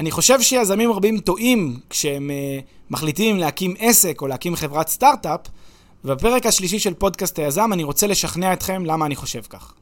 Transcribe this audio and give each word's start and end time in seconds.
אני 0.00 0.10
חושב 0.10 0.40
שיזמים 0.40 0.92
רבים 0.92 1.18
טועים 1.18 1.80
כשהם 1.90 2.30
uh, 2.30 2.90
מחליטים 2.90 3.36
להקים 3.36 3.74
עסק 3.78 4.22
או 4.22 4.26
להקים 4.26 4.56
חברת 4.56 4.88
סטארט-אפ, 4.88 5.40
ובפרק 6.04 6.46
השלישי 6.46 6.78
של 6.78 6.94
פודקאסט 6.94 7.38
היזם 7.38 7.72
אני 7.72 7.84
רוצה 7.84 8.06
לשכנע 8.06 8.52
אתכם 8.52 8.84
למה 8.84 9.06
אני 9.06 9.16
חושב 9.16 9.42
כך. 9.42 9.74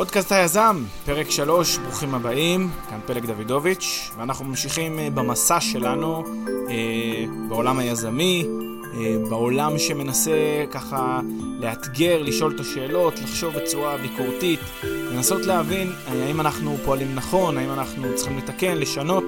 פודקאסט 0.00 0.32
היזם, 0.32 0.84
פרק 1.04 1.30
3, 1.30 1.78
ברוכים 1.78 2.14
הבאים, 2.14 2.70
כאן 2.90 2.98
פלג 3.06 3.26
דוידוביץ', 3.26 4.10
ואנחנו 4.18 4.44
ממשיכים 4.44 4.98
אה, 4.98 5.08
במסע 5.10 5.60
שלנו 5.60 6.24
אה, 6.68 7.24
בעולם 7.48 7.78
היזמי, 7.78 8.46
אה, 8.94 9.16
בעולם 9.28 9.78
שמנסה 9.78 10.64
ככה 10.70 11.20
לאתגר, 11.60 12.22
לשאול 12.22 12.54
את 12.54 12.60
השאלות, 12.60 13.14
לחשוב 13.22 13.54
בצורה 13.54 13.96
ביקורתית, 13.96 14.60
לנסות 14.84 15.46
להבין 15.46 15.92
אה, 16.08 16.26
האם 16.26 16.40
אנחנו 16.40 16.76
פועלים 16.84 17.14
נכון, 17.14 17.58
האם 17.58 17.70
אנחנו 17.70 18.14
צריכים 18.14 18.38
לתקן, 18.38 18.76
לשנות. 18.76 19.24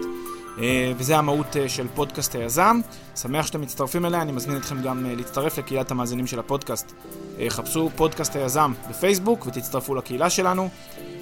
אה, 0.58 0.92
וזה 0.96 1.18
המהות 1.18 1.56
אה, 1.56 1.68
של 1.68 1.86
פודקאסט 1.94 2.34
היזם. 2.34 2.80
שמח 3.16 3.46
שאתם 3.46 3.60
מצטרפים 3.60 4.06
אליה, 4.06 4.22
אני 4.22 4.32
מזמין 4.32 4.56
אתכם 4.56 4.82
גם 4.82 5.06
אה, 5.06 5.14
להצטרף 5.14 5.58
לקהילת 5.58 5.90
המאזינים 5.90 6.26
של 6.26 6.38
הפודקאסט. 6.38 6.92
חפשו 7.48 7.90
פודקאסט 7.96 8.36
היזם 8.36 8.72
בפייסבוק 8.90 9.46
ותצטרפו 9.46 9.94
לקהילה 9.94 10.30
שלנו. 10.30 10.68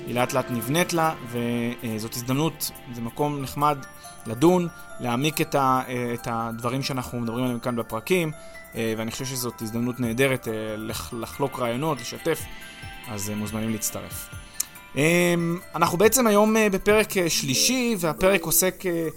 היא 0.07 0.15
לאט 0.15 0.33
לאט 0.33 0.51
נבנית 0.51 0.93
לה, 0.93 1.15
וזאת 1.31 2.15
הזדמנות, 2.15 2.71
זה 2.93 3.01
מקום 3.01 3.43
נחמד 3.43 3.79
לדון, 4.27 4.69
להעמיק 5.01 5.41
את, 5.41 5.55
ה, 5.55 5.83
את 6.15 6.29
הדברים 6.31 6.83
שאנחנו 6.83 7.21
מדברים 7.21 7.45
עליהם 7.45 7.59
כאן 7.59 7.77
בפרקים, 7.77 8.33
ואני 8.75 9.11
חושב 9.11 9.25
שזאת 9.25 9.63
הזדמנות 9.63 10.01
נהדרת 10.01 10.49
לחלוק 11.13 11.59
רעיונות, 11.59 12.01
לשתף, 12.01 12.41
אז 13.09 13.31
מוזמנים 13.37 13.71
להצטרף. 13.71 14.29
אמ, 14.97 15.59
אנחנו 15.75 15.99
בעצם 15.99 16.27
היום 16.27 16.57
אה, 16.57 16.71
בפרק 16.71 17.17
אה, 17.17 17.31
שלישי, 17.31 17.97
והפרק 17.99 18.43
עוסק, 18.43 18.87
אה, 18.87 19.09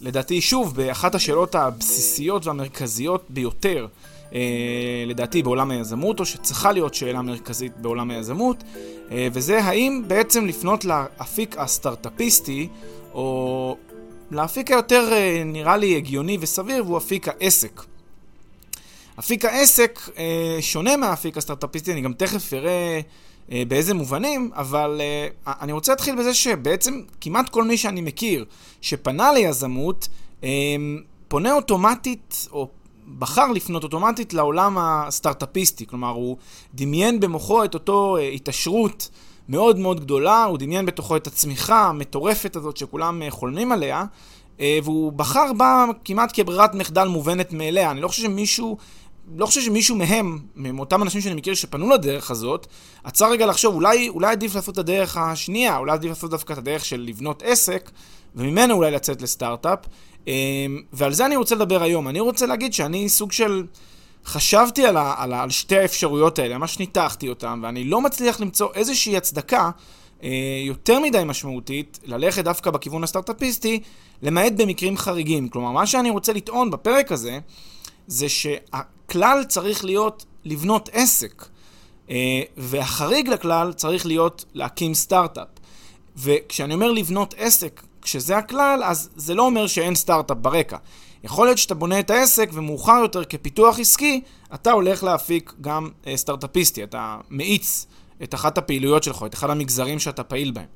לדעתי, 0.00 0.40
שוב, 0.40 0.76
באחת 0.76 1.14
השאלות 1.14 1.54
הבסיסיות 1.54 2.46
והמרכזיות 2.46 3.24
ביותר, 3.28 3.86
לדעתי, 5.06 5.42
בעולם 5.42 5.70
היזמות, 5.70 6.20
או 6.20 6.26
שצריכה 6.26 6.72
להיות 6.72 6.94
שאלה 6.94 7.22
מרכזית 7.22 7.72
בעולם 7.76 8.10
היזמות, 8.10 8.64
וזה 9.32 9.64
האם 9.64 10.02
בעצם 10.06 10.46
לפנות 10.46 10.84
לאפיק 10.84 11.58
הסטארטאפיסטי, 11.58 12.68
או 13.14 13.76
לאפיק 14.30 14.70
היותר, 14.70 15.10
נראה 15.44 15.76
לי, 15.76 15.96
הגיוני 15.96 16.38
וסביר, 16.40 16.84
והוא 16.84 16.98
אפיק 16.98 17.28
העסק. 17.28 17.82
אפיק 19.18 19.44
העסק 19.44 20.00
שונה 20.60 20.96
מהאפיק 20.96 21.36
הסטארטאפיסטי, 21.36 21.92
אני 21.92 22.00
גם 22.00 22.12
תכף 22.12 22.54
אראה... 22.54 23.00
אה, 23.52 23.62
באיזה 23.68 23.94
מובנים, 23.94 24.50
אבל 24.54 25.00
uh, 25.00 25.50
אני 25.60 25.72
רוצה 25.72 25.92
להתחיל 25.92 26.16
בזה 26.18 26.34
שבעצם 26.34 27.00
כמעט 27.20 27.48
כל 27.48 27.64
מי 27.64 27.76
שאני 27.76 28.00
מכיר 28.00 28.44
שפנה 28.80 29.32
ליזמות, 29.32 30.08
um, 30.40 30.44
פונה 31.28 31.52
אוטומטית, 31.52 32.48
או 32.52 32.68
בחר 33.18 33.52
לפנות 33.52 33.84
אוטומטית 33.84 34.34
לעולם 34.34 34.78
הסטארט-אפיסטי. 34.78 35.86
כלומר, 35.86 36.08
הוא 36.08 36.36
דמיין 36.74 37.20
במוחו 37.20 37.64
את 37.64 37.74
אותו 37.74 38.16
התעשרות 38.16 39.08
מאוד 39.48 39.78
מאוד 39.78 40.00
גדולה, 40.00 40.44
הוא 40.44 40.58
דמיין 40.58 40.86
בתוכו 40.86 41.16
את 41.16 41.26
הצמיחה 41.26 41.84
המטורפת 41.84 42.56
הזאת 42.56 42.76
שכולם 42.76 43.22
חולמים 43.28 43.72
עליה. 43.72 44.04
והוא 44.84 45.12
בחר 45.12 45.52
בה 45.56 45.84
כמעט 46.04 46.30
כברירת 46.32 46.74
מחדל 46.74 47.08
מובנת 47.08 47.52
מאליה. 47.52 47.90
אני 47.90 48.00
לא 48.00 48.08
חושב 48.08 48.22
שמישהו 48.22 48.76
לא 49.36 49.46
חושב 49.46 49.60
שמישהו 49.60 49.96
מהם, 49.96 50.38
מאותם 50.56 51.02
אנשים 51.02 51.20
שאני 51.20 51.34
מכיר 51.34 51.54
שפנו 51.54 51.90
לדרך 51.90 52.30
הזאת, 52.30 52.66
עצר 53.04 53.30
רגע 53.30 53.46
לחשוב, 53.46 53.74
אולי, 53.74 54.08
אולי 54.08 54.32
עדיף 54.32 54.54
לעשות 54.54 54.74
את 54.74 54.78
הדרך 54.78 55.16
השנייה, 55.16 55.78
אולי 55.78 55.92
עדיף 55.92 56.08
לעשות 56.08 56.30
דווקא 56.30 56.52
את 56.52 56.58
הדרך 56.58 56.84
של 56.84 57.00
לבנות 57.00 57.42
עסק, 57.42 57.90
וממנו 58.36 58.74
אולי 58.74 58.90
לצאת 58.90 59.22
לסטארט-אפ. 59.22 59.78
אמ, 60.26 60.32
ועל 60.92 61.12
זה 61.12 61.26
אני 61.26 61.36
רוצה 61.36 61.54
לדבר 61.54 61.82
היום. 61.82 62.08
אני 62.08 62.20
רוצה 62.20 62.46
להגיד 62.46 62.72
שאני 62.74 63.08
סוג 63.08 63.32
של... 63.32 63.66
חשבתי 64.24 64.86
על, 64.86 64.96
ה, 64.96 65.14
על, 65.18 65.32
ה, 65.32 65.42
על 65.42 65.50
שתי 65.50 65.78
האפשרויות 65.78 66.38
האלה, 66.38 66.58
ממש 66.58 66.78
ניתחתי 66.78 67.28
אותן, 67.28 67.60
ואני 67.62 67.84
לא 67.84 68.00
מצליח 68.00 68.40
למצוא 68.40 68.68
איזושהי 68.74 69.16
הצדקה 69.16 69.70
אה, 70.22 70.28
יותר 70.66 71.00
מדי 71.00 71.22
משמעותית 71.26 71.98
ללכת 72.04 72.44
דווקא 72.44 72.70
בכיוון 72.70 73.04
הסטארט-אפיסטי, 73.04 73.80
למעט 74.22 74.52
במקרים 74.52 74.96
חריגים. 74.96 75.48
כלומר, 75.48 75.72
מה 75.72 75.86
שאני 75.86 76.10
רוצה 76.10 76.32
לטעון 76.32 76.70
בפרק 76.70 77.12
הזה, 77.12 77.38
זה 78.06 78.26
שהכלל 79.08 79.44
צריך 79.48 79.84
להיות 79.84 80.24
לבנות 80.44 80.88
עסק, 80.92 81.44
אה, 82.10 82.42
והחריג 82.56 83.28
לכלל 83.28 83.72
צריך 83.72 84.06
להיות 84.06 84.44
להקים 84.54 84.94
סטארט-אפ. 84.94 85.48
וכשאני 86.16 86.74
אומר 86.74 86.92
לבנות 86.92 87.34
עסק, 87.38 87.82
כשזה 88.02 88.36
הכלל, 88.36 88.80
אז 88.84 89.10
זה 89.16 89.34
לא 89.34 89.42
אומר 89.42 89.66
שאין 89.66 89.94
סטארט-אפ 89.94 90.36
ברקע. 90.36 90.76
יכול 91.24 91.46
להיות 91.46 91.58
שאתה 91.58 91.74
בונה 91.74 92.00
את 92.00 92.10
העסק 92.10 92.50
ומאוחר 92.52 92.98
יותר 93.02 93.24
כפיתוח 93.24 93.78
עסקי, 93.78 94.20
אתה 94.54 94.72
הולך 94.72 95.02
להפיק 95.02 95.52
גם 95.60 95.90
אה, 96.06 96.16
סטארט-אפיסטי, 96.16 96.84
אתה 96.84 97.18
מאיץ 97.30 97.86
את 98.22 98.34
אחת 98.34 98.58
הפעילויות 98.58 99.02
שלך, 99.02 99.22
את 99.26 99.34
אחד 99.34 99.50
המגזרים 99.50 99.98
שאתה 99.98 100.24
פעיל 100.24 100.50
בהם. 100.50 100.66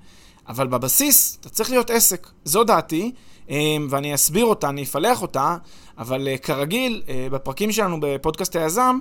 אבל 0.49 0.67
בבסיס, 0.67 1.37
אתה 1.41 1.49
צריך 1.49 1.71
להיות 1.71 1.91
עסק. 1.91 2.29
זו 2.45 2.65
דעתי, 2.65 3.13
אמ, 3.49 3.87
ואני 3.91 4.15
אסביר 4.15 4.45
אותה, 4.45 4.69
אני 4.69 4.83
אפלח 4.83 5.23
אותה, 5.23 5.57
אבל 6.03 6.29
אה, 6.29 6.39
כרגיל, 6.39 7.03
אה, 7.09 7.27
בפרקים 7.31 7.73
שלנו 7.73 7.97
בפודקאסט 8.01 8.57
היזם, 8.57 8.99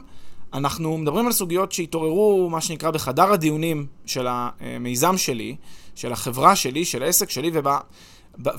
אנחנו 0.54 0.98
מדברים 0.98 1.26
על 1.26 1.32
סוגיות 1.32 1.72
שהתעוררו, 1.72 2.50
מה 2.50 2.62
שנקרא, 2.62 2.92
בחדר 2.92 3.34
הדיונים 3.34 3.86
של 4.06 4.28
המיזם 4.30 5.18
שלי, 5.18 5.56
של 5.96 6.12
החברה 6.12 6.56
שלי, 6.56 6.86
של 6.86 7.04
העסק 7.04 7.30
שלי, 7.30 7.52
ובה... 7.54 7.78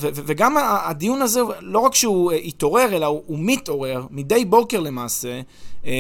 וגם 0.01 0.57
הדיון 0.61 1.23
הזה, 1.23 1.41
לא 1.61 1.79
רק 1.79 1.95
שהוא 1.95 2.33
אה, 2.33 2.37
התעורר, 2.37 2.97
אלא 2.97 3.07
הוא, 3.07 3.39
מתעורר 3.39 4.07
מדי 4.11 4.45
בוקר 4.45 4.81
למעשה, 4.81 5.41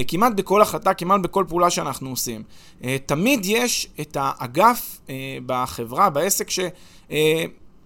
כמעט 0.08 0.32
בכל 0.32 0.62
החלטה, 0.62 0.94
כמעט 0.94 1.20
בכל 1.20 1.44
פעולה 1.48 1.70
שאנחנו 1.70 2.10
עושים. 2.10 2.42
תמיד 3.06 3.41
יש 3.44 3.88
את 4.00 4.16
האגף 4.20 5.00
בחברה, 5.47 6.10
בעסק, 6.10 6.50
ש... 6.50 6.60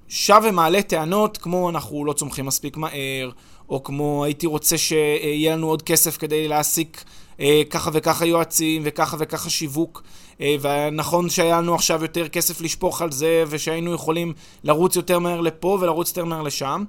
שב 0.09 0.41
ומעלה 0.45 0.83
טענות 0.83 1.37
כמו 1.37 1.71
אנחנו 1.71 2.05
לא 2.05 2.13
צומחים 2.13 2.47
מספיק 2.47 2.77
מהר, 2.77 3.31
או 3.69 3.83
כמו 3.83 4.25
הייתי 4.25 4.47
רוצה 4.47 4.79
שיהיה 4.79 5.57
לנו 5.57 5.69
עוד 5.69 5.83
כסף 5.83 6.17
כדי 6.17 6.49
להעסיק 6.49 7.05
אה, 7.41 7.63
ככה 7.71 7.91
וככה 7.93 8.27
יועצים 8.27 8.83
וככה 8.85 9.17
וככה 9.21 9.51
שיווק, 9.51 10.03
אה, 10.41 10.57
ונכון 10.61 11.31
שהיה 11.31 11.59
לנו 11.59 11.75
עכשיו 11.75 12.03
יותר 12.03 12.29
כסף 12.29 12.61
לשפוך 12.61 13.03
על 13.03 13.13
זה, 13.13 13.45
ושהיינו 13.49 13.95
יכולים 13.95 14.33
לרוץ 14.65 14.97
יותר 14.97 15.19
מהר 15.19 15.41
לפה 15.41 15.79
ולרוץ 15.81 16.09
יותר 16.09 16.25
מהר 16.25 16.43
לשם. 16.43 16.85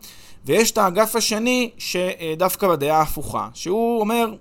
ויש 0.46 0.72
את 0.72 0.78
האגף 0.78 1.16
השני 1.16 1.70
שדווקא 1.78 2.68
בדעה 2.68 2.98
ההפוכה, 2.98 3.50
שהוא 3.54 4.00
אומר, 4.00 4.34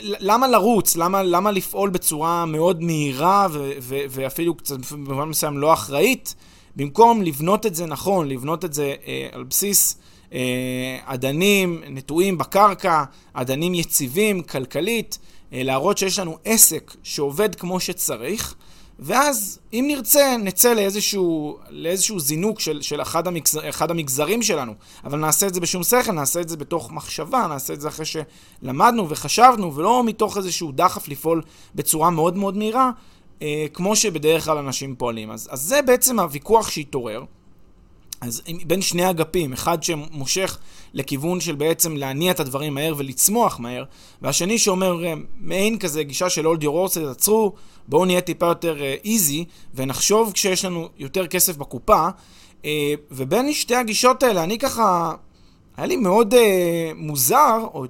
למה 0.00 0.48
לרוץ? 0.48 0.96
למה, 0.96 1.22
למה 1.22 1.50
לפעול 1.50 1.90
בצורה 1.90 2.46
מאוד 2.46 2.82
מהירה 2.82 3.46
ו- 3.50 3.72
ו- 3.80 4.04
ואפילו 4.10 4.54
קצת 4.54 4.76
במובן 4.92 5.28
מסוים 5.28 5.58
לא 5.58 5.72
אחראית? 5.72 6.34
במקום 6.76 7.22
לבנות 7.22 7.66
את 7.66 7.74
זה 7.74 7.86
נכון, 7.86 8.28
לבנות 8.28 8.64
את 8.64 8.74
זה 8.74 8.94
אה, 9.06 9.28
על 9.32 9.44
בסיס 9.44 9.98
אדנים 11.04 11.82
נטועים 11.88 12.38
בקרקע, 12.38 13.04
אדנים 13.32 13.74
יציבים, 13.74 14.42
כלכלית, 14.42 15.18
אה, 15.52 15.62
להראות 15.62 15.98
שיש 15.98 16.18
לנו 16.18 16.38
עסק 16.44 16.94
שעובד 17.02 17.54
כמו 17.54 17.80
שצריך, 17.80 18.54
ואז 18.98 19.58
אם 19.72 19.84
נרצה, 19.88 20.36
נצא 20.36 20.74
לאיזשהו, 20.74 21.58
לאיזשהו 21.70 22.20
זינוק 22.20 22.60
של, 22.60 22.82
של 22.82 23.02
אחד, 23.02 23.26
המגזר, 23.26 23.68
אחד 23.68 23.90
המגזרים 23.90 24.42
שלנו, 24.42 24.74
אבל 25.04 25.18
נעשה 25.18 25.46
את 25.46 25.54
זה 25.54 25.60
בשום 25.60 25.82
שכל, 25.82 26.12
נעשה 26.12 26.40
את 26.40 26.48
זה 26.48 26.56
בתוך 26.56 26.92
מחשבה, 26.92 27.46
נעשה 27.46 27.72
את 27.72 27.80
זה 27.80 27.88
אחרי 27.88 28.06
שלמדנו 28.06 29.08
וחשבנו, 29.08 29.74
ולא 29.74 30.04
מתוך 30.04 30.36
איזשהו 30.36 30.72
דחף 30.72 31.08
לפעול 31.08 31.42
בצורה 31.74 32.10
מאוד 32.10 32.36
מאוד 32.36 32.56
מהירה, 32.56 32.90
אה, 33.42 33.66
כמו 33.72 33.96
שבדרך 33.96 34.44
כלל 34.44 34.58
אנשים 34.58 34.94
פועלים. 34.96 35.30
אז, 35.30 35.48
אז 35.50 35.60
זה 35.60 35.82
בעצם 35.82 36.20
הוויכוח 36.20 36.70
שהתעורר. 36.70 37.24
אז 38.24 38.42
בין 38.66 38.82
שני 38.82 39.10
אגפים, 39.10 39.52
אחד 39.52 39.82
שמושך 39.82 40.58
לכיוון 40.94 41.40
של 41.40 41.54
בעצם 41.54 41.96
להניע 41.96 42.32
את 42.32 42.40
הדברים 42.40 42.74
מהר 42.74 42.94
ולצמוח 42.96 43.60
מהר, 43.60 43.84
והשני 44.22 44.58
שאומר 44.58 45.04
אה, 45.04 45.14
מעין 45.40 45.78
כזה 45.78 46.02
גישה 46.02 46.30
של 46.30 46.46
אולד 46.46 46.62
יור 46.62 46.78
אורסט, 46.78 46.96
עצרו, 46.96 47.52
בואו 47.88 48.04
נהיה 48.04 48.20
טיפה 48.20 48.46
יותר 48.46 48.76
איזי, 49.04 49.44
uh, 49.48 49.52
ונחשוב 49.74 50.32
כשיש 50.32 50.64
לנו 50.64 50.88
יותר 50.98 51.26
כסף 51.26 51.56
בקופה, 51.56 52.08
uh, 52.62 52.64
ובין 53.10 53.52
שתי 53.52 53.74
הגישות 53.74 54.22
האלה, 54.22 54.44
אני 54.44 54.58
ככה, 54.58 55.14
היה 55.76 55.86
לי 55.86 55.96
מאוד 55.96 56.34
מוזר, 56.94 57.66
או 57.74 57.84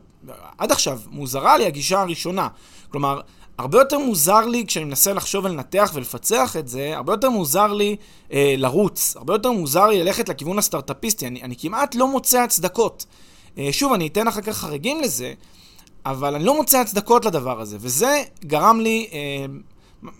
עד 0.59 0.73
עכשיו, 0.73 0.99
מוזרה 1.11 1.59
לי 1.59 1.67
הגישה 1.67 2.01
הראשונה. 2.01 2.49
כלומר, 2.91 3.21
הרבה 3.59 3.79
יותר 3.79 3.99
מוזר 3.99 4.47
לי, 4.47 4.65
כשאני 4.67 4.85
מנסה 4.85 5.12
לחשוב 5.12 5.45
ולנתח 5.45 5.91
ולפצח 5.95 6.56
את 6.56 6.69
זה, 6.69 6.97
הרבה 6.97 7.12
יותר 7.12 7.31
מוזר 7.31 7.73
לי 7.73 7.97
אה, 8.33 8.55
לרוץ, 8.59 9.17
הרבה 9.17 9.35
יותר 9.35 9.53
מוזר 9.53 9.87
לי 9.87 10.05
ללכת 10.05 10.29
לכיוון 10.29 10.59
הסטארט-אפיסטי, 10.59 11.27
אני, 11.27 11.43
אני 11.43 11.56
כמעט 11.56 11.95
לא 11.95 12.09
מוצא 12.09 12.41
הצדקות. 12.41 13.06
אה, 13.59 13.69
שוב, 13.73 13.93
אני 13.93 14.06
אתן 14.06 14.29
אחר 14.29 14.41
כך 14.41 14.56
חריגים 14.56 15.01
לזה, 15.01 15.33
אבל 16.06 16.35
אני 16.35 16.45
לא 16.45 16.56
מוצא 16.56 16.79
הצדקות 16.79 17.25
לדבר 17.25 17.61
הזה, 17.61 17.77
וזה 17.81 18.23
גרם 18.45 18.81
לי 18.81 19.09
אה, 19.12 19.47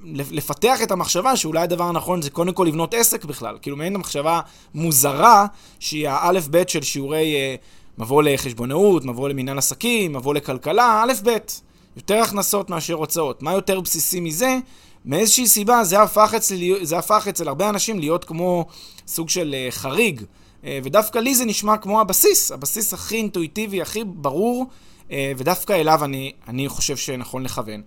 לפתח 0.05 0.83
את 0.83 0.91
המחשבה 0.91 1.37
שאולי 1.37 1.61
הדבר 1.61 1.85
הנכון 1.85 2.23
זה 2.23 2.31
קודם 2.31 2.53
כל 2.53 2.65
לבנות 2.69 2.95
עסק 2.95 3.25
בכלל. 3.25 3.59
כאילו 3.63 3.77
מעין 3.77 3.95
המחשבה 3.95 4.41
מוזרה, 4.75 5.47
שהיא 5.81 6.09
האלף 6.09 6.49
בית 6.49 6.69
של 6.69 6.83
שיעורי 6.83 7.35
אה, 7.35 7.55
מבוא 7.99 8.23
לחשבונאות, 8.23 9.05
מבוא 9.05 9.29
למנהל 9.29 9.59
עסקים, 9.59 10.13
מבוא 10.13 10.35
לכלכלה, 10.35 11.03
אלף 11.03 11.21
בית. 11.21 11.61
יותר 11.97 12.15
הכנסות 12.15 12.71
מאשר 12.71 12.95
הוצאות. 12.95 13.43
מה 13.43 13.53
יותר 13.53 13.81
בסיסי 13.81 14.21
מזה? 14.21 14.59
מאיזושהי 15.05 15.47
סיבה 15.47 15.85
זה 15.85 16.03
הפך, 16.03 16.35
אצל, 16.37 16.57
זה 16.83 16.99
הפך 16.99 17.27
אצל 17.29 17.49
הרבה 17.49 17.69
אנשים 17.69 17.99
להיות 17.99 18.25
כמו 18.25 18.67
סוג 19.07 19.29
של 19.29 19.55
uh, 19.69 19.75
חריג. 19.75 20.21
Uh, 20.21 20.67
ודווקא 20.85 21.19
לי 21.19 21.35
זה 21.35 21.45
נשמע 21.45 21.77
כמו 21.77 22.01
הבסיס, 22.01 22.53
הבסיס 22.53 22.95
הכי 22.95 23.17
אינטואיטיבי, 23.17 23.83
הכי 23.83 24.05
ברור, 24.05 24.67
uh, 25.09 25.13
ודווקא 25.37 25.73
אליו 25.73 26.05
אני, 26.05 26.33
אני 26.49 26.69
חושב 26.69 26.97
שנכון 26.97 27.43
לכוון. 27.43 27.83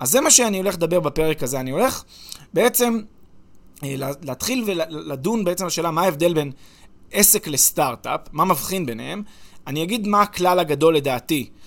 אז 0.00 0.10
זה 0.10 0.20
מה 0.20 0.30
שאני 0.30 0.58
הולך 0.58 0.74
לדבר 0.74 1.00
בפרק 1.00 1.42
הזה. 1.42 1.60
אני 1.60 1.70
הולך 1.70 2.04
בעצם 2.54 3.00
להתחיל 4.22 4.64
ולדון 4.66 5.44
בעצם 5.44 5.66
בשאלה 5.66 5.90
מה 5.90 6.02
ההבדל 6.02 6.34
בין 6.34 6.52
עסק 7.12 7.48
לסטארט-אפ, 7.48 8.20
מה 8.32 8.44
מבחין 8.44 8.86
ביניהם. 8.86 9.22
אני 9.66 9.82
אגיד 9.82 10.06
מה 10.06 10.22
הכלל 10.22 10.58
הגדול 10.58 10.96
לדעתי 10.96 11.50
אה, 11.50 11.59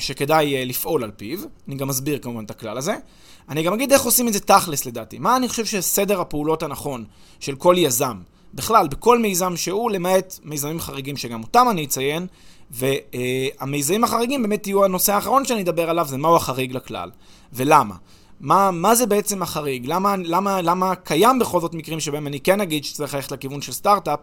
שכדאי 0.00 0.56
אה, 0.56 0.64
לפעול 0.64 1.04
על 1.04 1.10
פיו. 1.10 1.38
אני 1.68 1.76
גם 1.76 1.90
אסביר 1.90 2.18
כמובן 2.18 2.44
את 2.44 2.50
הכלל 2.50 2.78
הזה. 2.78 2.96
אני 3.48 3.62
גם 3.62 3.72
אגיד 3.72 3.92
איך 3.92 4.02
עושים 4.02 4.28
את 4.28 4.32
זה 4.32 4.40
תכלס 4.40 4.86
לדעתי. 4.86 5.18
מה 5.18 5.36
אני 5.36 5.48
חושב 5.48 5.64
שסדר 5.64 6.20
הפעולות 6.20 6.62
הנכון 6.62 7.04
של 7.40 7.56
כל 7.56 7.74
יזם, 7.78 8.16
בכלל, 8.54 8.88
בכל 8.88 9.18
מיזם 9.18 9.56
שהוא, 9.56 9.90
למעט 9.90 10.38
מיזמים 10.44 10.80
חריגים 10.80 11.16
שגם 11.16 11.42
אותם 11.42 11.66
אני 11.70 11.84
אציין, 11.84 12.26
והמיזמים 12.70 14.04
החריגים 14.04 14.42
באמת 14.42 14.66
יהיו 14.66 14.84
הנושא 14.84 15.12
האחרון 15.12 15.44
שאני 15.44 15.62
אדבר 15.62 15.90
עליו, 15.90 16.06
זה 16.08 16.18
מהו 16.18 16.36
החריג 16.36 16.72
לכלל, 16.72 17.10
ולמה. 17.52 17.94
מה, 18.40 18.70
מה 18.70 18.94
זה 18.94 19.06
בעצם 19.06 19.42
החריג? 19.42 19.86
למה, 19.86 20.14
למה, 20.16 20.62
למה 20.62 20.94
קיים 20.94 21.38
בכל 21.38 21.60
זאת 21.60 21.74
מקרים 21.74 22.00
שבהם 22.00 22.26
אני 22.26 22.40
כן 22.40 22.60
אגיד 22.60 22.84
שצריך 22.84 23.14
ללכת 23.14 23.32
לכיוון 23.32 23.62
של 23.62 23.72
סטארט-אפ 23.72 24.20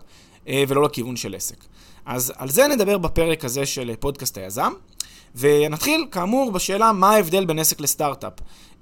אה, 0.47 0.63
ולא 0.67 0.83
לכיוון 0.83 1.15
של 1.15 1.35
עסק? 1.35 1.63
אז 2.05 2.33
על 2.35 2.49
זה 2.49 2.67
נדבר 2.67 2.97
בפרק 2.97 3.45
הזה 3.45 3.65
של 3.65 3.91
פודקאסט 3.99 4.37
היזם. 4.37 4.71
ונתחיל, 5.37 6.05
כאמור, 6.11 6.51
בשאלה 6.51 6.91
מה 6.91 7.09
ההבדל 7.09 7.45
בין 7.45 7.59
עסק 7.59 7.81
לסטארט-אפ. 7.81 8.33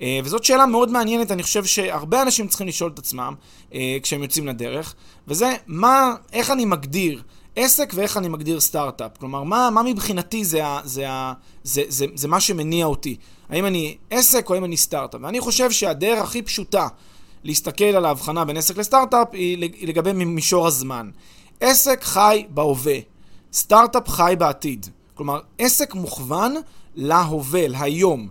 אה, 0.02 0.20
וזאת 0.24 0.44
שאלה 0.44 0.66
מאוד 0.66 0.92
מעניינת, 0.92 1.32
אני 1.32 1.44
חושב 1.44 1.66
שהרבה 1.66 2.22
אנשים 2.22 2.48
צריכים 2.48 2.68
לשאול 2.68 2.92
את 2.94 3.00
עצמם 3.00 3.34
אה, 3.74 3.98
כשהם 4.04 4.24
יוצאים 4.24 4.48
לדרך, 4.48 4.96
וזה 5.28 5.54
מה, 5.68 6.16
איך 6.34 6.52
אני 6.52 6.66
מגדיר 6.66 7.22
עסק 7.56 7.92
ואיך 7.96 8.18
אני 8.18 8.28
מגדיר 8.28 8.60
סטארט-אפ. 8.60 9.18
כלומר, 9.18 9.44
מה, 9.44 9.70
מה 9.70 9.84
מבחינתי 9.84 10.46
זה, 10.46 10.62
זה, 10.84 11.06
זה, 11.64 11.84
זה, 11.88 12.06
זה 12.16 12.28
מה 12.28 12.40
שמניע 12.40 12.86
אותי. 12.86 13.16
האם 13.50 13.66
אני 13.66 13.98
עסק 14.10 14.50
או 14.50 14.56
האם 14.56 14.66
אני 14.66 14.78
סטארט-אפ. 14.78 15.22
ואני 15.24 15.40
חושב 15.40 15.72
שהדרך 15.72 16.24
הכי 16.24 16.42
פשוטה 16.42 16.88
להסתכל 17.44 17.84
על 17.84 18.06
ההבחנה 18.06 18.46
בין 18.46 18.58
עסק 18.58 18.78
לסטארט-אפ 18.78 19.28
היא 19.34 19.70
לגבי 19.82 20.14
מישור 20.14 20.68
הזמן. 20.68 21.10
עסק 21.60 22.04
חי 22.04 22.46
בהווה, 22.50 22.98
סטארט-אפ 23.54 24.10
חי 24.10 24.36
בעתיד. 24.40 24.86
כלומר, 25.16 25.40
עסק 25.58 25.94
מוכוון 25.94 26.56
להווה, 26.96 27.68
להיום. 27.68 28.28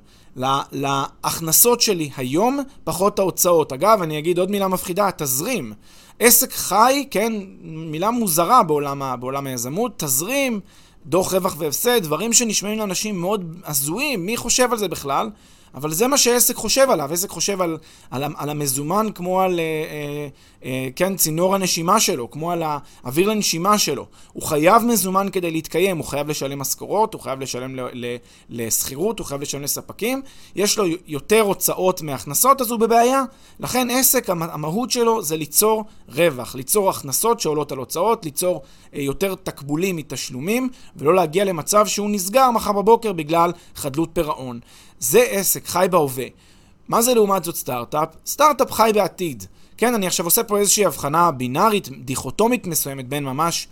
להכנסות 0.73 1.81
שלי 1.81 2.11
היום, 2.17 2.61
פחות 2.85 3.19
ההוצאות. 3.19 3.73
אגב, 3.73 4.03
אני 4.03 4.19
אגיד 4.19 4.39
עוד 4.39 4.51
מילה 4.51 4.69
מפחידה, 4.69 5.11
תזרים. 5.17 5.73
עסק 6.19 6.53
חי, 6.53 7.07
כן, 7.11 7.33
מילה 7.63 8.11
מוזרה 8.11 8.63
בעולם, 8.63 9.03
בעולם 9.21 9.47
היזמות, 9.47 9.93
תזרים, 9.97 10.61
דוח 11.07 11.35
רווח 11.35 11.55
והפסד, 11.59 12.03
דברים 12.03 12.33
שנשמעים 12.33 12.79
לאנשים 12.79 13.21
מאוד 13.21 13.57
הזויים, 13.65 14.27
מי 14.27 14.37
חושב 14.37 14.73
על 14.73 14.79
זה 14.79 14.89
בכלל? 14.89 15.31
אבל 15.75 15.93
זה 15.93 16.07
מה 16.07 16.19
שעסק 16.19 16.55
חושב 16.55 16.91
עליו, 16.91 17.13
עסק 17.13 17.31
חושב 17.31 17.63
על, 17.63 17.79
על, 18.11 18.25
על 18.37 18.51
המזומן 18.51 19.07
כמו 19.15 19.41
על, 19.41 19.61
אה, 19.61 19.65
אה, 19.65 20.29
אה, 20.65 20.89
כן, 20.97 21.17
צינור 21.17 21.55
הנשימה 21.55 22.01
שלו, 22.01 22.31
כמו 22.31 22.53
על 22.53 22.63
האוויר 23.05 23.29
לנשימה 23.29 23.79
שלו. 23.79 24.07
הוא 24.33 24.43
חייב 24.43 24.83
מזומן 24.83 25.29
כדי 25.33 25.51
להתקיים, 25.51 25.99
הוא 25.99 26.07
חייב 26.07 26.29
לשלם 26.29 26.59
משכורות, 26.59 27.15
הוא 27.15 27.23
חייב 27.23 27.41
לשלם 27.41 27.79
לשכירות, 28.49 29.19
הוא 29.19 29.27
חייב 29.27 29.41
לשלם 29.41 29.63
לספקים, 29.63 30.23
יש 30.57 30.79
לו 30.79 30.85
יותר 31.07 31.41
הוצאות 31.41 32.03
מהכנסות, 32.03 32.61
אז 32.61 32.71
הוא 32.71 32.81
בבעיה. 32.81 33.23
לכן 33.61 33.89
עסק, 33.91 34.31
המהות 34.31 34.91
שלו 34.91 35.23
זה 35.23 35.37
ליצור 35.37 35.85
רווח, 36.09 36.55
ליצור 36.55 36.91
הכנסות 36.91 37.41
שעולות 37.41 37.73
על 37.73 37.79
הוצאות, 37.79 38.25
ליצור 38.25 38.63
אה, 38.95 39.01
יותר 39.01 39.35
תקבולים 39.35 39.97
מתשלומים, 39.97 40.69
ולא 40.97 41.15
להגיע 41.15 41.45
למצב 41.45 41.87
שהוא 41.87 42.11
נסגר 42.11 42.51
מחר 42.51 42.73
בבוקר 42.73 43.13
בגלל 43.13 43.53
חדלות 43.75 44.11
פירעון. 44.13 44.61
זה 45.05 45.23
עסק, 45.31 45.67
חי 45.67 45.87
בהווה. 45.91 46.25
מה 46.89 47.03
זה 47.03 47.15
לעומת 47.15 47.45
זאת 47.45 47.57
סטארט-אפ? 47.57 48.09
סטארט-אפ 48.27 48.73
חי 48.73 48.91
בעתיד. 48.95 49.45
כן, 49.77 49.95
אני 49.95 50.07
עכשיו 50.07 50.27
עושה 50.27 50.45
פה 50.45 50.59
איזושהי 50.59 50.85
הבחנה 50.85 51.31
בינארית, 51.31 51.89
דיכוטומית 52.05 52.67
מסוימת 52.67 53.09
בין 53.09 53.25
ממש 53.25 53.69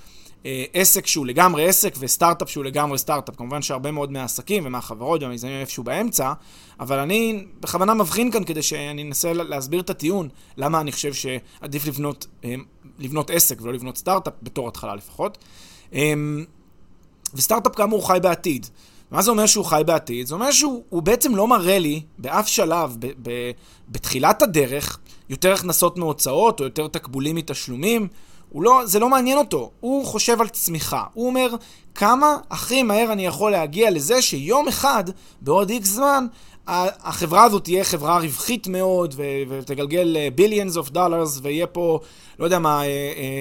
אה, 0.47 0.65
עסק 0.73 1.07
שהוא 1.07 1.27
לגמרי 1.27 1.69
עסק 1.69 1.95
וסטארט-אפ 1.99 2.51
שהוא 2.51 2.65
לגמרי 2.65 2.99
סטארט-אפ. 2.99 3.37
כמובן 3.37 3.63
שהרבה 3.63 3.91
מאוד 3.91 4.13
מהעסקים 4.13 4.67
ומהחברות 4.67 5.23
והמיזמים 5.23 5.61
איפשהו 5.61 5.85
באמצע, 5.85 6.33
אבל 6.81 6.99
אני 6.99 7.47
בכוונה 7.61 7.95
מבחין 7.95 8.31
כאן 8.31 8.45
כדי 8.45 8.63
שאני 8.63 9.03
אנסה 9.03 9.33
להסביר 9.33 9.81
את 9.81 9.91
הטיעון, 9.91 10.29
למה 10.57 10.81
אני 10.81 10.93
חושב 10.93 11.13
שעדיף 11.13 11.87
לבנות, 11.87 12.27
אה, 12.45 12.55
לבנות 12.99 13.31
עסק 13.31 13.63
ולא 13.63 13.73
לבנות 13.73 13.97
סטארט-אפ, 13.97 14.35
בתור 14.43 14.69
התחלה 14.69 14.95
לפחות. 14.95 15.39
אה, 15.95 16.15
וסטארט-אפ 17.35 17.77
כאמור 17.77 18.09
חי 18.09 18.19
בעתיד. 18.23 18.67
מה 19.13 19.23
זה 19.23 19.31
אומר 19.31 19.47
שהוא 19.47 19.65
חי 19.65 19.83
בעתיד? 19.87 20.27
זה 20.27 20.35
אומר 20.35 20.51
שהוא 20.51 21.03
בעצם 21.03 21.37
לא 21.37 21.49
מראה 21.49 21.79
לי 21.79 22.03
באף 22.19 22.49
שלב, 22.49 22.97
ב, 22.99 23.07
ב, 23.23 23.31
בתחילת 23.89 24.43
הדרך, 24.43 24.99
יותר 25.29 25.53
הכנסות 25.53 25.99
מהוצאות 25.99 26.61
או 26.61 26.65
יותר 26.65 26.89
תקבולים 26.89 27.37
מתשלומים. 27.37 28.09
לא, 28.55 28.81
זה 28.85 28.99
לא 28.99 29.09
מעניין 29.09 29.39
אותו, 29.39 29.71
הוא 29.81 30.07
חושב 30.07 30.41
על 30.41 30.49
צמיחה. 30.49 31.05
הוא 31.15 31.27
אומר, 31.27 31.55
כמה 31.95 32.37
הכי 32.51 32.83
מהר 32.83 33.13
אני 33.13 33.27
יכול 33.27 33.53
להגיע 33.53 33.91
לזה 33.91 34.23
שיום 34.23 34.69
אחד, 34.69 35.05
בעוד 35.41 35.71
איקס 35.71 35.89
זמן, 35.89 36.27
החברה 36.67 37.45
הזאת 37.45 37.65
תהיה 37.65 37.85
חברה 37.85 38.19
רווחית 38.19 38.67
מאוד, 38.67 39.15
ותגלגל 39.49 40.17
ביליאנס 40.35 40.77
אוף 40.77 40.91
דולרס, 40.91 41.41
ויהיה 41.43 41.67
פה, 41.67 42.01
לא 42.39 42.45
יודע 42.45 42.59
מה, 42.59 42.83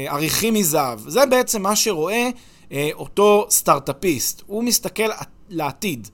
עריכים 0.07 0.53
אה, 0.53 0.57
אה, 0.57 0.61
מזהב. 0.61 1.09
זה 1.09 1.25
בעצם 1.25 1.61
מה 1.61 1.75
שרואה 1.75 2.29
אה, 2.71 2.89
אותו 2.93 3.47
סטארט-אפיסט. 3.49 4.41
הוא 4.45 4.63
מסתכל 4.63 5.11
לעתיד. 5.51 6.07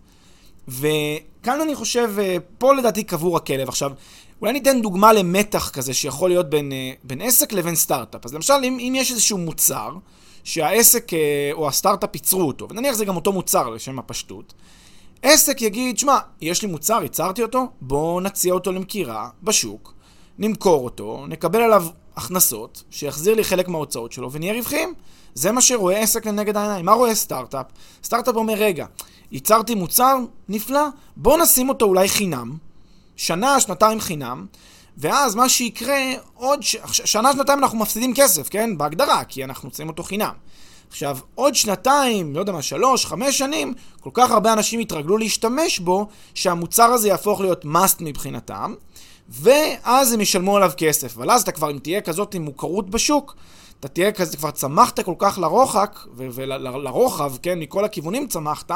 וכאן 0.68 1.62
אני 1.62 1.76
חושב, 1.76 2.12
אה, 2.20 2.38
פה 2.58 2.74
לדעתי 2.74 3.04
קבור 3.04 3.38
הכלב. 3.38 3.70
עכשיו, 3.70 3.92
אולי 4.42 4.54
ניתן 4.54 4.82
דוגמה 4.82 5.14
למתח 5.14 5.70
כזה 5.70 5.94
שיכול 5.94 6.30
להיות 6.30 6.50
בין, 6.50 6.72
אה, 6.72 6.92
בין 7.04 7.22
עסק 7.22 7.54
לבין 7.54 7.76
סטארט-אפ. 7.76 8.26
אז 8.26 8.34
למשל, 8.34 8.54
אם, 8.54 8.78
אם 8.80 8.94
יש 8.96 9.12
איזשהו 9.12 9.38
מוצר, 9.38 9.92
שהעסק 10.44 11.14
אה, 11.14 11.20
או 11.54 11.68
הסטארט-אפ 11.68 12.16
ייצרו 12.16 12.42
אותו, 12.42 12.68
ונניח 12.70 12.96
זה 12.96 13.06
גם 13.06 13.16
אותו 13.16 13.34
מוצר 13.34 13.70
לשם 13.70 14.00
הפשטות, 14.00 14.54
עסק 15.22 15.62
יגיד, 15.62 15.98
שמע, 15.98 16.18
יש 16.42 16.62
לי 16.62 16.68
מוצר, 16.68 17.00
ייצרתי 17.04 17.42
אותו, 17.44 17.68
בואו 17.82 18.20
נציע 18.20 18.54
אותו 18.54 18.72
למכירה 18.72 19.30
בשוק, 19.44 19.94
נמכור 20.38 20.84
אותו, 20.84 21.26
נקבל 21.28 21.62
עליו 21.62 21.86
הכנסות, 22.16 22.84
שיחזיר 22.90 23.36
לי 23.36 23.44
חלק 23.44 23.68
מההוצאות 23.68 24.12
שלו 24.12 24.32
ונהיה 24.32 24.54
רווחים. 24.54 24.94
זה 25.34 25.52
מה 25.52 25.62
שרואה 25.62 26.00
עסק 26.00 26.26
לנגד 26.26 26.58
העיניים. 26.58 26.86
מה 26.86 26.92
רואה 26.92 27.16
סטארט-אפ? 27.16 27.66
סטארט-אפ 28.04 28.36
אומר, 28.36 28.54
רגע, 28.54 28.86
ייצרתי 29.32 29.76
מוצר 29.76 30.18
נפלא, 30.50 30.88
בוא 31.16 31.38
נשים 31.38 31.70
אותו 31.70 31.86
אולי 31.86 32.10
חינם, 32.10 32.58
שנה, 33.16 33.60
שנתיים 33.60 34.00
חינם, 34.00 34.46
ואז 34.98 35.36
מה 35.36 35.50
שיקרה, 35.50 36.00
עוד 36.34 36.64
ש... 36.64 36.76
שנה, 36.86 37.34
שנתיים 37.34 37.60
אנחנו 37.60 37.78
מפסידים 37.78 38.14
כסף, 38.16 38.50
כן? 38.50 38.78
בהגדרה, 38.78 39.24
כי 39.24 39.44
אנחנו 39.44 39.68
מוצאים 39.68 39.88
אותו 39.88 40.04
חינם. 40.04 40.34
עכשיו, 40.90 41.18
עוד 41.36 41.56
שנתיים, 41.56 42.36
לא 42.36 42.40
יודע 42.40 42.52
מה, 42.52 42.62
שלוש, 42.62 43.06
חמש 43.06 43.38
שנים, 43.38 43.74
כל 44.00 44.10
כך 44.14 44.32
הרבה 44.32 44.54
אנשים 44.54 44.80
יתרגלו 44.80 45.18
להשתמש 45.18 45.80
בו, 45.80 46.08
שהמוצר 46.34 46.84
הזה 46.84 47.08
יהפוך 47.08 47.42
להיות 47.42 47.66
must 47.66 47.98
מבחינתם, 48.00 48.74
ואז 49.30 50.14
הם 50.14 50.22
ישלמו 50.22 50.58
עליו 50.58 50.72
כסף. 50.78 51.18
אבל 51.18 51.32
אז 51.32 51.42
אתה 51.42 51.52
כבר, 51.52 51.72
אם 51.72 51.80
תהיה 51.80 52.02
כזאת 52.02 52.34
עם 52.34 52.42
מוכרות 52.42 52.90
בשוק, 52.90 53.36
אתה 53.80 53.88
תהיה 53.88 54.12
כזה, 54.12 54.38
כבר 54.38 54.52
צמחת 54.52 55.00
כל 55.00 55.16
כך 55.20 55.38
לרוחק, 55.38 56.00
ולרוחב, 56.16 57.34
כן, 57.42 57.60
מכל 57.60 57.86
הכיוונים 57.86 58.28
צמחת, 58.28 58.72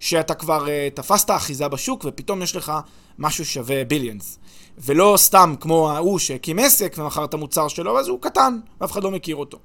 שאתה 0.00 0.34
כבר 0.34 0.66
uh, 0.66 0.96
תפסת 0.96 1.30
אחיזה 1.30 1.68
בשוק, 1.68 2.04
ופתאום 2.08 2.42
יש 2.42 2.56
לך 2.56 2.72
משהו 3.18 3.44
שווה 3.44 3.84
ביליאנס. 3.84 4.38
ולא 4.78 5.14
סתם 5.16 5.54
כמו 5.60 5.90
ההוא 5.90 6.18
שהקים 6.18 6.58
עסק 6.58 6.94
ומכר 6.98 7.24
את 7.24 7.34
המוצר 7.34 7.68
שלו, 7.68 7.98
אז 7.98 8.08
הוא 8.08 8.20
קטן, 8.20 8.58
ואף 8.80 8.92
אחד 8.92 9.02
לא 9.02 9.10
מכיר 9.10 9.36
אותו. 9.36 9.58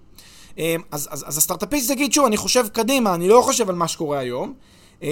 Um, 0.55 0.57
אז, 0.91 1.07
אז, 1.11 1.23
אז 1.27 1.37
הסטארט-אפיסט 1.37 1.89
יגיד, 1.89 2.13
שוב, 2.13 2.25
אני 2.25 2.37
חושב 2.37 2.67
קדימה, 2.67 3.15
אני 3.15 3.27
לא 3.27 3.41
חושב 3.41 3.69
על 3.69 3.75
מה 3.75 3.87
שקורה 3.87 4.19
היום. 4.19 4.53
Um, 5.01 5.05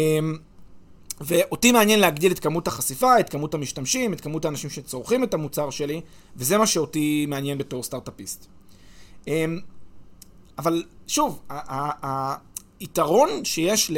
ואותי 1.22 1.72
מעניין 1.72 2.00
להגדיל 2.00 2.32
את 2.32 2.39
כמות 2.39 2.68
החשיפה, 2.68 3.20
את 3.20 3.30
כמות 3.30 3.53
המשתמשים, 3.53 4.13
את 4.13 4.22
כמות 4.22 4.46
האנשים 4.46 4.70
שצורכים 4.70 5.24
את 5.24 5.34
המוצר 5.34 5.70
שלי, 5.70 6.01
וזה 6.36 6.58
מה 6.58 6.68
שאותי 6.68 7.25
מעניין 7.25 7.58
בתור 7.58 7.84
סטארט-אפיסט. 7.84 8.48
אמ, 9.27 9.60
אבל 10.58 10.84
שוב, 11.08 11.42
היתרון 12.80 13.30
שיש 13.46 13.92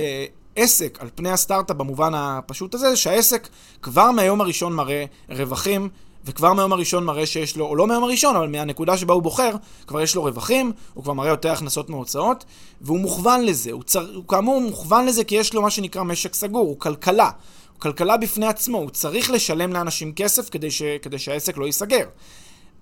לעסק 0.58 0.98
על 1.02 1.10
פני 1.16 1.32
הסטארט-אפ 1.32 1.78
במובן 1.78 2.14
הפשוט 2.14 2.76
הזה, 2.76 2.90
זה 2.90 2.96
שהעסק 2.96 3.48
כבר 3.82 4.12
מהיום 4.12 4.42
הראשון 4.42 4.74
מראה 4.74 5.06
רווחים 5.30 5.90
וכבר 6.26 6.54
מהיום 6.54 6.74
הראשון 6.74 7.06
מראה 7.06 7.26
שיש 7.26 7.58
לו, 7.58 7.66
או 7.66 7.76
לא 7.76 7.88
מהיום 7.88 8.04
הראשון, 8.04 8.36
אבל 8.36 8.48
מהנקודה 8.48 8.98
שבה 8.98 9.14
הוא 9.14 9.24
בוחר, 9.24 9.52
כבר 9.88 10.02
יש 10.02 10.16
לו 10.16 10.24
רווחים, 10.24 10.72
הוא 10.94 11.04
כבר 11.04 11.14
מראה 11.14 11.30
יותר 11.30 11.52
הכנסות 11.52 11.90
מהוצאות, 11.90 12.46
והוא 12.82 13.00
מוכוון 13.00 13.46
לזה. 13.46 13.72
הוא, 13.72 13.84
צר, 13.84 14.16
הוא 14.16 14.28
כאמור 14.28 14.62
מוכוון 14.62 15.06
לזה 15.06 15.24
כי 15.24 15.36
יש 15.36 15.54
לו 15.54 15.62
מה 15.62 15.70
שנקרא 15.70 16.04
משק 16.04 16.34
סגור, 16.34 16.68
הוא 16.68 16.80
כלכלה. 16.80 17.30
כלכלה 17.80 18.18
בפני 18.18 18.46
עצמו, 18.46 18.78
הוא 18.78 18.90
צריך 18.90 19.30
לשלם 19.32 19.74
לאנשים 19.74 20.14
כסף 20.14 20.50
כדי, 20.50 20.72
ש, 20.72 20.82
כדי 21.02 21.20
שהעסק 21.20 21.58
לא 21.58 21.66
ייסגר. 21.66 22.06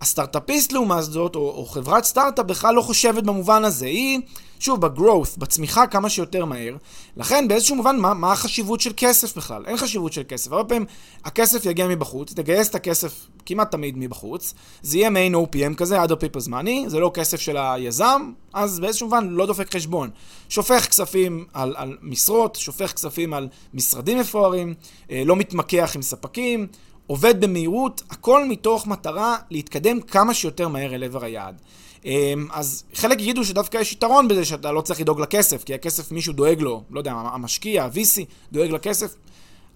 הסטארט-אפיסט 0.03 0.71
לעומת 0.71 1.03
זאת, 1.03 1.35
או, 1.35 1.41
או 1.41 1.65
חברת 1.65 2.03
סטארט-אפ 2.03 2.45
בכלל 2.45 2.75
לא 2.75 2.81
חושבת 2.81 3.23
במובן 3.23 3.65
הזה. 3.65 3.85
היא, 3.85 4.19
שוב, 4.59 4.81
בגרואות, 4.81 5.37
בצמיחה 5.37 5.87
כמה 5.87 6.09
שיותר 6.09 6.45
מהר. 6.45 6.75
לכן 7.17 7.47
באיזשהו 7.47 7.75
מובן, 7.75 7.97
מה, 7.97 8.13
מה 8.13 8.31
החשיבות 8.31 8.81
של 8.81 8.91
כסף 8.97 9.37
בכלל? 9.37 9.63
אין 9.65 9.77
חשיבות 9.77 10.13
של 10.13 10.23
כסף. 10.27 10.51
הרבה 10.51 10.69
פעמים 10.69 10.85
הכסף 11.25 11.65
יגיע 11.65 11.87
מבחוץ, 11.87 12.33
תגייס 12.33 12.69
את 12.69 12.75
הכסף 12.75 13.27
כמעט 13.45 13.71
תמיד 13.71 13.97
מבחוץ. 13.97 14.53
זה 14.81 14.97
יהיה 14.97 15.09
מעין 15.09 15.35
OPM 15.35 15.75
כזה, 15.77 16.03
other 16.03 16.15
people's 16.15 16.47
money, 16.47 16.87
זה 16.87 16.99
לא 16.99 17.11
כסף 17.13 17.39
של 17.39 17.57
היזם, 17.57 18.31
אז 18.53 18.79
באיזשהו 18.79 19.07
מובן 19.07 19.29
לא 19.29 19.45
דופק 19.45 19.75
חשבון. 19.75 20.09
שופך 20.49 20.87
כספים 20.89 21.45
על, 21.53 21.75
על 21.77 21.97
משרות, 22.01 22.55
שופך 22.55 22.93
כספים 22.93 23.33
על 23.33 23.47
משרדים 23.73 24.19
מפוארים, 24.19 24.73
אה, 25.11 25.23
לא 25.25 25.35
מתמקח 25.35 25.91
עם 25.95 26.01
ספקים. 26.01 26.67
עובד 27.07 27.41
במהירות, 27.41 28.03
הכל 28.09 28.45
מתוך 28.45 28.87
מטרה 28.87 29.37
להתקדם 29.49 30.01
כמה 30.01 30.33
שיותר 30.33 30.67
מהר 30.67 30.95
אל 30.95 31.03
עבר 31.03 31.23
היעד. 31.23 31.61
אמ, 32.05 32.47
אז 32.51 32.83
חלק 32.93 33.21
יגידו 33.21 33.43
שדווקא 33.43 33.77
יש 33.77 33.91
יתרון 33.91 34.27
בזה 34.27 34.45
שאתה 34.45 34.71
לא 34.71 34.81
צריך 34.81 35.01
לדאוג 35.01 35.21
לכסף, 35.21 35.63
כי 35.63 35.73
הכסף 35.73 36.11
מישהו 36.11 36.33
דואג 36.33 36.61
לו, 36.61 36.83
לא 36.91 36.99
יודע, 36.99 37.11
המשקיע, 37.11 37.83
ה-VC, 37.83 38.21
דואג 38.51 38.71
לכסף. 38.71 39.15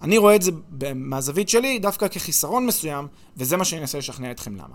אני 0.02 0.18
רואה 0.18 0.36
את 0.36 0.42
זה 0.42 0.50
מהזווית 0.94 1.48
שלי 1.48 1.78
דווקא 1.78 2.08
כחיסרון 2.08 2.66
מסוים, 2.66 3.06
וזה 3.36 3.56
מה 3.56 3.64
שאני 3.64 3.80
אנסה 3.80 3.98
לשכנע 3.98 4.30
אתכם 4.30 4.54
למה. 4.54 4.74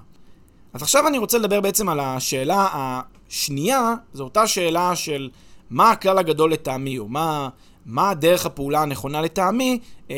אז 0.73 0.81
עכשיו 0.81 1.07
אני 1.07 1.17
רוצה 1.17 1.37
לדבר 1.37 1.61
בעצם 1.61 1.89
על 1.89 1.99
השאלה 1.99 2.67
השנייה, 2.73 3.93
זו 4.13 4.23
אותה 4.23 4.47
שאלה 4.47 4.95
של 4.95 5.29
מה 5.69 5.91
הכלל 5.91 6.17
הגדול 6.17 6.53
לטעמי, 6.53 6.97
או 6.99 7.07
מה, 7.07 7.49
מה 7.85 8.13
דרך 8.13 8.45
הפעולה 8.45 8.81
הנכונה 8.81 9.21
לטעמי, 9.21 9.79
אה, 10.11 10.15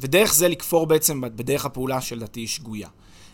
ודרך 0.00 0.34
זה 0.34 0.48
לכפור 0.48 0.86
בעצם 0.86 1.20
בדרך 1.20 1.64
הפעולה 1.64 2.00
שלדעתי 2.00 2.46
שגויה. 2.46 2.88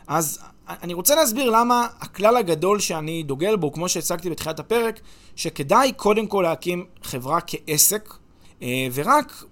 אז 0.07 0.39
אני 0.69 0.95
רוצה 0.95 1.15
להסביר 1.15 1.51
למה 1.51 1.87
הכלל 2.01 2.37
הגדול 2.37 2.81
שאני 2.81 3.23
דוגל 3.23 3.57
בו, 3.57 3.73
כמו 3.73 3.89
שהצגתי 3.89 4.31
בתחילת 4.31 4.61
הפרק, 4.61 5.01
שכדאי 5.37 5.93
קודם 5.93 6.27
כל 6.27 6.43
להקים 6.49 6.85
חברה 7.03 7.39
כעסק, 7.47 8.15
אה, 8.63 8.89
ורק 8.95 9.45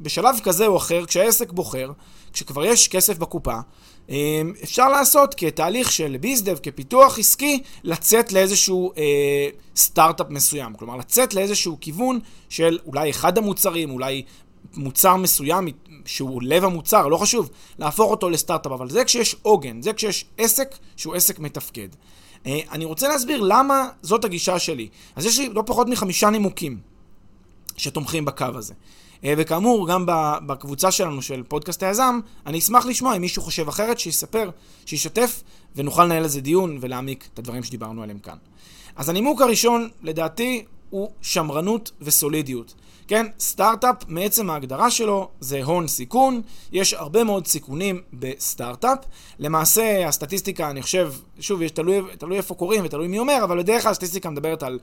בשלב 0.00 0.40
כזה 0.42 0.66
או 0.66 0.76
אחר, 0.76 1.06
כשהעסק 1.06 1.52
בוחר, 1.52 1.92
כשכבר 2.32 2.64
יש 2.64 2.88
כסף 2.88 3.18
בקופה, 3.18 3.58
אפשר 4.62 4.88
לעשות 4.88 5.34
כתהליך 5.36 5.92
של 5.92 6.16
ביזדב, 6.20 6.58
כפיתוח 6.62 7.18
עסקי, 7.18 7.62
לצאת 7.84 8.32
לאיזשהו 8.32 8.92
אה, 8.96 9.48
סטארט-אפ 9.76 10.26
מסוים. 10.30 10.74
כלומר, 10.74 10.96
לצאת 10.96 11.34
לאיזשהו 11.34 11.76
כיוון 11.80 12.18
של 12.48 12.78
אולי 12.86 13.10
אחד 13.10 13.38
המוצרים, 13.38 13.90
אולי 13.90 14.22
מוצר 14.76 15.16
מסוים 15.16 15.68
שהוא 16.04 16.42
לב 16.42 16.64
המוצר, 16.64 17.08
לא 17.08 17.16
חשוב, 17.16 17.50
להפוך 17.78 18.10
אותו 18.10 18.30
לסטארט-אפ, 18.30 18.72
אבל 18.72 18.90
זה 18.90 19.04
כשיש 19.04 19.36
עוגן, 19.42 19.82
זה 19.82 19.92
כשיש 19.92 20.24
עסק 20.38 20.74
שהוא 20.96 21.14
עסק 21.14 21.38
מתפקד. 21.38 21.88
אה, 22.46 22.60
אני 22.72 22.84
רוצה 22.84 23.08
להסביר 23.08 23.40
למה 23.40 23.88
זאת 24.02 24.24
הגישה 24.24 24.58
שלי. 24.58 24.88
אז 25.16 25.26
יש 25.26 25.38
לי 25.38 25.48
לא 25.48 25.62
פחות 25.66 25.88
מחמישה 25.88 26.30
נימוקים 26.30 26.78
שתומכים 27.76 28.24
בקו 28.24 28.46
הזה. 28.54 28.74
אה, 29.24 29.34
וכאמור, 29.36 29.88
גם 29.88 30.04
בקבוצה 30.46 30.90
שלנו 30.90 31.22
של 31.22 31.42
פודקאסט 31.48 31.82
היזם, 31.82 32.20
אני 32.46 32.58
אשמח 32.58 32.86
לשמוע 32.86 33.16
אם 33.16 33.20
מישהו 33.20 33.42
חושב 33.42 33.68
אחרת, 33.68 33.98
שיספר, 33.98 34.50
שישתף, 34.86 35.42
ונוכל 35.76 36.04
לנהל 36.04 36.24
איזה 36.24 36.40
דיון 36.40 36.78
ולהעמיק 36.80 37.28
את 37.34 37.38
הדברים 37.38 37.62
שדיברנו 37.62 38.02
עליהם 38.02 38.18
כאן. 38.18 38.36
אז 38.96 39.08
הנימוק 39.08 39.40
הראשון, 39.40 39.88
לדעתי, 40.02 40.64
הוא 40.90 41.10
שמרנות 41.22 41.90
וסולידיות. 42.00 42.74
כן, 43.08 43.26
סטארט-אפ, 43.40 43.96
מעצם 44.08 44.50
ההגדרה 44.50 44.90
שלו, 44.90 45.28
זה 45.40 45.64
הון 45.64 45.88
סיכון. 45.88 46.42
יש 46.72 46.94
הרבה 46.94 47.24
מאוד 47.24 47.46
סיכונים 47.46 48.02
בסטארט-אפ. 48.12 48.98
למעשה, 49.38 50.08
הסטטיסטיקה, 50.08 50.70
אני 50.70 50.82
חושב, 50.82 51.12
שוב, 51.40 51.62
יש 51.62 51.70
תלוי, 51.70 52.00
תלוי 52.18 52.36
איפה 52.36 52.54
קוראים 52.54 52.84
ותלוי 52.84 53.08
מי 53.08 53.18
אומר, 53.18 53.40
אבל 53.44 53.58
בדרך 53.58 53.82
כלל 53.82 53.90
הסטטיסטיקה 53.90 54.30
מדברת 54.30 54.62
על 54.62 54.78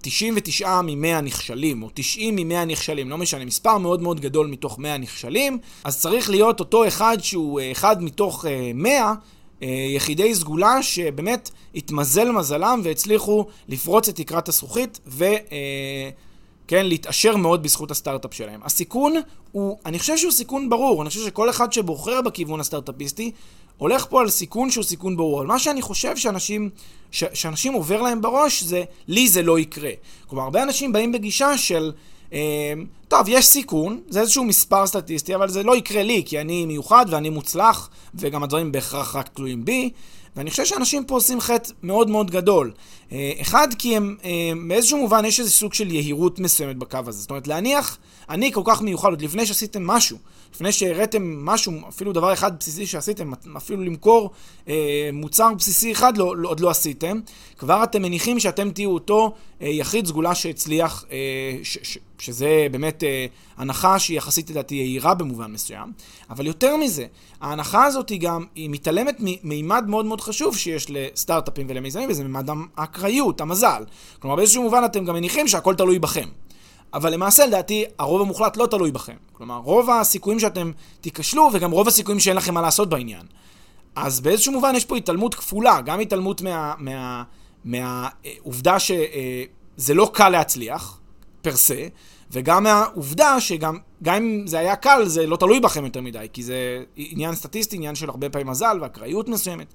99 0.00 0.80
מ-100 0.80 1.20
נכשלים, 1.20 1.82
או 1.82 1.88
90 1.94 2.36
מ-100 2.36 2.64
נכשלים, 2.64 3.10
לא 3.10 3.18
משנה, 3.18 3.44
מספר 3.44 3.78
מאוד 3.78 4.02
מאוד 4.02 4.20
גדול 4.20 4.46
מתוך 4.46 4.78
100 4.78 4.98
נכשלים, 4.98 5.58
אז 5.84 6.00
צריך 6.00 6.30
להיות 6.30 6.60
אותו 6.60 6.88
אחד 6.88 7.16
שהוא 7.20 7.60
אה, 7.60 7.72
אחד 7.72 8.02
מתוך 8.02 8.46
אה, 8.46 8.70
100, 8.74 9.14
אה, 9.62 9.68
יחידי 9.68 10.34
סגולה 10.34 10.82
שבאמת 10.82 11.50
התמזל 11.74 12.30
מזלם 12.30 12.80
והצליחו 12.84 13.46
לפרוץ 13.68 14.08
את 14.08 14.16
תקרת 14.16 14.48
הזכוכית 14.48 15.00
ו... 15.06 15.24
אה, 15.24 16.10
כן, 16.70 16.86
להתעשר 16.86 17.36
מאוד 17.36 17.62
בזכות 17.62 17.90
הסטארט-אפ 17.90 18.34
שלהם. 18.34 18.60
הסיכון 18.64 19.14
הוא, 19.52 19.78
אני 19.86 19.98
חושב 19.98 20.16
שהוא 20.16 20.32
סיכון 20.32 20.70
ברור, 20.70 21.02
אני 21.02 21.08
חושב 21.08 21.26
שכל 21.26 21.50
אחד 21.50 21.72
שבוחר 21.72 22.22
בכיוון 22.22 22.60
הסטארט-אפיסטי, 22.60 23.30
הולך 23.80 24.06
פה 24.10 24.20
על 24.20 24.30
סיכון 24.30 24.70
שהוא 24.70 24.84
סיכון 24.84 25.16
ברור. 25.16 25.38
אבל 25.38 25.46
מה 25.46 25.58
שאני 25.58 25.82
חושב 25.82 26.16
שאנשים, 26.16 26.70
ש, 27.10 27.24
שאנשים 27.34 27.72
עובר 27.72 28.02
להם 28.02 28.20
בראש 28.20 28.62
זה, 28.62 28.84
לי 29.08 29.28
זה 29.28 29.42
לא 29.42 29.58
יקרה. 29.58 29.90
כלומר, 30.26 30.44
הרבה 30.44 30.62
אנשים 30.62 30.92
באים 30.92 31.12
בגישה 31.12 31.58
של, 31.58 31.92
אה, 32.32 32.72
טוב, 33.08 33.28
יש 33.28 33.46
סיכון, 33.46 34.00
זה 34.08 34.20
איזשהו 34.20 34.44
מספר 34.44 34.86
סטטיסטי, 34.86 35.34
אבל 35.34 35.48
זה 35.48 35.62
לא 35.62 35.76
יקרה 35.76 36.02
לי, 36.02 36.22
כי 36.26 36.40
אני 36.40 36.66
מיוחד 36.66 37.06
ואני 37.08 37.30
מוצלח, 37.30 37.90
וגם 38.14 38.42
הדברים 38.42 38.72
בהכרח 38.72 39.16
רק 39.16 39.28
תלויים 39.28 39.64
בי. 39.64 39.90
ואני 40.36 40.50
חושב 40.50 40.64
שאנשים 40.64 41.04
פה 41.04 41.14
עושים 41.14 41.40
חטא 41.40 41.72
מאוד 41.82 42.10
מאוד 42.10 42.30
גדול. 42.30 42.72
אה, 43.12 43.32
אחד, 43.40 43.68
כי 43.78 43.96
הם, 43.96 44.16
אה, 44.24 44.52
באיזשהו 44.68 44.98
מובן 44.98 45.24
יש 45.24 45.40
איזה 45.40 45.50
סוג 45.50 45.74
של 45.74 45.92
יהירות 45.92 46.38
מסוימת 46.38 46.76
בקו 46.76 46.98
הזה. 47.06 47.20
זאת 47.20 47.30
אומרת, 47.30 47.46
להניח, 47.46 47.98
אני 48.28 48.52
כל 48.52 48.62
כך 48.64 48.82
מיוחד, 48.82 49.10
עוד 49.10 49.22
לפני 49.22 49.46
שעשיתם 49.46 49.86
משהו, 49.86 50.18
לפני 50.54 50.72
שהראיתם 50.72 51.46
משהו, 51.46 51.72
אפילו 51.88 52.12
דבר 52.12 52.32
אחד 52.32 52.58
בסיסי 52.58 52.86
שעשיתם, 52.86 53.32
אפילו 53.56 53.84
למכור 53.84 54.30
אה, 54.68 55.10
מוצר 55.12 55.54
בסיסי 55.58 55.92
אחד 55.92 56.16
לא, 56.18 56.36
לא, 56.36 56.48
עוד 56.48 56.60
לא 56.60 56.70
עשיתם, 56.70 57.20
כבר 57.58 57.84
אתם 57.84 58.02
מניחים 58.02 58.40
שאתם 58.40 58.70
תהיו 58.70 58.90
אותו 58.90 59.32
אה, 59.62 59.68
יחיד 59.68 60.06
סגולה 60.06 60.34
שהצליח, 60.34 61.04
אה, 61.12 61.16
ש, 61.62 61.78
ש, 61.82 61.98
שזה 62.18 62.66
באמת 62.70 63.04
אה, 63.04 63.26
הנחה 63.56 63.98
שהיא 63.98 64.16
יחסית 64.16 64.50
לדעתי 64.50 64.74
יהירה 64.74 65.14
במובן 65.14 65.52
מסוים, 65.52 65.92
אבל 66.30 66.46
יותר 66.46 66.76
מזה, 66.76 67.06
ההנחה 67.40 67.84
הזאת 67.84 68.08
היא 68.08 68.20
גם, 68.20 68.44
היא 68.54 68.70
מתעלמת 68.70 69.16
ממימד 69.20 69.84
מאוד 69.88 70.04
מאוד 70.04 70.20
חשוב 70.20 70.56
שיש 70.56 70.86
לסטארט-אפים 70.90 71.66
ולמיזמים, 71.70 72.10
וזה 72.10 72.24
מימד 72.24 72.50
האקראיות, 72.76 73.40
המזל. 73.40 73.84
כלומר, 74.18 74.36
באיזשהו 74.36 74.62
מובן 74.62 74.84
אתם 74.84 75.04
גם 75.04 75.14
מניחים 75.14 75.48
שהכל 75.48 75.74
תלוי 75.74 75.98
בכם. 75.98 76.28
אבל 76.94 77.12
למעשה, 77.12 77.46
לדעתי, 77.46 77.84
הרוב 77.98 78.20
המוחלט 78.20 78.56
לא 78.56 78.66
תלוי 78.66 78.90
בכם. 78.90 79.29
כלומר, 79.40 79.56
רוב 79.56 79.90
הסיכויים 79.90 80.40
שאתם 80.40 80.72
תיכשלו, 81.00 81.50
וגם 81.52 81.70
רוב 81.70 81.88
הסיכויים 81.88 82.20
שאין 82.20 82.36
לכם 82.36 82.54
מה 82.54 82.62
לעשות 82.62 82.88
בעניין. 82.88 83.26
אז 83.96 84.20
באיזשהו 84.20 84.52
מובן 84.52 84.74
יש 84.76 84.84
פה 84.84 84.96
התעלמות 84.96 85.34
כפולה, 85.34 85.80
גם 85.80 86.00
התעלמות 86.00 86.42
מהעובדה 86.42 87.22
מה, 87.64 88.72
מה, 88.72 88.80
שזה 88.80 89.94
לא 89.94 90.10
קל 90.14 90.28
להצליח, 90.28 91.00
פר 91.42 91.56
סה, 91.56 91.86
וגם 92.30 92.62
מהעובדה 92.62 93.40
שגם 93.40 93.78
גם 94.02 94.14
אם 94.14 94.46
זה 94.46 94.58
היה 94.58 94.76
קל, 94.76 95.04
זה 95.06 95.26
לא 95.26 95.36
תלוי 95.36 95.60
בכם 95.60 95.84
יותר 95.84 96.00
מדי, 96.00 96.26
כי 96.32 96.42
זה 96.42 96.82
עניין 96.96 97.34
סטטיסטי, 97.34 97.76
עניין 97.76 97.94
של 97.94 98.08
הרבה 98.10 98.28
פעמים 98.28 98.46
מזל 98.46 98.78
ואקראיות 98.80 99.28
מסוימת. 99.28 99.66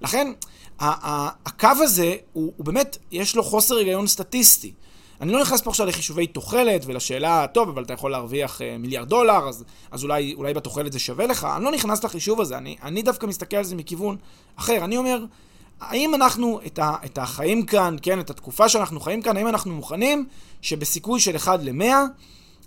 לכן, 0.00 0.32
הקו 0.80 1.68
הזה, 1.80 2.14
הוא, 2.32 2.52
הוא 2.56 2.66
באמת, 2.66 2.98
יש 3.10 3.36
לו 3.36 3.42
חוסר 3.42 3.76
היגיון 3.76 4.06
סטטיסטי. 4.06 4.72
אני 5.22 5.32
לא 5.32 5.40
נכנס 5.40 5.60
פה 5.60 5.70
עכשיו 5.70 5.86
לחישובי 5.86 6.26
תוחלת 6.26 6.82
ולשאלה, 6.86 7.46
טוב, 7.46 7.68
אבל 7.68 7.82
אתה 7.82 7.92
יכול 7.92 8.10
להרוויח 8.10 8.60
uh, 8.60 8.78
מיליארד 8.78 9.08
דולר, 9.08 9.48
אז, 9.48 9.64
אז 9.90 10.04
אולי, 10.04 10.34
אולי 10.34 10.54
בתוחלת 10.54 10.92
זה 10.92 10.98
שווה 10.98 11.26
לך. 11.26 11.46
אני 11.56 11.64
לא 11.64 11.70
נכנס 11.70 12.04
לחישוב 12.04 12.40
הזה, 12.40 12.58
אני, 12.58 12.76
אני 12.82 13.02
דווקא 13.02 13.26
מסתכל 13.26 13.56
על 13.56 13.64
זה 13.64 13.76
מכיוון 13.76 14.16
אחר. 14.56 14.84
אני 14.84 14.96
אומר, 14.96 15.24
האם 15.80 16.14
אנחנו, 16.14 16.60
את, 16.66 16.78
ה, 16.78 16.94
את 17.04 17.18
החיים 17.18 17.66
כאן, 17.66 17.96
כן, 18.02 18.20
את 18.20 18.30
התקופה 18.30 18.68
שאנחנו 18.68 19.00
חיים 19.00 19.22
כאן, 19.22 19.36
האם 19.36 19.48
אנחנו 19.48 19.74
מוכנים 19.74 20.26
שבסיכוי 20.62 21.20
של 21.20 21.36
1 21.36 21.60
ל-100 21.62 21.84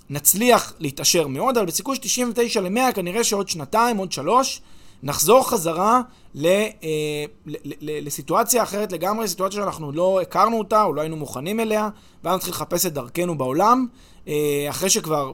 נצליח 0.09 0.73
להתעשר 0.79 1.27
מאוד, 1.27 1.57
אבל 1.57 1.65
בסיכוי 1.65 1.95
של 1.95 2.01
99 2.01 2.61
ל-100 2.61 2.91
כנראה 2.93 3.23
שעוד 3.23 3.49
שנתיים, 3.49 3.97
עוד 3.97 4.11
שלוש, 4.11 4.61
נחזור 5.03 5.49
חזרה 5.49 6.01
ל, 6.35 6.45
אה, 6.45 7.25
ל, 7.45 7.55
ל, 7.63 7.73
ל, 7.81 8.05
לסיטואציה 8.05 8.63
אחרת 8.63 8.91
לגמרי, 8.91 9.27
סיטואציה 9.27 9.61
שאנחנו 9.61 9.91
לא 9.91 10.21
הכרנו 10.21 10.57
אותה, 10.57 10.83
או 10.83 10.93
לא 10.93 11.01
היינו 11.01 11.15
מוכנים 11.15 11.59
אליה, 11.59 11.89
ואז 12.23 12.35
נתחיל 12.35 12.53
לחפש 12.53 12.85
את 12.85 12.93
דרכנו 12.93 13.37
בעולם, 13.37 13.87
אה, 14.27 14.67
אחרי 14.69 14.89
שכבר 14.89 15.31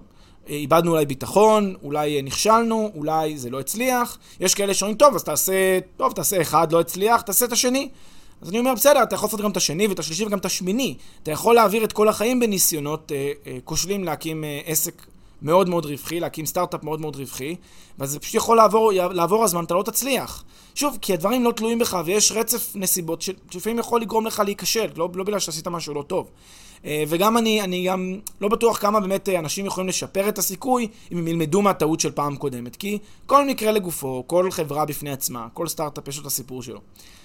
איבדנו 0.47 0.91
אולי 0.91 1.05
ביטחון, 1.05 1.75
אולי 1.83 2.21
נכשלנו, 2.21 2.91
אולי 2.95 3.37
זה 3.37 3.49
לא 3.49 3.59
הצליח. 3.59 4.17
יש 4.39 4.55
כאלה 4.55 4.73
שאומרים, 4.73 4.97
טוב, 4.97 5.15
אז 5.15 5.23
תעשה, 5.23 5.79
טוב, 5.97 6.13
תעשה 6.13 6.41
אחד, 6.41 6.71
לא 6.71 6.79
הצליח, 6.79 7.21
תעשה 7.21 7.45
את 7.45 7.51
השני. 7.51 7.89
אז 8.41 8.49
אני 8.49 8.59
אומר, 8.59 8.73
בסדר, 8.75 9.03
אתה 9.03 9.15
יכול 9.15 9.27
לעשות 9.27 9.41
גם 9.41 9.51
את 9.51 9.57
השני 9.57 9.87
ואת 9.87 9.99
השלישי 9.99 10.25
וגם 10.25 10.37
את 10.37 10.45
השמיני. 10.45 10.95
אתה 11.23 11.31
יכול 11.31 11.55
להעביר 11.55 11.83
את 11.83 11.93
כל 11.93 12.07
החיים 12.07 12.39
בניסיונות 12.39 13.11
אה, 13.11 13.31
אה, 13.47 13.57
כושלים 13.63 14.03
להקים 14.03 14.43
אה, 14.43 14.59
עסק 14.65 15.05
מאוד 15.41 15.69
מאוד 15.69 15.85
רווחי, 15.85 16.19
להקים 16.19 16.45
סטארט-אפ 16.45 16.83
מאוד 16.83 17.01
מאוד 17.01 17.15
רווחי, 17.15 17.55
ואז 17.99 18.11
זה 18.11 18.19
פשוט 18.19 18.35
יכול 18.35 18.57
לעבור, 18.57 18.91
לעבור 18.93 19.43
הזמן, 19.43 19.63
אתה 19.63 19.73
לא 19.73 19.83
תצליח. 19.83 20.43
שוב, 20.75 20.97
כי 21.01 21.13
הדברים 21.13 21.43
לא 21.43 21.51
תלויים 21.51 21.79
בך, 21.79 21.97
ויש 22.05 22.31
רצף 22.31 22.71
נסיבות 22.75 23.21
שלפעמים 23.21 23.79
יכול 23.79 24.01
לגרום 24.01 24.25
לך 24.25 24.41
להיכשל, 24.45 24.87
לא, 24.95 25.09
לא 25.15 25.23
בגלל 25.23 25.39
שעשית 25.39 25.67
משהו 25.67 25.93
לא 25.93 26.01
טוב. 26.01 26.29
אה, 26.85 27.03
וגם 27.07 27.37
אני, 27.37 27.61
אני 27.61 27.85
גם 27.87 28.19
לא 28.41 28.47
בטוח 28.47 28.77
כמה 28.77 28.99
באמת 28.99 29.29
אה, 29.29 29.39
אנשים 29.39 29.65
יכולים 29.65 29.87
לשפר 29.87 30.29
את 30.29 30.37
הסיכוי 30.37 30.87
אם 31.11 31.17
הם 31.17 31.27
ילמדו 31.27 31.61
מהטעות 31.61 31.99
של 31.99 32.11
פעם 32.11 32.35
קודמת. 32.35 32.75
כי 32.75 32.97
כל 33.25 33.45
מקרה 33.45 33.71
לגופו, 33.71 34.23
כל 34.27 34.51
חברה 34.51 34.85
בפני 34.85 35.11
עצמה, 35.11 35.47
כל 35.53 35.67
סטארט-אפ 35.67 36.07
יש 36.07 36.17
לו 36.17 36.21
את 36.21 36.27
הסיפור 36.27 36.63
שלו. 36.63 36.79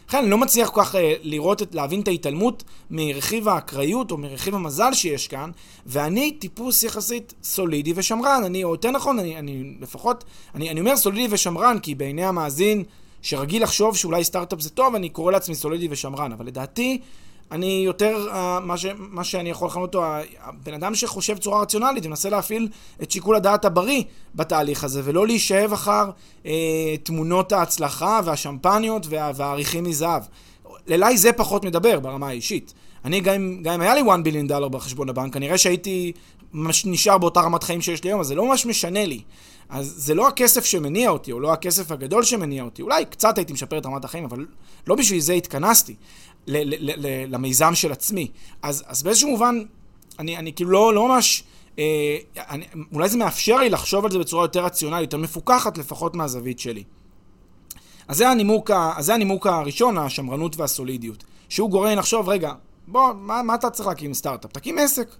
לכן 0.08 0.18
אני 0.18 0.30
לא 0.30 0.38
מצליח 0.38 0.68
כל 0.68 0.80
כך 0.80 0.94
uh, 0.94 0.98
לראות, 1.22 1.62
את, 1.62 1.74
להבין 1.74 2.00
את 2.00 2.08
ההתעלמות 2.08 2.64
מרכיב 2.90 3.48
האקראיות 3.48 4.10
או 4.10 4.16
מרכיב 4.16 4.54
המזל 4.54 4.92
שיש 4.92 5.28
כאן, 5.28 5.50
ואני 5.86 6.32
טיפוס 6.32 6.82
יחסית 6.82 7.34
סולידי 7.42 7.92
ושמרן, 7.96 8.42
אני, 8.46 8.64
או 8.64 8.72
יותר 8.72 8.90
נכון, 8.90 9.18
אני, 9.18 9.38
אני 9.38 9.74
לפחות, 9.80 10.24
אני, 10.54 10.70
אני 10.70 10.80
אומר 10.80 10.96
סולידי 10.96 11.34
ושמרן, 11.34 11.78
כי 11.78 11.94
בעיני 11.94 12.24
המאזין 12.24 12.84
שרגיל 13.22 13.62
לחשוב 13.62 13.96
שאולי 13.96 14.24
סטארט-אפ 14.24 14.60
זה 14.60 14.70
טוב, 14.70 14.94
אני 14.94 15.08
קורא 15.08 15.32
לעצמי 15.32 15.54
סולידי 15.54 15.88
ושמרן, 15.90 16.32
אבל 16.32 16.46
לדעתי... 16.46 17.00
אני 17.52 17.82
יותר, 17.86 18.28
uh, 18.30 18.60
מה, 18.60 18.76
ש, 18.76 18.86
מה 18.98 19.24
שאני 19.24 19.50
יכול 19.50 19.68
לכנות 19.68 19.94
אותו, 19.94 20.06
הבן 20.42 20.74
אדם 20.74 20.94
שחושב 20.94 21.34
בצורה 21.34 21.62
רציונלית 21.62 22.06
ומנסה 22.06 22.30
להפעיל 22.30 22.68
את 23.02 23.10
שיקול 23.10 23.36
הדעת 23.36 23.64
הבריא 23.64 24.02
בתהליך 24.34 24.84
הזה, 24.84 25.00
ולא 25.04 25.26
להישאב 25.26 25.72
אחר 25.72 26.10
uh, 26.42 26.46
תמונות 27.02 27.52
ההצלחה 27.52 28.20
והשמפניות 28.24 29.06
וה, 29.08 29.30
והעריכים 29.34 29.84
מזהב. 29.84 30.22
אליי 30.90 31.16
זה 31.16 31.32
פחות 31.32 31.64
מדבר 31.64 32.00
ברמה 32.00 32.28
האישית. 32.28 32.74
אני, 33.04 33.20
גם 33.20 33.34
אם, 33.34 33.80
היה 33.80 33.94
לי 33.94 34.00
1 34.10 34.20
ביליון 34.22 34.46
דולר 34.46 34.68
בחשבון 34.68 35.08
הבנק, 35.08 35.34
כנראה 35.34 35.58
שהייתי 35.58 36.12
נשאר 36.84 37.18
באותה 37.18 37.40
רמת 37.40 37.62
חיים 37.62 37.80
שיש 37.80 38.04
לי 38.04 38.10
היום, 38.10 38.20
אז 38.20 38.26
זה 38.26 38.34
לא 38.34 38.48
ממש 38.48 38.66
משנה 38.66 39.06
לי. 39.06 39.20
אז 39.68 39.94
זה 39.96 40.14
לא 40.14 40.28
הכסף 40.28 40.64
שמניע 40.64 41.10
אותי, 41.10 41.32
או 41.32 41.40
לא 41.40 41.52
הכסף 41.52 41.90
הגדול 41.90 42.22
שמניע 42.22 42.62
אותי. 42.62 42.82
אולי 42.82 43.04
קצת 43.04 43.38
הייתי 43.38 43.52
משפר 43.52 43.78
את 43.78 43.86
רמת 43.86 44.04
החיים, 44.04 44.24
אבל 44.24 44.46
לא 44.86 44.94
בשביל 44.94 45.20
זה 45.20 45.32
התכנסתי. 45.32 45.94
למיזם 47.28 47.74
של 47.74 47.92
עצמי. 47.92 48.30
אז, 48.62 48.84
אז 48.86 49.02
באיזשהו 49.02 49.30
מובן, 49.30 49.62
אני, 50.18 50.36
אני 50.36 50.52
כאילו 50.52 50.70
לא, 50.70 50.94
לא 50.94 51.08
ממש... 51.08 51.44
אה, 51.78 52.16
אני, 52.36 52.64
אולי 52.92 53.08
זה 53.08 53.18
מאפשר 53.18 53.56
לי 53.56 53.70
לחשוב 53.70 54.04
על 54.04 54.10
זה 54.10 54.18
בצורה 54.18 54.44
יותר 54.44 54.64
רציונלית, 54.64 55.02
יותר 55.02 55.16
מפוקחת 55.16 55.78
לפחות 55.78 56.16
מהזווית 56.16 56.58
שלי. 56.58 56.84
אז 58.08 58.16
זה 58.16 58.28
הנימוק, 58.28 58.70
אז 58.70 59.06
זה 59.06 59.14
הנימוק 59.14 59.46
הראשון, 59.46 59.98
השמרנות 59.98 60.56
והסולידיות. 60.56 61.24
שהוא 61.48 61.70
גורם 61.70 61.98
לחשוב, 61.98 62.28
רגע, 62.28 62.52
בוא, 62.88 63.12
מה, 63.14 63.42
מה 63.42 63.54
אתה 63.54 63.70
צריך 63.70 63.88
להקים 63.88 64.14
סטארט-אפ? 64.14 64.52
תקים 64.52 64.78
עסק. 64.78 65.16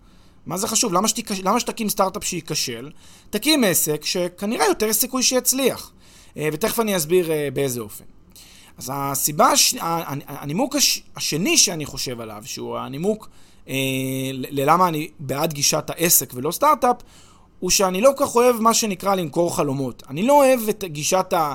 מה 0.47 0.57
זה 0.57 0.69
חשוב? 0.69 0.93
למה, 0.93 1.09
שתיק, 1.09 1.31
למה 1.45 1.61
שתקים 1.61 1.89
סטארט-אפ 1.89 2.25
שייכשל? 2.25 2.91
תקים 3.31 3.65
עסק 3.65 4.05
שכנראה 4.05 4.67
יותר 4.67 4.93
סיכוי 4.93 5.23
שיצליח. 5.23 5.93
אה, 6.37 6.49
ותכף 6.53 6.81
אני 6.81 6.97
אסביר 6.97 7.33
אה, 7.33 7.49
באיזה 7.53 7.81
אופן. 7.81 8.05
אז 8.79 8.93
הסיבה, 8.95 9.47
הש... 9.47 9.75
הנימוק 10.27 10.77
הש... 10.77 11.03
השני 11.17 11.59
שאני 11.59 11.87
חושב 11.87 12.21
עליו, 12.21 12.43
שהוא 12.45 12.79
הנימוק 12.79 13.29
אה, 13.69 13.75
ללמה 14.33 14.89
אני 14.89 15.09
בעד 15.19 15.53
גישת 15.53 15.91
העסק 15.91 16.33
ולא 16.35 16.51
סטארט-אפ, 16.51 16.97
הוא 17.61 17.71
שאני 17.71 18.01
לא 18.01 18.11
כל 18.17 18.25
כך 18.27 18.37
אוהב 18.37 18.61
מה 18.61 18.75
שנקרא 18.75 19.15
למכור 19.15 19.57
חלומות. 19.57 20.03
אני 20.11 20.23
לא 20.23 20.33
אוהב 20.33 20.69
את 20.69 20.85
גישת 20.85 21.33
ה... 21.33 21.55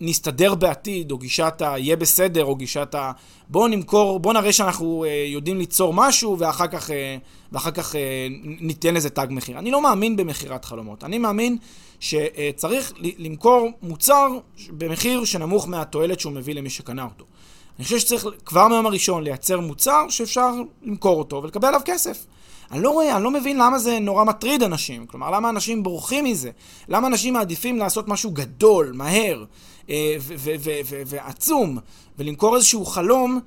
נסתדר 0.00 0.54
בעתיד, 0.54 1.10
או 1.10 1.18
גישת 1.18 1.62
ה... 1.62 1.78
יהיה 1.78 1.96
בסדר, 1.96 2.44
או 2.44 2.56
גישת 2.56 2.94
ה... 2.94 3.12
בואו 3.48 3.68
נמכור, 3.68 4.20
בואו 4.20 4.34
נראה 4.34 4.52
שאנחנו 4.52 5.04
אה, 5.04 5.24
יודעים 5.26 5.58
ליצור 5.58 5.94
משהו, 5.94 6.38
ואחר 6.38 6.66
כך, 6.66 6.90
אה, 6.90 7.16
ואחר 7.52 7.70
כך 7.70 7.96
אה, 7.96 8.26
ניתן 8.42 8.94
לזה 8.94 9.10
תג 9.10 9.26
מחיר. 9.30 9.58
אני 9.58 9.70
לא 9.70 9.82
מאמין 9.82 10.16
במכירת 10.16 10.64
חלומות. 10.64 11.04
אני 11.04 11.18
מאמין 11.18 11.56
שצריך 12.04 12.92
למכור 13.18 13.70
מוצר 13.82 14.28
במחיר 14.70 15.24
שנמוך 15.24 15.68
מהתועלת 15.68 16.20
שהוא 16.20 16.32
מביא 16.32 16.54
למי 16.54 16.70
שקנה 16.70 17.04
אותו. 17.04 17.24
אני 17.78 17.84
חושב 17.84 17.98
שצריך 17.98 18.26
כבר 18.44 18.68
מהיום 18.68 18.86
הראשון 18.86 19.22
לייצר 19.22 19.60
מוצר 19.60 20.06
שאפשר 20.08 20.50
למכור 20.82 21.18
אותו 21.18 21.42
ולקבל 21.42 21.68
עליו 21.68 21.80
כסף. 21.84 22.26
אני 22.70 22.82
לא 22.82 22.90
רואה, 22.90 23.16
אני 23.16 23.24
לא 23.24 23.30
מבין 23.30 23.56
למה 23.56 23.78
זה 23.78 23.98
נורא 23.98 24.24
מטריד 24.24 24.62
אנשים. 24.62 25.06
כלומר, 25.06 25.30
למה 25.30 25.48
אנשים 25.48 25.82
בורחים 25.82 26.24
מזה? 26.24 26.50
למה 26.88 27.06
אנשים 27.06 27.34
מעדיפים 27.34 27.78
לעשות 27.78 28.08
משהו 28.08 28.30
גדול, 28.30 28.92
מהר 28.94 29.44
אה, 29.90 30.16
ועצום, 31.06 31.78
ולמכור 32.18 32.56
איזשהו 32.56 32.86
חלום, 32.86 33.40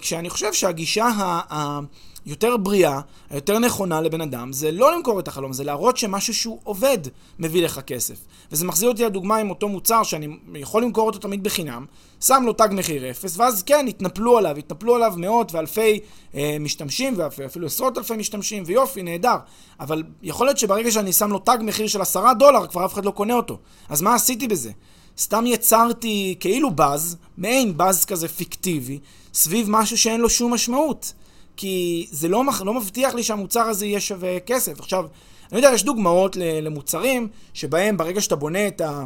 כשאני 0.00 0.30
חושב 0.30 0.52
שהגישה 0.52 1.06
ה... 1.06 1.80
יותר 2.28 2.56
בריאה, 2.56 3.00
היותר 3.30 3.58
נכונה 3.58 4.00
לבן 4.00 4.20
אדם, 4.20 4.52
זה 4.52 4.72
לא 4.72 4.96
למכור 4.96 5.20
את 5.20 5.28
החלום, 5.28 5.52
זה 5.52 5.64
להראות 5.64 5.96
שמשהו 5.96 6.34
שהוא 6.34 6.58
עובד 6.64 6.98
מביא 7.38 7.62
לך 7.62 7.80
כסף. 7.80 8.16
וזה 8.52 8.64
מחזיר 8.64 8.88
אותי 8.88 9.04
לדוגמה 9.04 9.36
עם 9.36 9.50
אותו 9.50 9.68
מוצר 9.68 10.02
שאני 10.02 10.28
יכול 10.54 10.82
למכור 10.82 11.06
אותו 11.06 11.18
תמיד 11.18 11.44
בחינם, 11.44 11.86
שם 12.20 12.42
לו 12.46 12.52
תג 12.52 12.68
מחיר 12.72 13.10
אפס, 13.10 13.38
ואז 13.38 13.62
כן, 13.62 13.86
התנפלו 13.88 14.38
עליו, 14.38 14.56
התנפלו 14.56 14.94
עליו 14.94 15.12
מאות 15.16 15.54
ואלפי 15.54 16.00
אה, 16.34 16.56
משתמשים, 16.60 17.14
ואפילו 17.16 17.66
עשרות 17.66 17.98
אלפי 17.98 18.16
משתמשים, 18.16 18.62
ויופי, 18.66 19.02
נהדר. 19.02 19.36
אבל 19.80 20.02
יכול 20.22 20.46
להיות 20.46 20.58
שברגע 20.58 20.90
שאני 20.90 21.12
שם 21.12 21.30
לו 21.30 21.38
תג 21.38 21.58
מחיר 21.60 21.86
של 21.86 22.00
עשרה 22.00 22.34
דולר, 22.34 22.66
כבר 22.66 22.84
אף 22.84 22.94
אחד 22.94 23.04
לא 23.04 23.10
קונה 23.10 23.34
אותו. 23.34 23.58
אז 23.88 24.02
מה 24.02 24.14
עשיתי 24.14 24.48
בזה? 24.48 24.70
סתם 25.18 25.46
יצרתי 25.46 26.36
כאילו 26.40 26.70
באז, 26.70 27.16
מעין 27.38 27.76
באז 27.76 28.04
כזה 28.04 28.28
פיקטיבי, 28.28 28.98
סביב 29.38 29.66
משהו 29.70 29.98
שאין 29.98 30.20
לו 30.20 30.30
שום 30.30 30.54
משמעות. 30.54 31.12
כי 31.56 32.06
זה 32.10 32.28
לא, 32.28 32.44
לא 32.64 32.74
מבטיח 32.74 33.14
לי 33.14 33.22
שהמוצר 33.22 33.60
הזה 33.60 33.86
יהיה 33.86 34.00
שווה 34.00 34.40
כסף. 34.40 34.80
עכשיו, 34.80 35.06
אני 35.52 35.58
יודע, 35.60 35.74
יש 35.74 35.82
דוגמאות 35.82 36.36
למוצרים 36.36 37.28
שבהם 37.54 37.96
ברגע 37.96 38.20
שאתה 38.20 38.36
בונה 38.36 38.68
את, 38.68 38.80
ה, 38.80 39.04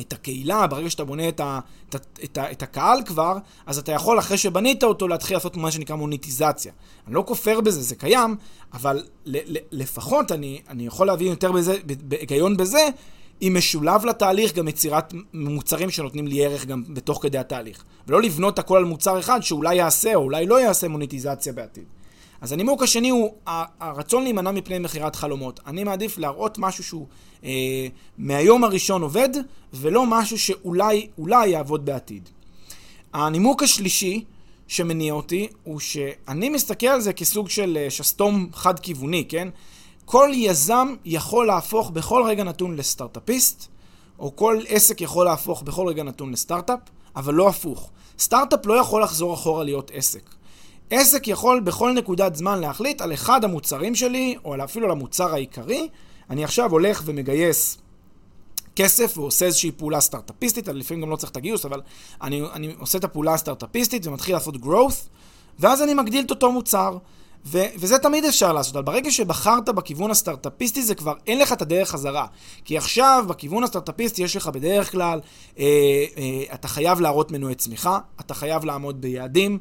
את 0.00 0.12
הקהילה, 0.12 0.66
ברגע 0.66 0.90
שאתה 0.90 1.04
בונה 1.04 1.28
את, 1.28 1.40
ה, 1.40 1.60
את, 1.88 1.94
ה, 1.94 1.98
את, 2.24 2.38
ה, 2.38 2.50
את 2.50 2.62
הקהל 2.62 2.98
כבר, 3.06 3.36
אז 3.66 3.78
אתה 3.78 3.92
יכול, 3.92 4.18
אחרי 4.18 4.38
שבנית 4.38 4.84
אותו, 4.84 5.08
להתחיל 5.08 5.36
לעשות 5.36 5.56
מה 5.56 5.70
שנקרא 5.70 5.96
מוניטיזציה. 5.96 6.72
אני 7.06 7.14
לא 7.14 7.24
כופר 7.26 7.60
בזה, 7.60 7.82
זה 7.82 7.94
קיים, 7.94 8.36
אבל 8.72 9.02
ל, 9.24 9.56
ל, 9.56 9.58
לפחות 9.72 10.32
אני, 10.32 10.60
אני 10.68 10.86
יכול 10.86 11.06
להבין 11.06 11.26
יותר 11.26 11.52
בזה, 11.52 11.76
בהיגיון 11.86 12.56
בזה, 12.56 12.88
אם 13.42 13.54
משולב 13.58 14.04
לתהליך 14.04 14.54
גם 14.54 14.68
יצירת 14.68 15.14
מוצרים 15.34 15.90
שנותנים 15.90 16.26
לי 16.26 16.44
ערך 16.44 16.66
גם 16.66 16.82
בתוך 16.88 17.22
כדי 17.22 17.38
התהליך. 17.38 17.84
ולא 18.06 18.22
לבנות 18.22 18.58
הכל 18.58 18.76
על 18.76 18.84
מוצר 18.84 19.18
אחד 19.18 19.40
שאולי 19.42 19.74
יעשה 19.74 20.14
או 20.14 20.22
אולי 20.22 20.46
לא 20.46 20.60
יעשה 20.60 20.88
מוניטיזציה 20.88 21.52
בעתיד. 21.52 21.84
אז 22.40 22.52
הנימוק 22.52 22.82
השני 22.82 23.08
הוא 23.08 23.34
הרצון 23.80 24.22
להימנע 24.22 24.50
מפני 24.50 24.78
מכירת 24.78 25.16
חלומות. 25.16 25.60
אני 25.66 25.84
מעדיף 25.84 26.18
להראות 26.18 26.58
משהו 26.58 26.84
שהוא 26.84 27.06
אה, 27.44 27.50
מהיום 28.18 28.64
הראשון 28.64 29.02
עובד, 29.02 29.28
ולא 29.72 30.06
משהו 30.06 30.38
שאולי 30.38 31.08
אולי 31.18 31.48
יעבוד 31.48 31.84
בעתיד. 31.84 32.28
הנימוק 33.12 33.62
השלישי 33.62 34.24
שמניע 34.68 35.12
אותי 35.12 35.48
הוא 35.62 35.80
שאני 35.80 36.48
מסתכל 36.48 36.86
על 36.86 37.00
זה 37.00 37.12
כסוג 37.12 37.50
של 37.50 37.78
אה, 37.80 37.90
שסתום 37.90 38.48
חד-כיווני, 38.52 39.24
כן? 39.28 39.48
כל 40.04 40.30
יזם 40.32 40.94
יכול 41.04 41.46
להפוך 41.46 41.90
בכל 41.90 42.22
רגע 42.26 42.44
נתון 42.44 42.76
לסטארט-אפיסט, 42.76 43.68
או 44.18 44.36
כל 44.36 44.60
עסק 44.68 45.00
יכול 45.00 45.24
להפוך 45.24 45.62
בכל 45.62 45.88
רגע 45.88 46.02
נתון 46.02 46.32
לסטארט-אפ, 46.32 46.78
אבל 47.16 47.34
לא 47.34 47.48
הפוך. 47.48 47.90
סטארט-אפ 48.18 48.66
לא 48.66 48.74
יכול 48.74 49.02
לחזור 49.02 49.34
אחורה 49.34 49.64
להיות 49.64 49.90
עסק. 49.94 50.30
עסק 50.90 51.28
יכול 51.28 51.60
בכל 51.60 51.92
נקודת 51.92 52.34
זמן 52.34 52.60
להחליט 52.60 53.00
על 53.00 53.12
אחד 53.12 53.44
המוצרים 53.44 53.94
שלי, 53.94 54.36
או 54.44 54.64
אפילו 54.64 54.86
על 54.86 54.92
המוצר 54.92 55.34
העיקרי. 55.34 55.88
אני 56.30 56.44
עכשיו 56.44 56.70
הולך 56.70 57.02
ומגייס 57.04 57.78
כסף 58.76 59.18
ועושה 59.18 59.46
איזושהי 59.46 59.72
פעולה 59.72 60.00
סטארט-אפיסטית, 60.00 60.68
אני 60.68 60.78
לפעמים 60.78 61.02
גם 61.02 61.10
לא 61.10 61.16
צריך 61.16 61.32
את 61.32 61.36
הגיוס, 61.36 61.64
אבל 61.64 61.80
אני, 62.22 62.42
אני 62.52 62.74
עושה 62.78 62.98
את 62.98 63.04
הפעולה 63.04 63.34
הסטארט-אפיסטית 63.34 64.06
ומתחיל 64.06 64.34
לעשות 64.34 64.54
growth, 64.54 65.08
ואז 65.58 65.82
אני 65.82 65.94
מגדיל 65.94 66.24
את 66.24 66.30
אותו 66.30 66.52
מוצר. 66.52 66.98
ו- 67.46 67.66
וזה 67.76 67.98
תמיד 67.98 68.24
אפשר 68.24 68.52
לעשות, 68.52 68.76
אבל 68.76 68.84
ברגע 68.84 69.10
שבחרת 69.10 69.68
בכיוון 69.68 70.10
הסטארט-אפיסטי 70.10 70.82
זה 70.82 70.94
כבר 70.94 71.14
אין 71.26 71.38
לך 71.38 71.52
את 71.52 71.62
הדרך 71.62 71.90
חזרה. 71.90 72.26
כי 72.64 72.78
עכשיו 72.78 73.24
בכיוון 73.28 73.64
הסטארט-אפיסטי 73.64 74.22
יש 74.22 74.36
לך 74.36 74.46
בדרך 74.46 74.92
כלל, 74.92 75.20
אה, 75.58 75.64
אה, 76.16 76.54
אתה 76.54 76.68
חייב 76.68 77.00
להראות 77.00 77.30
מנועי 77.30 77.54
צמיחה, 77.54 77.98
אתה 78.20 78.34
חייב 78.34 78.64
לעמוד 78.64 79.00
ביעדים, 79.00 79.58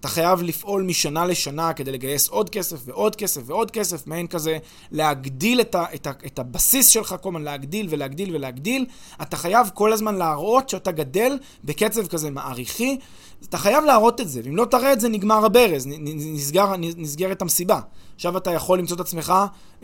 אתה 0.00 0.08
חייב 0.08 0.42
לפעול 0.42 0.82
משנה 0.82 1.26
לשנה 1.26 1.72
כדי 1.72 1.92
לגייס 1.92 2.28
עוד 2.28 2.50
כסף 2.50 2.76
ועוד 2.84 3.16
כסף 3.16 3.40
ועוד 3.46 3.70
כסף, 3.70 4.06
מעין 4.06 4.26
כזה 4.26 4.58
להגדיל 4.90 5.60
את, 5.60 5.74
ה, 5.74 5.84
את, 5.94 6.06
ה, 6.06 6.10
את 6.26 6.38
הבסיס 6.38 6.88
שלך, 6.88 7.14
כל 7.20 7.28
הזמן 7.28 7.42
להגדיל 7.42 7.86
ולהגדיל 7.90 8.36
ולהגדיל. 8.36 8.86
אתה 9.22 9.36
חייב 9.36 9.70
כל 9.74 9.92
הזמן 9.92 10.14
להראות 10.14 10.68
שאתה 10.68 10.92
גדל 10.92 11.38
בקצב 11.64 12.06
כזה 12.06 12.30
מעריכי. 12.30 12.98
אתה 13.44 13.58
חייב 13.58 13.84
להראות 13.84 14.20
את 14.20 14.28
זה, 14.28 14.40
ואם 14.44 14.56
לא 14.56 14.64
תראה 14.64 14.92
את 14.92 15.00
זה, 15.00 15.08
נגמר 15.08 15.44
הברז, 15.44 15.86
נסגר, 15.88 16.76
נסגרת 16.76 17.42
המסיבה. 17.42 17.80
עכשיו 18.14 18.36
אתה 18.36 18.50
יכול 18.50 18.78
למצוא 18.78 18.96
את 18.96 19.00
עצמך, 19.00 19.34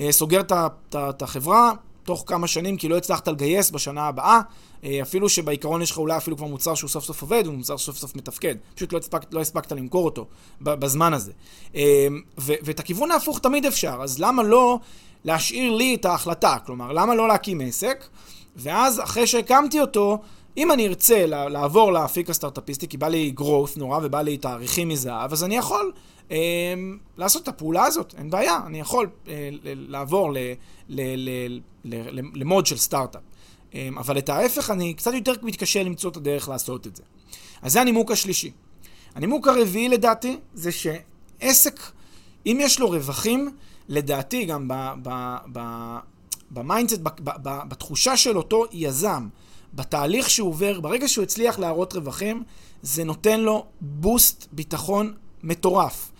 אה, 0.00 0.12
סוגר 0.12 0.40
את 0.94 1.22
החברה, 1.22 1.72
תוך 2.04 2.24
כמה 2.26 2.46
שנים, 2.46 2.76
כי 2.76 2.88
לא 2.88 2.96
הצלחת 2.96 3.28
לגייס 3.28 3.70
בשנה 3.70 4.02
הבאה, 4.02 4.40
אה, 4.84 4.98
אפילו 5.02 5.28
שבעיקרון 5.28 5.82
יש 5.82 5.90
לך 5.90 5.98
אולי 5.98 6.16
אפילו 6.16 6.36
כבר 6.36 6.46
מוצר 6.46 6.74
שהוא 6.74 6.90
סוף 6.90 7.04
סוף 7.04 7.22
עובד, 7.22 7.46
הוא 7.46 7.54
מוצר 7.54 7.78
סוף 7.78 7.96
סוף 7.96 8.16
מתפקד. 8.16 8.54
פשוט 8.74 8.92
לא 8.92 8.98
הספקת, 8.98 9.34
לא 9.34 9.40
הספקת 9.40 9.72
למכור 9.72 10.04
אותו 10.04 10.26
בזמן 10.60 11.14
הזה. 11.14 11.32
אה, 11.74 12.06
ו- 12.38 12.54
ואת 12.62 12.80
הכיוון 12.80 13.10
ההפוך 13.10 13.38
תמיד 13.38 13.66
אפשר, 13.66 13.98
אז 14.02 14.18
למה 14.18 14.42
לא 14.42 14.78
להשאיר 15.24 15.72
לי 15.72 15.94
את 15.94 16.04
ההחלטה? 16.04 16.56
כלומר, 16.66 16.92
למה 16.92 17.14
לא 17.14 17.28
להקים 17.28 17.60
עסק? 17.60 18.04
ואז 18.56 19.00
אחרי 19.00 19.26
שהקמתי 19.26 19.80
אותו, 19.80 20.18
אם 20.56 20.72
אני 20.72 20.88
ארצה 20.88 21.26
לעבור 21.26 21.92
לאפיק 21.92 22.30
הסטארט-אפיסטי, 22.30 22.88
כי 22.88 22.96
בא 22.96 23.08
לי 23.08 23.34
growth 23.38 23.72
נורא 23.76 23.98
ובא 24.02 24.22
לי 24.22 24.36
תאריכים 24.36 24.88
מזהב, 24.88 25.32
אז 25.32 25.44
אני 25.44 25.56
יכול 25.56 25.92
אה, 26.30 26.74
לעשות 27.16 27.42
את 27.42 27.48
הפעולה 27.48 27.84
הזאת, 27.84 28.14
אין 28.18 28.30
בעיה, 28.30 28.60
אני 28.66 28.80
יכול 28.80 29.08
אה, 29.28 29.48
לעבור 29.64 30.32
ל 32.34 32.40
mode 32.40 32.66
של 32.66 32.76
סטארט-אפ. 32.76 33.22
אה, 33.74 33.88
אבל 33.96 34.18
את 34.18 34.28
ההפך, 34.28 34.70
אני 34.70 34.94
קצת 34.94 35.12
יותר 35.14 35.32
מתקשה 35.42 35.82
למצוא 35.82 36.10
את 36.10 36.16
הדרך 36.16 36.48
לעשות 36.48 36.86
את 36.86 36.96
זה. 36.96 37.02
אז 37.62 37.72
זה 37.72 37.80
הנימוק 37.80 38.10
השלישי. 38.10 38.50
הנימוק 39.14 39.48
הרביעי 39.48 39.88
לדעתי, 39.88 40.38
זה 40.54 40.70
שעסק, 40.72 41.80
אם 42.46 42.58
יש 42.60 42.80
לו 42.80 42.90
רווחים, 42.90 43.50
לדעתי 43.88 44.44
גם 44.44 44.68
ב 46.50 46.56
mindset, 46.56 47.00
בתחושה 47.42 48.16
של 48.16 48.36
אותו 48.36 48.64
יזם, 48.72 49.28
בתהליך 49.74 50.30
שהוא 50.30 50.48
עובר, 50.48 50.80
ברגע 50.80 51.08
שהוא 51.08 51.22
הצליח 51.22 51.58
להראות 51.58 51.92
רווחים, 51.92 52.42
זה 52.82 53.04
נותן 53.04 53.40
לו 53.40 53.66
בוסט 53.80 54.48
ביטחון 54.52 55.14
מטורף. 55.42 56.11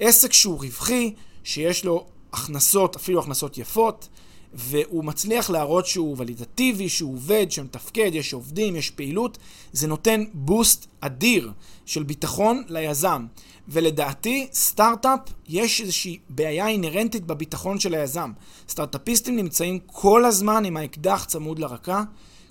עסק 0.00 0.32
שהוא 0.32 0.58
רווחי, 0.60 1.14
שיש 1.44 1.84
לו 1.84 2.06
הכנסות, 2.32 2.96
אפילו 2.96 3.20
הכנסות 3.20 3.58
יפות, 3.58 4.08
והוא 4.54 5.04
מצליח 5.04 5.50
להראות 5.50 5.86
שהוא 5.86 6.14
ולידטיבי, 6.18 6.88
שהוא 6.88 7.14
עובד, 7.14 7.46
שמתפקד, 7.50 8.10
יש 8.14 8.32
עובדים, 8.32 8.76
יש 8.76 8.90
פעילות, 8.90 9.38
זה 9.72 9.86
נותן 9.86 10.24
בוסט 10.34 10.86
אדיר 11.00 11.52
של 11.86 12.02
ביטחון 12.02 12.62
ליזם. 12.68 13.26
ולדעתי, 13.68 14.48
סטארט-אפ, 14.52 15.20
יש 15.48 15.80
איזושהי 15.80 16.18
בעיה 16.28 16.68
אינהרנטית 16.68 17.26
בביטחון 17.26 17.80
של 17.80 17.94
היזם. 17.94 18.32
סטארט-אפיסטים 18.68 19.36
נמצאים 19.36 19.78
כל 19.86 20.24
הזמן 20.24 20.64
עם 20.64 20.76
האקדח 20.76 21.24
צמוד 21.24 21.58
לרקה, 21.58 22.02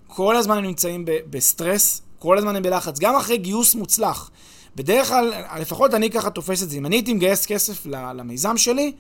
כל 0.08 0.36
הזמן 0.36 0.58
הם 0.58 0.64
נמצאים 0.64 1.06
בסטרס, 1.06 2.02
כל 2.20 2.38
הזמן 2.38 2.56
הם 2.56 2.64
בלחץ, 2.64 3.00
גם 3.00 3.16
אחרי 3.16 3.38
גיוס 3.38 3.76
מוצלח. 3.76 4.32
בדרך 4.78 5.08
כלל, 5.08 5.34
לפחות 5.60 5.94
אני 5.94 6.10
ככה 6.10 6.30
תופס 6.30 6.64
את 6.64 6.70
זה, 6.70 6.78
אם 6.78 6.86
אני 6.86 6.96
הייתי 6.96 7.14
מגייס 7.14 7.46
כסף 7.46 7.86
למיזם 7.86 8.58
שלי, 8.58 8.92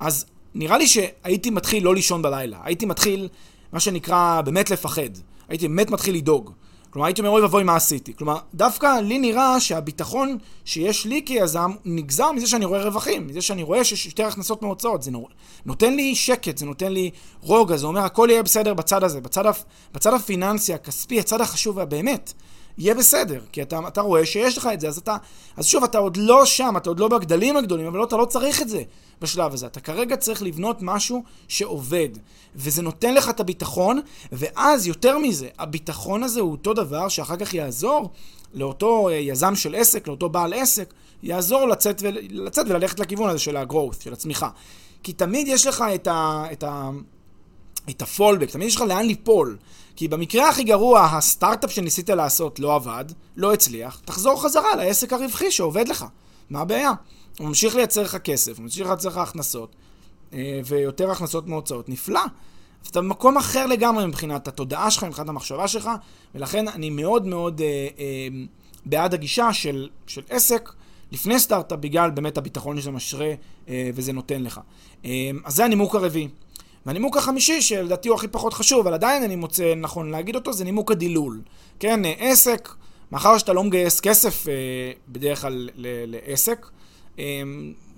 אז 0.00 0.26
נראה 0.54 0.78
לי 0.78 0.86
שהייתי 0.86 1.50
מתחיל 1.50 1.84
לא 1.84 1.94
לישון 1.94 2.22
בלילה. 2.22 2.58
הייתי 2.64 2.86
מתחיל, 2.86 3.28
מה 3.72 3.80
שנקרא, 3.80 4.40
באמת 4.40 4.70
לפחד. 4.70 5.08
הייתי 5.48 5.68
באמת 5.68 5.90
מתחיל 5.90 6.14
לדאוג. 6.14 6.50
כלומר, 6.90 7.06
הייתי 7.06 7.20
אומר, 7.20 7.30
אוי 7.30 7.42
ואבוי, 7.42 7.64
מה 7.64 7.76
עשיתי? 7.76 8.16
כלומר, 8.16 8.38
דווקא 8.54 9.00
לי 9.00 9.18
נראה 9.18 9.60
שהביטחון 9.60 10.38
שיש 10.64 11.06
לי 11.06 11.22
כיזם 11.26 11.70
נגזר 11.84 12.32
מזה 12.32 12.46
שאני 12.46 12.64
רואה 12.64 12.84
רווחים, 12.84 13.26
מזה 13.26 13.40
שאני 13.40 13.62
רואה 13.62 13.84
שיש 13.84 14.06
יותר 14.06 14.26
הכנסות 14.26 14.62
מהוצאות. 14.62 15.02
זה 15.02 15.10
נותן 15.66 15.94
לי 15.94 16.14
שקט, 16.14 16.58
זה 16.58 16.66
נותן 16.66 16.92
לי 16.92 17.10
רוגע, 17.40 17.76
זה 17.76 17.86
אומר, 17.86 18.00
הכל 18.00 18.28
יהיה 18.30 18.42
בסדר 18.42 18.74
בצד 18.74 19.04
הזה, 19.04 19.20
בצד, 19.20 19.44
בצד 19.94 20.14
הפיננסי, 20.14 20.74
הכספי, 20.74 21.20
הצד 21.20 21.40
החשוב 21.40 21.76
והבאמת. 21.76 22.32
יהיה 22.78 22.94
בסדר, 22.94 23.40
כי 23.52 23.62
אתה, 23.62 23.80
אתה 23.88 24.00
רואה 24.00 24.26
שיש 24.26 24.58
לך 24.58 24.68
את 24.74 24.80
זה, 24.80 24.88
אז 24.88 24.98
אתה... 24.98 25.16
אז 25.56 25.66
שוב, 25.66 25.84
אתה 25.84 25.98
עוד 25.98 26.16
לא 26.16 26.44
שם, 26.44 26.76
אתה 26.76 26.90
עוד 26.90 27.00
לא 27.00 27.08
בגדלים 27.08 27.56
הגדולים, 27.56 27.86
אבל 27.86 27.98
לא, 27.98 28.04
אתה 28.04 28.16
לא 28.16 28.24
צריך 28.24 28.62
את 28.62 28.68
זה 28.68 28.82
בשלב 29.20 29.54
הזה. 29.54 29.66
אתה 29.66 29.80
כרגע 29.80 30.16
צריך 30.16 30.42
לבנות 30.42 30.76
משהו 30.80 31.22
שעובד, 31.48 32.08
וזה 32.56 32.82
נותן 32.82 33.14
לך 33.14 33.28
את 33.28 33.40
הביטחון, 33.40 34.00
ואז, 34.32 34.86
יותר 34.86 35.18
מזה, 35.18 35.48
הביטחון 35.58 36.22
הזה 36.22 36.40
הוא 36.40 36.52
אותו 36.52 36.74
דבר 36.74 37.08
שאחר 37.08 37.36
כך 37.36 37.54
יעזור 37.54 38.10
לאותו 38.54 39.08
אה, 39.08 39.14
יזם 39.14 39.56
של 39.56 39.74
עסק, 39.74 40.08
לאותו 40.08 40.28
בעל 40.28 40.52
עסק, 40.52 40.94
יעזור 41.22 41.68
לצאת, 41.68 42.02
ו... 42.02 42.08
לצאת 42.30 42.66
וללכת 42.68 43.00
לכיוון 43.00 43.28
הזה 43.28 43.38
של 43.38 43.56
ה-growth, 43.56 44.02
של 44.04 44.12
הצמיחה. 44.12 44.48
כי 45.02 45.12
תמיד 45.12 45.48
יש 45.48 45.66
לך 45.66 45.84
את 45.94 46.06
ה... 46.06 46.44
את 46.52 46.62
ה... 46.62 46.90
את 47.90 48.02
הפולבק, 48.02 48.50
תמיד 48.50 48.68
יש 48.68 48.76
לך 48.76 48.82
לאן 48.82 49.06
ליפול. 49.06 49.56
כי 49.96 50.08
במקרה 50.08 50.48
הכי 50.48 50.64
גרוע, 50.64 51.00
הסטארט-אפ 51.04 51.70
שניסית 51.70 52.10
לעשות 52.10 52.58
לא 52.58 52.74
עבד, 52.74 53.04
לא 53.36 53.52
הצליח, 53.52 54.00
תחזור 54.04 54.42
חזרה 54.42 54.76
לעסק 54.76 55.12
הרווחי 55.12 55.50
שעובד 55.50 55.88
לך. 55.88 56.04
מה 56.50 56.60
הבעיה? 56.60 56.92
הוא 57.38 57.48
ממשיך 57.48 57.76
לייצר 57.76 58.02
לך 58.02 58.16
כסף, 58.16 58.56
הוא 58.56 58.62
ממשיך 58.62 58.86
לייצר 58.86 59.08
לך 59.08 59.16
הכנסות, 59.16 59.74
אה, 60.32 60.60
ויותר 60.64 61.10
הכנסות 61.10 61.46
מהוצאות. 61.46 61.88
נפלא. 61.88 62.20
אתה 62.90 63.00
במקום 63.00 63.36
אחר 63.36 63.66
לגמרי 63.66 64.06
מבחינת 64.06 64.48
התודעה 64.48 64.90
שלך, 64.90 65.04
מבחינת 65.04 65.28
המחשבה 65.28 65.68
שלך, 65.68 65.90
ולכן 66.34 66.68
אני 66.68 66.90
מאוד 66.90 67.26
מאוד 67.26 67.60
אה, 67.60 67.66
אה, 67.98 68.28
בעד 68.86 69.14
הגישה 69.14 69.52
של, 69.52 69.88
של 70.06 70.22
עסק 70.28 70.72
לפני 71.12 71.40
סטארט-אפ, 71.40 71.78
בגלל 71.78 72.10
באמת 72.10 72.38
הביטחון 72.38 72.80
שזה 72.80 72.90
משרה 72.90 73.32
אה, 73.68 73.90
וזה 73.94 74.12
נותן 74.12 74.42
לך. 74.42 74.60
אה, 75.04 75.30
אז 75.44 75.54
זה 75.54 75.64
הנימוק 75.64 75.94
הרביעי. 75.94 76.28
והנימוק 76.86 77.16
החמישי, 77.16 77.62
שלדעתי 77.62 78.08
הוא 78.08 78.16
הכי 78.16 78.28
פחות 78.28 78.54
חשוב, 78.54 78.86
אבל 78.86 78.94
עדיין 78.94 79.22
אני 79.22 79.36
מוצא 79.36 79.74
נכון 79.76 80.10
להגיד 80.10 80.34
אותו, 80.34 80.52
זה 80.52 80.64
נימוק 80.64 80.90
הדילול. 80.90 81.40
כן, 81.80 82.00
עסק, 82.18 82.68
מאחר 83.12 83.38
שאתה 83.38 83.52
לא 83.52 83.64
מגייס 83.64 84.00
כסף 84.00 84.48
אה, 84.48 84.52
בדרך 85.08 85.40
כלל 85.40 85.68
לעסק, 85.76 86.66
אה, 87.18 87.42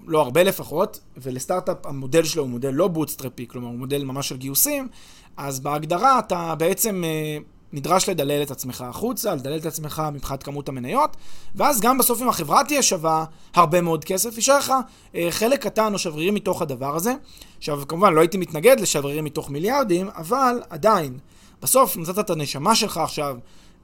לא 0.06 0.20
הרבה 0.20 0.42
לפחות, 0.42 1.00
ולסטארט-אפ 1.16 1.86
המודל 1.86 2.24
שלו 2.24 2.42
הוא 2.42 2.50
מודל 2.50 2.70
לא 2.70 2.88
בוטסטרפי, 2.88 3.48
כלומר 3.48 3.68
הוא 3.68 3.78
מודל 3.78 4.04
ממש 4.04 4.28
של 4.28 4.36
גיוסים, 4.36 4.88
אז 5.36 5.60
בהגדרה 5.60 6.18
אתה 6.18 6.54
בעצם 6.58 7.04
אה, 7.04 7.38
נדרש 7.72 8.08
לדלל 8.08 8.42
את 8.42 8.50
עצמך 8.50 8.80
החוצה, 8.80 9.34
לדלל 9.34 9.58
את 9.58 9.66
עצמך 9.66 10.02
מבחינת 10.12 10.42
כמות 10.42 10.68
המניות, 10.68 11.16
ואז 11.54 11.80
גם 11.80 11.98
בסוף 11.98 12.22
אם 12.22 12.28
החברה 12.28 12.64
תהיה 12.64 12.82
שווה 12.82 13.24
הרבה 13.54 13.80
מאוד 13.80 14.04
כסף, 14.04 14.36
יישאר 14.36 14.58
לך 14.58 14.72
אה, 15.14 15.26
חלק 15.30 15.62
קטן 15.62 15.92
או 15.92 15.98
שברירי 15.98 16.30
מתוך 16.30 16.62
הדבר 16.62 16.96
הזה. 16.96 17.14
עכשיו, 17.58 17.82
כמובן, 17.88 18.14
לא 18.14 18.20
הייתי 18.20 18.38
מתנגד 18.38 18.80
לשברירים 18.80 19.24
מתוך 19.24 19.50
מיליארדים, 19.50 20.08
אבל 20.16 20.62
עדיין, 20.70 21.18
בסוף 21.62 21.96
נתת 21.96 22.18
את 22.18 22.30
הנשמה 22.30 22.74
שלך 22.74 22.96
עכשיו 22.96 23.36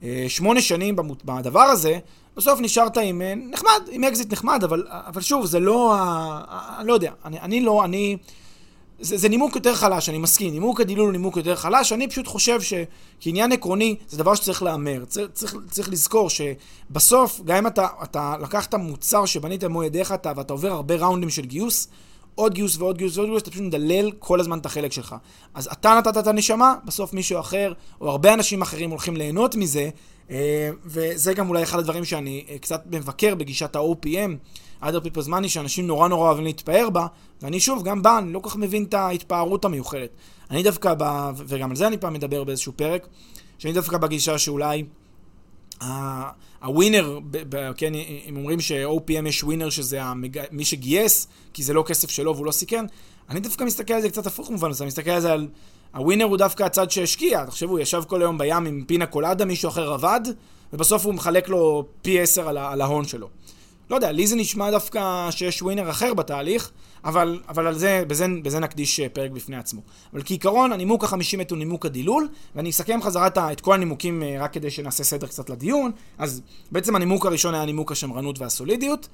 אה, 0.03 0.25
שמונה 0.27 0.61
שנים 0.61 0.95
בדבר 1.25 1.61
הזה, 1.61 1.99
בסוף 2.37 2.59
נשארת 2.59 2.97
עם 2.97 3.21
אה, 3.21 3.33
נחמד, 3.35 3.81
עם 3.91 4.03
אקזיט 4.03 4.33
נחמד, 4.33 4.63
אבל, 4.63 4.83
אבל 4.89 5.21
שוב, 5.21 5.45
זה 5.45 5.59
לא, 5.59 5.95
אני 6.79 6.87
לא 6.87 6.93
יודע, 6.93 7.11
אני, 7.25 7.39
אני 7.39 7.61
לא, 7.61 7.83
אני... 7.83 8.17
זה, 9.03 9.17
זה 9.17 9.29
נימוק 9.29 9.55
יותר 9.55 9.75
חלש, 9.75 10.09
אני 10.09 10.17
מסכים. 10.17 10.53
נימוק 10.53 10.81
הדילול 10.81 11.05
הוא 11.05 11.11
נימוק 11.11 11.37
יותר 11.37 11.55
חלש. 11.55 11.93
אני 11.93 12.07
פשוט 12.07 12.27
חושב 12.27 12.59
שכעניין 12.61 13.51
עקרוני, 13.51 13.95
זה 14.09 14.17
דבר 14.17 14.35
שצריך 14.35 14.63
להמר. 14.63 15.05
צריך, 15.05 15.29
צריך, 15.33 15.55
צריך 15.71 15.89
לזכור 15.89 16.29
שבסוף, 16.29 17.41
גם 17.45 17.57
אם 17.57 17.67
אתה, 17.67 17.87
אתה 18.03 18.35
לקחת 18.41 18.73
מוצר 18.75 19.25
שבנית 19.25 19.63
במו 19.63 19.83
ידיך 19.83 20.11
אתה, 20.11 20.31
ואתה 20.35 20.53
עובר 20.53 20.71
הרבה 20.71 20.95
ראונדים 20.95 21.29
של 21.29 21.45
גיוס, 21.45 21.87
עוד 22.35 22.53
גיוס 22.53 22.77
ועוד 22.77 22.97
גיוס 22.97 23.17
ועוד 23.17 23.29
גיוס, 23.29 23.41
אתה 23.41 23.51
פשוט 23.51 23.63
מדלל 23.63 24.11
כל 24.19 24.39
הזמן 24.39 24.59
את 24.59 24.65
החלק 24.65 24.91
שלך. 24.91 25.15
אז 25.53 25.69
אתה 25.71 25.95
נתת 25.97 26.17
את 26.17 26.27
הנשמה, 26.27 26.75
בסוף 26.85 27.13
מישהו 27.13 27.39
אחר, 27.39 27.73
או 28.01 28.09
הרבה 28.09 28.33
אנשים 28.33 28.61
אחרים 28.61 28.89
הולכים 28.89 29.17
ליהנות 29.17 29.55
מזה, 29.55 29.89
אה, 30.31 30.69
וזה 30.85 31.33
גם 31.33 31.49
אולי 31.49 31.63
אחד 31.63 31.79
הדברים 31.79 32.05
שאני 32.05 32.45
אה, 32.49 32.57
קצת 32.57 32.83
מבקר 32.91 33.35
בגישת 33.35 33.75
ה-OPM. 33.75 34.31
Other 34.83 35.05
people's 35.05 35.27
money, 35.27 35.47
שאנשים 35.47 35.87
נורא 35.87 36.07
נורא 36.07 36.27
אוהבים 36.27 36.43
להתפאר 36.43 36.89
בה, 36.89 37.07
ואני 37.41 37.59
שוב, 37.59 37.83
גם 37.83 38.01
בה, 38.01 38.17
אני 38.17 38.33
לא 38.33 38.39
כל 38.39 38.49
כך 38.49 38.55
מבין 38.55 38.83
את 38.83 38.93
ההתפארות 38.93 39.65
המיוחדת. 39.65 40.09
אני 40.51 40.63
דווקא, 40.63 40.93
ב, 40.97 41.03
וגם 41.35 41.69
על 41.69 41.75
זה 41.75 41.87
אני 41.87 41.97
פעם 41.97 42.13
מדבר 42.13 42.43
באיזשהו 42.43 42.73
פרק, 42.75 43.07
שאני 43.57 43.73
דווקא 43.73 43.97
בגישה 43.97 44.37
שאולי 44.37 44.83
הווינר, 46.61 47.19
כן, 47.77 47.93
אם 48.29 48.37
אומרים 48.37 48.61
ש-OPM 48.61 49.27
יש 49.27 49.43
ווינר 49.43 49.69
שזה 49.69 50.03
המג... 50.03 50.39
מי 50.51 50.65
שגייס, 50.65 51.27
כי 51.53 51.63
זה 51.63 51.73
לא 51.73 51.83
כסף 51.87 52.09
שלו 52.09 52.35
והוא 52.35 52.45
לא 52.45 52.51
סיכן, 52.51 52.85
אני 53.29 53.39
דווקא 53.39 53.63
מסתכל 53.63 53.93
על 53.93 54.01
זה 54.01 54.09
קצת 54.09 54.27
הפוך 54.27 54.49
במובן 54.49 54.69
הזה, 54.69 54.83
אני 54.83 54.87
מסתכל 54.87 55.11
על 55.11 55.21
זה 55.21 55.33
על... 55.33 55.47
הווינר 55.95 56.25
הוא 56.25 56.37
דווקא 56.37 56.63
הצד 56.63 56.91
שהשקיע, 56.91 57.45
תחשבו, 57.45 57.71
הוא 57.71 57.79
ישב 57.79 58.03
כל 58.07 58.21
היום 58.21 58.37
בים 58.37 58.65
עם 58.65 58.83
פינה 58.87 59.05
קולדה, 59.05 59.45
מישהו 59.45 59.69
אחר 59.69 59.93
עבד, 59.93 60.21
ובסוף 60.73 61.05
הוא 61.05 61.13
מחלק 61.13 61.49
לו 61.49 61.85
פי 62.01 62.21
עשר 62.21 62.49
על, 62.49 62.57
על 62.57 62.81
ההון 62.81 63.05
שלו. 63.05 63.27
לא 63.89 63.95
יודע, 63.95 64.11
לי 64.11 64.27
זה 64.27 64.35
נשמע 64.35 64.71
דווקא 64.71 65.31
שיש 65.31 65.61
ווינר 65.61 65.89
אחר 65.89 66.13
בתהליך, 66.13 66.71
אבל, 67.05 67.39
אבל 67.49 67.67
על 67.67 67.77
זה, 67.77 68.03
בזה, 68.07 68.25
בזה 68.43 68.59
נקדיש 68.59 68.99
אה, 68.99 69.09
פרק 69.09 69.31
בפני 69.31 69.57
עצמו. 69.57 69.81
אבל 70.13 70.21
כעיקרון, 70.25 70.71
הנימוק 70.71 71.03
החמישי 71.03 71.37
מת 71.37 71.51
הוא 71.51 71.57
נימוק 71.57 71.85
הדילול, 71.85 72.27
ואני 72.55 72.69
אסכם 72.69 73.01
חזרה 73.01 73.27
את 73.51 73.61
כל 73.61 73.73
הנימוקים 73.73 74.23
אה, 74.23 74.35
רק 74.39 74.53
כדי 74.53 74.71
שנעשה 74.71 75.03
סדר 75.03 75.27
קצת 75.27 75.49
לדיון. 75.49 75.91
אז 76.17 76.41
בעצם 76.71 76.95
הנימוק 76.95 77.25
הראשון 77.25 77.53
היה 77.53 77.65
נימוק 77.65 77.91
השמרנות 77.91 78.39
והסולידיות. 78.39 79.07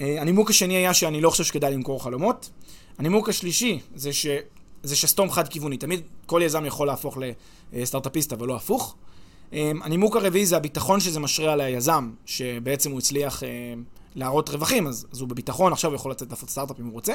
הנימוק 0.00 0.50
השני 0.50 0.74
היה 0.74 0.94
שאני 0.94 1.20
לא 1.20 1.30
חושב 1.30 1.44
שכדאי 1.44 1.74
למכור 1.74 2.02
חלומות. 2.02 2.50
הנימוק 2.98 3.28
השלישי 3.28 3.80
זה, 3.94 4.12
ש, 4.12 4.26
זה 4.82 4.96
שסתום 4.96 5.30
חד-כיווני. 5.30 5.76
תמיד 5.76 6.00
כל 6.26 6.40
יזם 6.44 6.64
יכול 6.66 6.86
להפוך 6.86 7.18
לסטארט-אפיסט, 7.72 8.32
אבל 8.32 8.46
לא 8.46 8.56
הפוך. 8.56 8.94
הנימוק 9.52 10.16
הרביעי 10.16 10.46
זה 10.46 10.56
הביטחון 10.56 11.00
שזה 11.00 11.20
משרה 11.20 11.52
על 11.52 11.60
היזם, 11.60 12.10
שבעצם 12.26 12.90
הוא 12.90 12.98
הצליח 12.98 13.42
להראות 14.14 14.48
רווחים, 14.48 14.86
אז, 14.86 15.06
אז 15.12 15.20
הוא 15.20 15.28
בביטחון, 15.28 15.72
עכשיו 15.72 15.90
הוא 15.90 15.96
יכול 15.96 16.10
לצאת 16.10 16.30
לעשות 16.30 16.50
סטארט-אפ 16.50 16.80
אם 16.80 16.84
הוא 16.84 16.92
רוצה. 16.92 17.14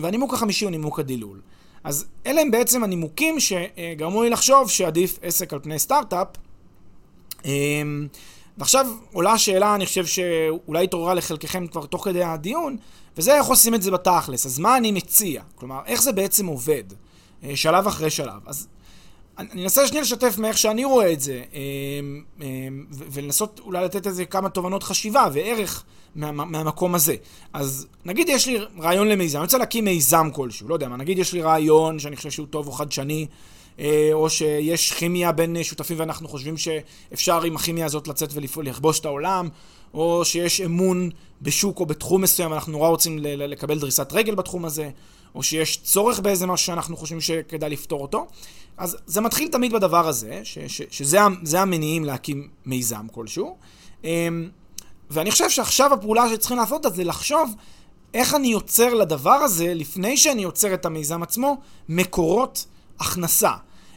והנימוק 0.00 0.34
החמישי 0.34 0.64
הוא 0.64 0.70
נימוק 0.70 1.00
הדילול. 1.00 1.40
אז 1.84 2.06
אלה 2.26 2.40
הם 2.40 2.50
בעצם 2.50 2.84
הנימוקים 2.84 3.36
שגרמו 3.40 4.22
לי 4.22 4.30
לחשוב 4.30 4.70
שעדיף 4.70 5.18
עסק 5.22 5.52
על 5.52 5.58
פני 5.62 5.78
סטארט-אפ. 5.78 6.28
אמ, 7.44 8.08
ועכשיו 8.58 8.86
עולה 9.12 9.32
השאלה, 9.32 9.74
אני 9.74 9.86
חושב 9.86 10.06
שאולי 10.06 10.84
התעוררה 10.84 11.14
לחלקכם 11.14 11.66
כבר 11.66 11.86
תוך 11.86 12.04
כדי 12.04 12.24
הדיון, 12.24 12.76
וזה 13.16 13.36
איך 13.36 13.46
עושים 13.46 13.74
את 13.74 13.82
זה 13.82 13.90
בתכלס. 13.90 14.46
אז 14.46 14.58
מה 14.58 14.76
אני 14.76 14.92
מציע? 14.92 15.42
כלומר, 15.54 15.80
איך 15.86 16.02
זה 16.02 16.12
בעצם 16.12 16.46
עובד? 16.46 16.84
אה, 17.44 17.56
שלב 17.56 17.86
אחרי 17.86 18.10
שלב. 18.10 18.40
אז 18.46 18.68
אני 19.40 19.62
אנסה 19.62 19.86
שנייה 19.86 20.02
לשתף 20.02 20.38
מאיך 20.38 20.58
שאני 20.58 20.84
רואה 20.84 21.12
את 21.12 21.20
זה, 21.20 21.42
אמ, 21.52 22.22
אמ, 22.40 22.86
ולנסות 22.90 23.60
אולי 23.64 23.84
לתת 23.84 24.06
איזה 24.06 24.24
כמה 24.24 24.48
תובנות 24.48 24.82
חשיבה 24.82 25.28
וערך 25.32 25.84
מה, 26.14 26.32
מהמקום 26.32 26.94
הזה. 26.94 27.14
אז 27.52 27.86
נגיד 28.04 28.28
יש 28.28 28.46
לי 28.46 28.58
רעיון 28.78 29.08
למיזם, 29.08 29.38
אני 29.38 29.44
רוצה 29.44 29.58
להקים 29.58 29.84
מיזם 29.84 30.28
כלשהו, 30.32 30.68
לא 30.68 30.74
יודע 30.74 30.88
מה, 30.88 30.96
נגיד 30.96 31.18
יש 31.18 31.32
לי 31.32 31.42
רעיון 31.42 31.98
שאני 31.98 32.16
חושב 32.16 32.30
שהוא 32.30 32.46
טוב 32.50 32.66
או 32.66 32.72
חדשני, 32.72 33.26
אה, 33.78 34.10
או 34.12 34.30
שיש 34.30 34.92
כימיה 34.92 35.32
בין 35.32 35.62
שותפים 35.62 35.98
ואנחנו 36.00 36.28
חושבים 36.28 36.56
שאפשר 36.56 37.42
עם 37.42 37.56
הכימיה 37.56 37.86
הזאת 37.86 38.08
לצאת 38.08 38.30
ולכבוש 38.56 39.00
את 39.00 39.04
העולם, 39.04 39.48
או 39.94 40.24
שיש 40.24 40.60
אמון 40.60 41.10
בשוק 41.42 41.80
או 41.80 41.86
בתחום 41.86 42.22
מסוים, 42.22 42.52
אנחנו 42.52 42.72
נורא 42.72 42.88
רוצים 42.88 43.18
לקבל 43.22 43.78
דריסת 43.78 44.12
רגל 44.12 44.34
בתחום 44.34 44.64
הזה, 44.64 44.90
או 45.34 45.42
שיש 45.42 45.80
צורך 45.82 46.20
באיזה 46.20 46.46
משהו 46.46 46.66
שאנחנו 46.66 46.96
חושבים 46.96 47.20
שכדאי 47.20 47.70
לפתור 47.70 48.02
אותו. 48.02 48.26
אז 48.76 48.96
זה 49.06 49.20
מתחיל 49.20 49.48
תמיד 49.48 49.72
בדבר 49.72 50.08
הזה, 50.08 50.40
ש, 50.44 50.58
ש, 50.58 50.82
שזה 50.90 51.60
המניעים 51.60 52.04
להקים 52.04 52.48
מיזם 52.66 53.06
כלשהו. 53.12 53.56
אמ, 54.04 54.48
ואני 55.10 55.30
חושב 55.30 55.50
שעכשיו 55.50 55.94
הפעולה 55.94 56.28
שצריכים 56.30 56.56
לעשות 56.56 56.86
זה 56.94 57.04
לחשוב 57.04 57.54
איך 58.14 58.34
אני 58.34 58.48
יוצר 58.48 58.94
לדבר 58.94 59.30
הזה, 59.30 59.74
לפני 59.74 60.16
שאני 60.16 60.42
יוצר 60.42 60.74
את 60.74 60.86
המיזם 60.86 61.22
עצמו, 61.22 61.56
מקורות 61.88 62.66
הכנסה. 63.00 63.52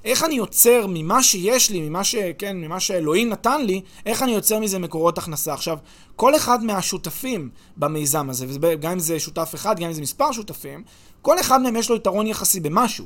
איך 0.05 0.23
אני 0.23 0.35
יוצר 0.35 0.85
ממה 0.89 1.23
שיש 1.23 1.69
לי, 1.69 1.89
ממה, 1.89 2.03
ש, 2.03 2.15
כן, 2.37 2.57
ממה 2.57 2.79
שאלוהים 2.79 3.29
נתן 3.29 3.61
לי, 3.61 3.81
איך 4.05 4.23
אני 4.23 4.31
יוצר 4.31 4.59
מזה 4.59 4.79
מקורות 4.79 5.17
הכנסה. 5.17 5.53
עכשיו, 5.53 5.77
כל 6.15 6.35
אחד 6.35 6.63
מהשותפים 6.63 7.49
במיזם 7.77 8.29
הזה, 8.29 8.45
וגם 8.49 8.91
אם 8.91 8.99
זה 8.99 9.19
שותף 9.19 9.51
אחד, 9.55 9.79
גם 9.79 9.87
אם 9.87 9.93
זה 9.93 10.01
מספר 10.01 10.31
שותפים, 10.31 10.83
כל 11.23 11.39
אחד 11.39 11.61
מהם 11.61 11.75
יש 11.75 11.89
לו 11.89 11.95
יתרון 11.95 12.27
יחסי 12.27 12.59
במשהו. 12.59 13.05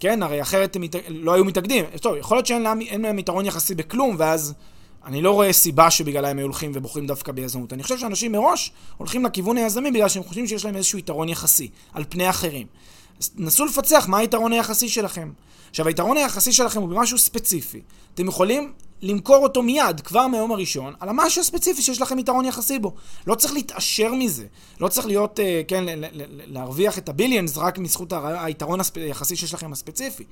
כן, 0.00 0.22
הרי 0.22 0.42
אחרת 0.42 0.76
הם 0.76 0.82
מת... 0.82 0.94
לא 1.08 1.32
היו 1.32 1.44
מתאגדים. 1.44 1.84
טוב, 2.00 2.16
יכול 2.16 2.36
להיות 2.36 2.46
שאין 2.46 2.62
להם, 2.62 2.80
להם 2.98 3.18
יתרון 3.18 3.46
יחסי 3.46 3.74
בכלום, 3.74 4.16
ואז 4.18 4.54
אני 5.04 5.22
לא 5.22 5.30
רואה 5.30 5.52
סיבה 5.52 5.90
שבגללה 5.90 6.28
הם 6.28 6.38
היו 6.38 6.46
הולכים 6.46 6.72
ובוחרים 6.74 7.06
דווקא 7.06 7.32
ביזמות. 7.32 7.72
אני 7.72 7.82
חושב 7.82 7.98
שאנשים 7.98 8.32
מראש 8.32 8.72
הולכים 8.96 9.24
לכיוון 9.24 9.56
היזמי 9.56 9.90
בגלל 9.90 10.08
שהם 10.08 10.22
חושבים 10.22 10.46
שיש 10.46 10.64
להם 10.64 10.76
איזשהו 10.76 10.98
יתרון 10.98 11.28
יחסי 11.28 11.68
על 11.92 12.04
פני 12.08 12.30
אחרים. 12.30 12.66
אז 13.20 13.30
נסו 13.36 13.64
לפצח 13.64 14.04
מה 14.08 14.18
היתרון 14.18 14.52
היחסי 14.52 14.88
שלכם. 14.88 15.32
עכשיו, 15.70 15.86
היתרון 15.86 16.16
היחסי 16.16 16.52
שלכם 16.52 16.80
הוא 16.80 16.88
במשהו 16.88 17.18
ספציפי. 17.18 17.80
אתם 18.14 18.28
יכולים 18.28 18.72
למכור 19.02 19.36
אותו 19.36 19.62
מיד, 19.62 20.00
כבר 20.00 20.26
מהיום 20.26 20.52
הראשון, 20.52 20.94
על 21.00 21.08
המשהו 21.08 21.40
הספציפי 21.40 21.82
שיש 21.82 22.00
לכם 22.00 22.18
יתרון 22.18 22.44
יחסי 22.44 22.78
בו. 22.78 22.94
לא 23.26 23.34
צריך 23.34 23.54
להתעשר 23.54 24.14
מזה. 24.14 24.46
לא 24.80 24.88
צריך 24.88 25.06
להיות, 25.06 25.38
uh, 25.38 25.42
כן, 25.68 25.84
להרוויח 26.46 26.98
את 26.98 27.08
הביליאנס 27.08 27.58
רק 27.58 27.78
מזכות 27.78 28.12
היתרון 28.12 28.80
היחסי 28.96 29.36
שיש 29.36 29.54
לכם 29.54 29.72
הספציפי. 29.72 30.24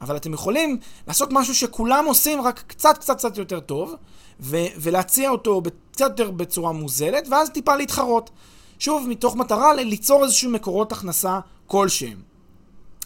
אבל 0.00 0.16
אתם 0.16 0.34
יכולים 0.34 0.78
לעשות 1.08 1.28
משהו 1.32 1.54
שכולם 1.54 2.04
עושים, 2.04 2.40
רק 2.40 2.62
קצת 2.66 2.98
קצת 2.98 3.18
קצת 3.18 3.38
יותר 3.38 3.60
טוב, 3.60 3.94
ולהציע 4.40 5.30
אותו 5.30 5.62
קצת 5.92 6.10
יותר 6.18 6.30
בצורה 6.30 6.72
מוזלת, 6.72 7.28
ואז 7.30 7.50
טיפה 7.50 7.76
להתחרות. 7.76 8.30
שוב, 8.78 9.08
מתוך 9.08 9.36
מטרה 9.36 9.74
ליצור 9.74 10.24
איזשהו 10.24 10.50
מקורות 10.50 10.92
הכנסה 10.92 11.40
כלשהם. 11.66 12.31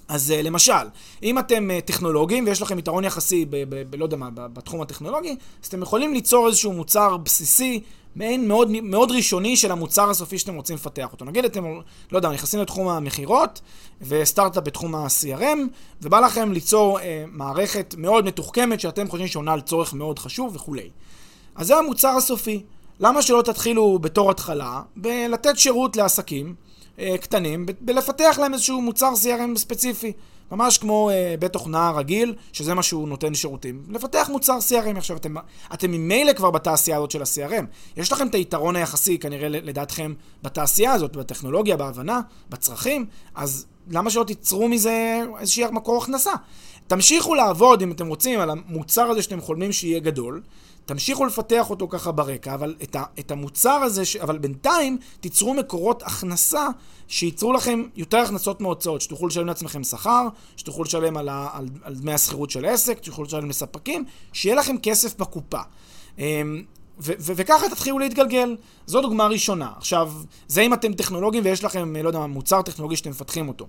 אז 0.08 0.34
uh, 0.36 0.42
למשל, 0.42 0.72
אם 1.22 1.38
אתם 1.38 1.70
uh, 1.70 1.86
טכנולוגים 1.86 2.46
ויש 2.46 2.62
לכם 2.62 2.78
יתרון 2.78 3.04
יחסי, 3.04 3.44
ב, 3.44 3.56
ב, 3.56 3.82
ב, 3.90 3.94
לא 3.94 4.04
יודע 4.04 4.16
מה, 4.16 4.30
בתחום 4.30 4.80
הטכנולוגי, 4.80 5.36
אז 5.62 5.68
אתם 5.68 5.82
יכולים 5.82 6.14
ליצור 6.14 6.46
איזשהו 6.46 6.72
מוצר 6.72 7.16
בסיסי, 7.16 7.80
מעין 8.16 8.48
מאוד, 8.48 8.70
מאוד 8.82 9.10
ראשוני 9.10 9.56
של 9.56 9.72
המוצר 9.72 10.10
הסופי 10.10 10.38
שאתם 10.38 10.54
רוצים 10.54 10.76
לפתח 10.76 11.12
אותו. 11.12 11.24
נגיד 11.24 11.44
אתם, 11.44 11.64
לא 12.12 12.18
יודע, 12.18 12.30
נכנסים 12.30 12.60
לתחום 12.60 12.88
המכירות 12.88 13.60
וסטארט-אפ 14.00 14.64
בתחום 14.64 14.94
ה-CRM, 14.94 15.58
ובא 16.02 16.20
לכם 16.20 16.52
ליצור 16.52 16.98
uh, 16.98 17.02
מערכת 17.26 17.94
מאוד 17.98 18.24
מתוחכמת 18.24 18.80
שאתם 18.80 19.08
חושבים 19.08 19.28
שעונה 19.28 19.52
על 19.52 19.60
צורך 19.60 19.94
מאוד 19.94 20.18
חשוב 20.18 20.56
וכולי. 20.56 20.90
אז 21.54 21.66
זה 21.66 21.76
המוצר 21.76 22.08
הסופי. 22.08 22.62
למה 23.00 23.22
שלא 23.22 23.42
תתחילו 23.42 23.98
בתור 23.98 24.30
התחלה 24.30 24.82
בלתת 24.96 25.58
שירות 25.58 25.96
לעסקים? 25.96 26.54
אה, 26.98 27.18
קטנים, 27.18 27.66
בלפתח 27.80 28.38
להם 28.42 28.54
איזשהו 28.54 28.80
מוצר 28.80 29.12
CRM 29.22 29.58
ספציפי. 29.58 30.12
ממש 30.52 30.78
כמו 30.78 31.10
אה, 31.10 31.34
בית 31.38 31.52
תוכנה 31.52 31.90
רגיל, 31.90 32.34
שזה 32.52 32.74
מה 32.74 32.82
שהוא 32.82 33.08
נותן 33.08 33.34
שירותים. 33.34 33.82
לפתח 33.88 34.28
מוצר 34.32 34.58
CRM. 34.68 34.98
עכשיו, 34.98 35.16
אתם, 35.16 35.34
אתם 35.74 35.90
ממילא 35.90 36.32
כבר 36.32 36.50
בתעשייה 36.50 36.96
הזאת 36.96 37.10
של 37.10 37.22
ה-CRM. 37.22 37.64
יש 37.96 38.12
לכם 38.12 38.26
את 38.26 38.34
היתרון 38.34 38.76
היחסי, 38.76 39.18
כנראה 39.18 39.48
לדעתכם, 39.48 40.14
בתעשייה 40.42 40.92
הזאת, 40.92 41.16
בטכנולוגיה, 41.16 41.76
בהבנה, 41.76 42.20
בצרכים, 42.50 43.06
אז 43.34 43.66
למה 43.90 44.10
שלא 44.10 44.24
תיצרו 44.24 44.68
מזה 44.68 45.20
איזשהי 45.40 45.64
מקור 45.72 46.02
הכנסה? 46.02 46.32
תמשיכו 46.86 47.34
לעבוד, 47.34 47.82
אם 47.82 47.92
אתם 47.92 48.06
רוצים, 48.06 48.40
על 48.40 48.50
המוצר 48.50 49.02
הזה 49.02 49.22
שאתם 49.22 49.40
חולמים 49.40 49.72
שיהיה 49.72 50.00
גדול. 50.00 50.42
תמשיכו 50.86 51.24
לפתח 51.24 51.70
אותו 51.70 51.88
ככה 51.88 52.12
ברקע, 52.12 52.54
אבל 52.54 52.74
את, 52.82 52.96
ה, 52.96 53.04
את 53.18 53.30
המוצר 53.30 53.70
הזה, 53.70 54.04
ש, 54.04 54.16
אבל 54.16 54.38
בינתיים 54.38 54.98
תיצרו 55.20 55.54
מקורות 55.54 56.02
הכנסה 56.02 56.66
שייצרו 57.08 57.52
לכם 57.52 57.82
יותר 57.96 58.18
הכנסות 58.18 58.60
מהוצאות, 58.60 59.00
שתוכלו 59.00 59.28
לשלם 59.28 59.46
לעצמכם 59.46 59.84
שכר, 59.84 60.28
שתוכלו 60.56 60.84
לשלם 60.84 61.16
על, 61.16 61.28
ה, 61.28 61.48
על, 61.52 61.68
על 61.82 61.94
דמי 61.94 62.12
השכירות 62.12 62.50
של 62.50 62.64
העסק, 62.64 62.98
שתוכלו 63.02 63.24
לשלם 63.24 63.48
לספקים, 63.48 64.04
שיהיה 64.32 64.56
לכם 64.56 64.76
כסף 64.82 65.18
בקופה. 65.18 65.60
אמ, 66.18 66.62
ו- 66.98 67.12
ו- 67.18 67.32
וככה 67.36 67.68
תתחילו 67.68 67.98
להתגלגל. 67.98 68.56
זו 68.86 69.00
דוגמה 69.00 69.26
ראשונה. 69.26 69.70
עכשיו, 69.76 70.12
זה 70.48 70.60
אם 70.60 70.74
אתם 70.74 70.92
טכנולוגים 70.92 71.44
ויש 71.44 71.64
לכם, 71.64 71.96
לא 71.96 72.08
יודע, 72.08 72.18
מוצר 72.18 72.62
טכנולוגי 72.62 72.96
שאתם 72.96 73.10
מפתחים 73.10 73.48
אותו. 73.48 73.66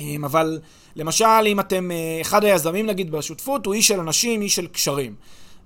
אמ, 0.00 0.24
אבל 0.24 0.60
למשל, 0.96 1.46
אם 1.46 1.60
אתם, 1.60 1.90
אה, 1.90 2.18
אחד 2.20 2.44
היזמים 2.44 2.86
נגיד 2.86 3.10
בשותפות 3.10 3.66
הוא 3.66 3.74
איש 3.74 3.88
של 3.88 4.00
אנשים, 4.00 4.42
איש 4.42 4.54
של 4.54 4.66
קשרים. 4.66 5.14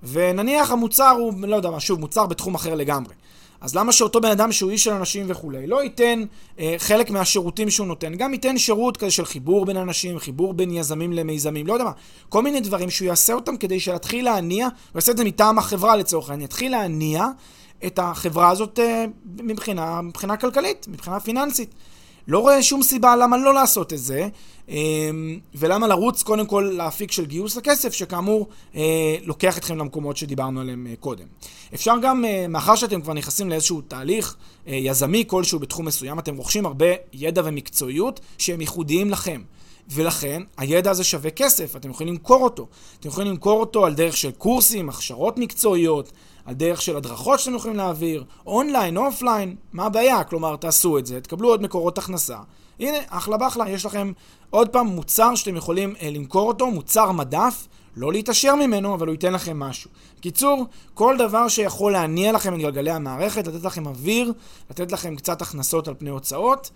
ונניח 0.03 0.71
המוצר 0.71 1.11
הוא, 1.19 1.35
לא 1.43 1.57
יודע 1.57 1.71
מה, 1.71 1.81
שוב, 1.81 2.01
מוצר 2.01 2.27
בתחום 2.27 2.55
אחר 2.55 2.75
לגמרי. 2.75 3.15
אז 3.61 3.75
למה 3.75 3.93
שאותו 3.93 4.21
בן 4.21 4.31
אדם 4.31 4.53
שהוא 4.53 4.71
איש 4.71 4.85
של 4.85 4.93
אנשים 4.93 5.27
וכולי, 5.29 5.67
לא 5.67 5.83
ייתן 5.83 6.23
אה, 6.59 6.75
חלק 6.79 7.11
מהשירותים 7.11 7.71
שהוא 7.71 7.87
נותן, 7.87 8.15
גם 8.15 8.33
ייתן 8.33 8.59
שירות 8.59 8.97
כזה 8.97 9.11
של 9.11 9.25
חיבור 9.25 9.67
בין 9.67 9.77
אנשים, 9.77 10.19
חיבור 10.19 10.55
בין 10.55 10.71
יזמים 10.71 11.13
למיזמים, 11.13 11.67
לא 11.67 11.73
יודע 11.73 11.85
מה, 11.85 11.93
כל 12.29 12.43
מיני 12.43 12.61
דברים 12.61 12.91
שהוא 12.91 13.07
יעשה 13.07 13.33
אותם 13.33 13.57
כדי 13.57 13.81
שיתחיל 13.81 14.25
להניע, 14.25 14.65
הוא 14.65 14.73
יעשה 14.95 15.13
את 15.13 15.17
זה 15.17 15.25
מטעם 15.25 15.59
החברה 15.59 15.97
לצורך 15.97 16.31
העניין, 16.31 16.45
יתחיל 16.45 16.73
להניע 16.73 17.27
את 17.87 17.99
החברה 18.03 18.51
הזאת 18.51 18.79
אה, 18.79 19.05
מבחינה, 19.43 20.01
מבחינה 20.01 20.37
כלכלית, 20.37 20.87
מבחינה 20.89 21.21
פיננסית. 21.21 21.75
לא 22.28 22.38
רואה 22.38 22.62
שום 22.62 22.83
סיבה 22.83 23.16
למה 23.16 23.37
לא 23.37 23.54
לעשות 23.54 23.92
את 23.92 23.98
זה, 23.98 24.28
אמ, 24.68 25.38
ולמה 25.54 25.88
לרוץ 25.88 26.22
קודם 26.22 26.46
כל 26.46 26.70
לאפיק 26.76 27.12
של 27.12 27.26
גיוס 27.26 27.56
הכסף, 27.56 27.92
שכאמור 27.92 28.48
אה, 28.74 29.16
לוקח 29.22 29.59
אתכם 29.59 29.78
למקומות 29.78 30.16
שדיברנו 30.16 30.61
עליהם 30.61 30.87
אה, 30.90 30.94
קודם. 31.00 31.24
אפשר 31.74 31.94
גם, 32.02 32.24
אה, 32.24 32.48
מאחר 32.48 32.74
שאתם 32.74 33.00
כבר 33.00 33.12
נכנסים 33.12 33.50
לאיזשהו 33.50 33.80
תהליך 33.80 34.37
יזמי 34.66 35.24
כלשהו 35.26 35.59
בתחום 35.59 35.87
מסוים, 35.87 36.18
אתם 36.18 36.37
רוכשים 36.37 36.66
הרבה 36.66 36.87
ידע 37.12 37.42
ומקצועיות 37.44 38.20
שהם 38.38 38.61
ייחודיים 38.61 39.11
לכם. 39.11 39.42
ולכן 39.92 40.42
הידע 40.56 40.90
הזה 40.90 41.04
שווה 41.04 41.30
כסף, 41.30 41.76
אתם 41.76 41.90
יכולים 41.90 42.14
למכור 42.14 42.44
אותו. 42.44 42.66
אתם 43.00 43.09
יכולים 43.09 43.30
למכור 43.30 43.61
אותו 43.61 43.87
על 43.87 43.94
דרך 43.94 44.16
של 44.16 44.30
קורסים, 44.30 44.88
הכשרות 44.88 45.38
מקצועיות, 45.38 46.12
על 46.44 46.55
דרך 46.55 46.83
של 46.83 46.96
הדרכות 46.96 47.40
שאתם 47.40 47.55
יכולים 47.55 47.76
להעביר, 47.76 48.24
online, 48.46 48.96
offline, 48.96 49.57
מה 49.72 49.87
הבעיה? 49.87 50.24
כלומר, 50.24 50.57
תעשו 50.57 50.98
את 50.98 51.07
זה, 51.07 51.20
תקבלו 51.20 51.48
עוד 51.48 51.62
מקורות 51.62 51.98
הכנסה. 51.98 52.38
הנה, 52.81 52.98
אחלה 53.09 53.37
באחלה, 53.37 53.70
יש 53.70 53.87
לכם 53.87 54.12
עוד 54.50 54.68
פעם 54.68 54.87
מוצר 54.87 55.35
שאתם 55.35 55.57
יכולים 55.57 55.94
אה, 56.03 56.11
למכור 56.11 56.48
אותו, 56.48 56.66
מוצר 56.70 57.12
מדף, 57.12 57.66
לא 57.96 58.12
להתעשר 58.12 58.55
ממנו, 58.55 58.94
אבל 58.94 59.07
הוא 59.07 59.12
ייתן 59.12 59.33
לכם 59.33 59.59
משהו. 59.59 59.90
בקיצור, 60.18 60.66
כל 60.94 61.16
דבר 61.18 61.48
שיכול 61.48 61.92
להניע 61.92 62.33
לכם 62.33 62.55
את 62.55 62.61
גלגלי 62.61 62.90
המערכת, 62.90 63.46
לתת 63.46 63.64
לכם 63.64 63.87
אוויר, 63.87 64.33
לתת 64.70 64.92
לכם 64.92 65.16
קצת 65.16 65.42
הכנסות 65.42 65.88
על 65.88 65.94
פני 65.98 66.11
הוצאות, 66.11 66.70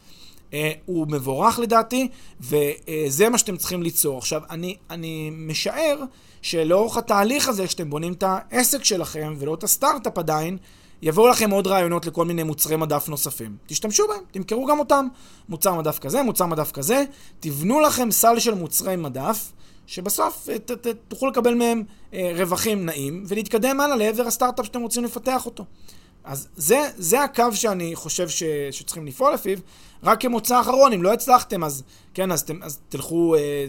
אה, 0.52 0.72
הוא 0.86 1.06
מבורך 1.08 1.58
לדעתי, 1.58 2.08
וזה 2.40 3.28
מה 3.28 3.38
שאתם 3.38 3.56
צריכים 3.56 3.82
ליצור. 3.82 4.18
עכשיו, 4.18 4.42
אני, 4.50 4.76
אני 4.90 5.30
משער 5.32 6.04
שלאורך 6.44 6.96
התהליך 6.96 7.48
הזה, 7.48 7.68
שאתם 7.68 7.90
בונים 7.90 8.12
את 8.12 8.24
העסק 8.26 8.84
שלכם 8.84 9.34
ולא 9.38 9.54
את 9.54 9.64
הסטארט-אפ 9.64 10.18
עדיין, 10.18 10.58
יבואו 11.02 11.28
לכם 11.28 11.50
עוד 11.50 11.66
רעיונות 11.66 12.06
לכל 12.06 12.24
מיני 12.24 12.42
מוצרי 12.42 12.76
מדף 12.76 13.08
נוספים. 13.08 13.56
תשתמשו 13.66 14.08
בהם, 14.08 14.18
תמכרו 14.30 14.66
גם 14.66 14.78
אותם. 14.78 15.08
מוצר 15.48 15.74
מדף 15.74 15.98
כזה, 15.98 16.22
מוצר 16.22 16.46
מדף 16.46 16.70
כזה, 16.72 17.04
תבנו 17.40 17.80
לכם 17.80 18.10
סל 18.10 18.38
של 18.38 18.54
מוצרי 18.54 18.96
מדף, 18.96 19.52
שבסוף 19.86 20.48
ת, 20.64 20.70
ת, 20.70 20.86
תוכלו 21.08 21.30
לקבל 21.30 21.54
מהם 21.54 21.82
אה, 22.14 22.32
רווחים 22.36 22.86
נעים, 22.86 23.24
ולהתקדם 23.28 23.80
הלאה 23.80 23.96
לעבר 23.96 24.26
הסטארט-אפ 24.26 24.66
שאתם 24.66 24.80
רוצים 24.80 25.04
לפתח 25.04 25.46
אותו. 25.46 25.64
אז 26.24 26.48
זה, 26.56 26.80
זה 26.96 27.22
הקו 27.22 27.52
שאני 27.52 27.94
חושב 27.94 28.28
ש, 28.28 28.42
שצריכים 28.70 29.06
לפעול 29.06 29.34
לפיו. 29.34 29.58
רק 30.02 30.20
כמוצא 30.20 30.60
אחרון, 30.60 30.92
אם 30.92 31.02
לא 31.02 31.12
הצלחתם, 31.12 31.64
אז 31.64 31.82
כן, 32.14 32.32
אז, 32.32 32.44
תם, 32.44 32.62
אז 32.62 32.78
תלכו 32.88 33.34
אה, 33.34 33.66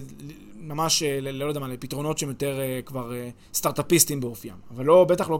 ממש, 0.65 1.03
אה, 1.03 1.21
לא 1.21 1.45
יודע 1.45 1.59
מה, 1.59 1.67
לפתרונות 1.67 2.17
שהם 2.17 2.29
יותר 2.29 2.59
אה, 2.59 2.79
כבר 2.85 3.13
אה, 3.13 3.29
סטארט-אפיסטים 3.53 4.19
באופיים. 4.19 4.55
אבל 4.71 4.85
לא, 4.85 5.03
בטח 5.03 5.29
לא 5.29 5.39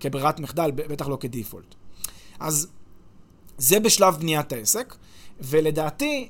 כברירת 0.00 0.40
מחדל, 0.40 0.70
בטח 0.70 1.08
לא 1.08 1.16
כדיפולט. 1.20 1.74
אז 2.40 2.68
זה 3.58 3.80
בשלב 3.80 4.16
בניית 4.20 4.52
העסק, 4.52 4.94
ולדעתי, 5.40 6.28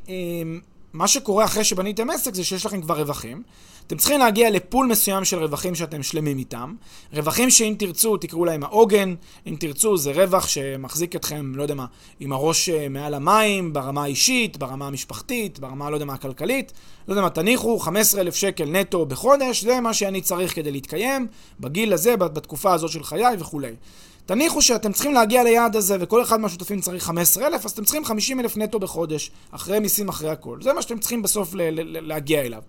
מה 0.97 1.09
שקורה 1.09 1.45
אחרי 1.45 1.65
שבניתם 1.65 2.11
עסק 2.11 2.35
זה 2.35 2.45
שיש 2.45 2.67
לכם 2.67 2.81
כבר 2.81 2.99
רווחים. 2.99 3.43
אתם 3.87 3.97
צריכים 3.97 4.19
להגיע 4.19 4.51
לפול 4.51 4.87
מסוים 4.87 5.25
של 5.25 5.39
רווחים 5.39 5.75
שאתם 5.75 6.03
שלמים 6.03 6.39
איתם. 6.39 6.75
רווחים 7.13 7.51
שאם 7.51 7.75
תרצו, 7.79 8.17
תקראו 8.17 8.45
להם 8.45 8.63
העוגן. 8.63 9.15
אם 9.47 9.57
תרצו, 9.61 9.97
זה 9.97 10.13
רווח 10.13 10.49
שמחזיק 10.49 11.17
אתכם, 11.17 11.53
לא 11.55 11.63
יודע 11.63 11.75
מה, 11.75 11.87
עם 12.21 12.33
הראש 12.33 12.69
אה, 12.69 12.89
מעל 12.89 13.15
המים, 13.15 13.73
ברמה 13.73 14.03
האישית, 14.03 14.57
ברמה 14.57 14.87
המשפחתית, 14.87 15.59
ברמה, 15.59 15.91
לא 15.91 15.97
יודע 15.97 16.05
מה, 16.05 16.15
הכלכלית. 16.15 16.73
לא 17.09 17.13
יודע 17.13 17.23
מה, 17.23 17.31
תניחו 17.31 17.79
15,000 17.79 18.35
שקל 18.35 18.65
נטו 18.65 19.07
בחודש, 19.07 19.65
זה 19.65 19.81
מה 19.81 19.95
שאני 19.95 20.21
צריך 20.21 20.55
כדי 20.55 20.71
להתקיים, 20.71 21.27
בגיל 21.61 21.93
הזה, 21.93 22.17
בתקופה 22.17 22.73
הזאת 22.73 22.91
של 22.91 23.03
חיי 23.03 23.37
וכולי. 23.39 23.73
תניחו 24.27 24.63
שאתם 24.63 24.93
צריכים 24.93 25.15
להגיע 25.15 25.43
ליעד 25.43 25.77
הזה, 25.77 25.97
וכל 26.01 26.23
אחד 26.23 26.41
מהשותפים 26.41 26.81
צריך 26.81 27.05
15,000, 27.05 27.65
אז 27.65 27.71
אתם 27.71 27.85
צריכים 27.85 28.05
50,000 28.05 28.57
נטו 28.57 28.79
בחודש, 28.79 29.31
אחרי 29.51 29.79
מיסים, 29.79 30.09
אחרי 30.09 30.31
הכל. 30.31 30.59
זה 30.63 30.73
מה 30.73 30.83
שאתם 30.83 30.99
צריכים 30.99 31.23
בסוף 31.23 31.51
להגיע 31.83 32.41
אליו. 32.41 32.63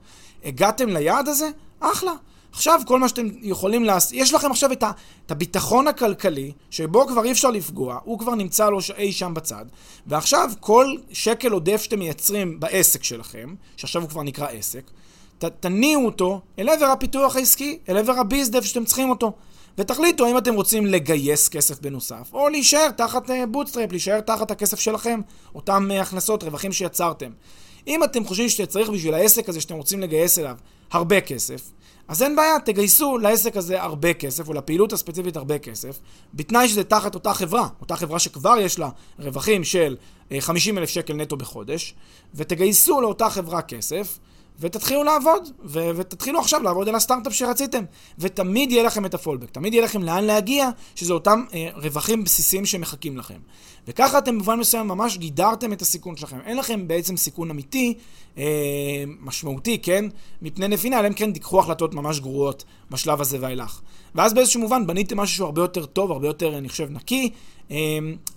הגעתם 0.44 0.90
ליעד 0.90 1.28
הזה? 1.28 1.50
אחלה. 1.80 2.12
עכשיו 2.52 2.82
כל 2.88 3.00
מה 3.00 3.10
שאתם 3.10 3.28
יכולים 3.42 3.84
לעשות, 3.84 4.14
יש 4.14 4.34
לכם 4.34 4.52
עכשיו 4.52 4.72
את, 4.72 4.84
ה, 4.84 4.92
את 5.26 5.32
הביטחון 5.32 5.88
הכלכלי, 5.88 6.52
שבו 6.70 7.08
כבר 7.08 7.26
אי 7.26 7.32
אפשר 7.32 7.52
לפגוע, 7.52 8.00
הוא 8.04 8.20
כבר 8.20 8.36
נמצא 8.36 8.70
לו 8.70 8.80
אי 8.98 9.12
שם 9.12 9.34
בצד, 9.34 9.66
ועכשיו 10.08 10.50
כל 10.60 10.96
שקל 11.12 11.52
עודף 11.52 11.82
שאתם 11.82 12.00
מייצרים 12.00 12.60
בעסק 12.60 13.04
שלכם, 13.04 13.56
שעכשיו 13.78 14.02
הוא 14.02 14.10
כבר 14.10 14.24
נקרא 14.24 14.48
עסק, 14.48 14.84
ת, 15.38 15.46
תניעו 15.46 16.06
אותו 16.06 16.42
אל 16.60 16.70
עבר 16.70 16.86
הפיתוח 16.86 17.36
העסקי, 17.36 17.80
אל 17.90 17.98
עבר 17.98 18.14
הביזדב 18.14 18.64
שאתם 18.64 18.86
צריכים 18.86 19.10
אותו. 19.10 19.34
ותחליטו 19.78 20.26
האם 20.26 20.38
אתם 20.38 20.54
רוצים 20.54 20.86
לגייס 20.86 21.50
כסף 21.50 21.82
בנוסף, 21.82 22.30
או 22.34 22.50
להישאר 22.50 22.90
תחת 22.92 23.30
bootstrap, 23.52 23.90
uh, 23.90 23.92
להישאר 23.92 24.20
תחת 24.20 24.52
הכסף 24.52 24.80
שלכם, 24.80 25.22
אותם 25.56 25.90
uh, 25.92 26.02
הכנסות, 26.02 26.44
רווחים 26.44 26.72
שיצרתם. 26.72 27.32
אם 27.88 28.04
אתם 28.04 28.26
חושבים 28.26 28.50
שצריך 28.50 28.90
בשביל 28.90 29.14
העסק 29.14 29.50
הזה 29.50 29.62
שאתם 29.62 29.76
רוצים 29.76 30.02
לגייס 30.02 30.40
אליו 30.40 30.56
הרבה 30.92 31.22
כסף, 31.22 31.62
אז 32.08 32.24
אין 32.24 32.36
בעיה, 32.36 32.60
תגייסו 32.66 33.18
לעסק 33.18 33.58
הזה 33.58 33.82
הרבה 33.82 34.14
כסף, 34.14 34.48
או 34.48 34.54
לפעילות 34.54 34.94
הספציפית 34.94 35.38
הרבה 35.38 35.60
כסף, 35.60 36.00
בתנאי 36.34 36.68
שזה 36.68 36.84
תחת 36.84 37.16
אותה 37.16 37.34
חברה, 37.34 37.68
אותה 37.82 37.96
חברה 37.96 38.20
שכבר 38.20 38.56
יש 38.60 38.80
לה 38.80 38.90
רווחים 39.20 39.64
של 39.64 39.96
50 40.40 40.76
uh, 40.76 40.80
אלף 40.80 40.90
שקל 40.90 41.14
נטו 41.14 41.38
בחודש, 41.38 41.96
ותגייסו 42.36 43.02
לאותה 43.02 43.30
חברה 43.30 43.62
כסף, 43.62 44.20
ותתחילו 44.60 45.04
לעבוד, 45.04 45.50
ו- 45.66 45.90
ותתחילו 45.96 46.40
עכשיו 46.40 46.64
לעבוד 46.64 46.90
על 46.90 46.96
הסטארט-אפ 46.96 47.34
שרציתם. 47.34 47.84
ותמיד 48.20 48.72
יהיה 48.72 48.84
לכם 48.84 49.06
את 49.06 49.14
הפולבק, 49.14 49.50
תמיד 49.50 49.74
יהיה 49.74 49.86
לכם 49.86 50.04
לאן 50.04 50.24
להגיע, 50.24 50.70
שזה 50.96 51.14
אותם 51.14 51.44
אה, 51.54 51.70
רווחים 51.76 52.24
בסיסיים 52.24 52.66
שמחכים 52.66 53.18
לכם. 53.18 53.38
וככה 53.88 54.18
אתם 54.18 54.36
במובן 54.36 54.60
מסוים 54.60 54.88
ממש 54.88 55.18
גידרתם 55.18 55.74
את 55.74 55.82
הסיכון 55.82 56.16
שלכם. 56.16 56.38
אין 56.46 56.58
לכם 56.58 56.88
בעצם 56.88 57.18
סיכון 57.18 57.50
אמיתי, 57.50 57.94
אה, 58.38 58.44
משמעותי, 59.20 59.78
כן? 59.82 60.06
מפני 60.42 60.68
נפינה, 60.68 61.00
אלא 61.00 61.08
אם 61.08 61.14
כן 61.14 61.34
תיקחו 61.34 61.60
החלטות 61.60 61.94
ממש 61.94 62.20
גרועות 62.20 62.64
בשלב 62.92 63.22
הזה 63.22 63.38
ואילך. 63.42 63.82
ואז 64.16 64.34
באיזשהו 64.34 64.62
מובן 64.62 64.88
בניתם 64.88 65.18
משהו 65.20 65.36
שהוא 65.36 65.46
הרבה 65.46 65.62
יותר 65.62 65.86
טוב, 65.86 66.12
הרבה 66.12 66.28
יותר, 66.28 66.58
אני 66.58 66.70
חושב, 66.70 66.88
נקי, 66.92 67.30
אה, 67.72 67.78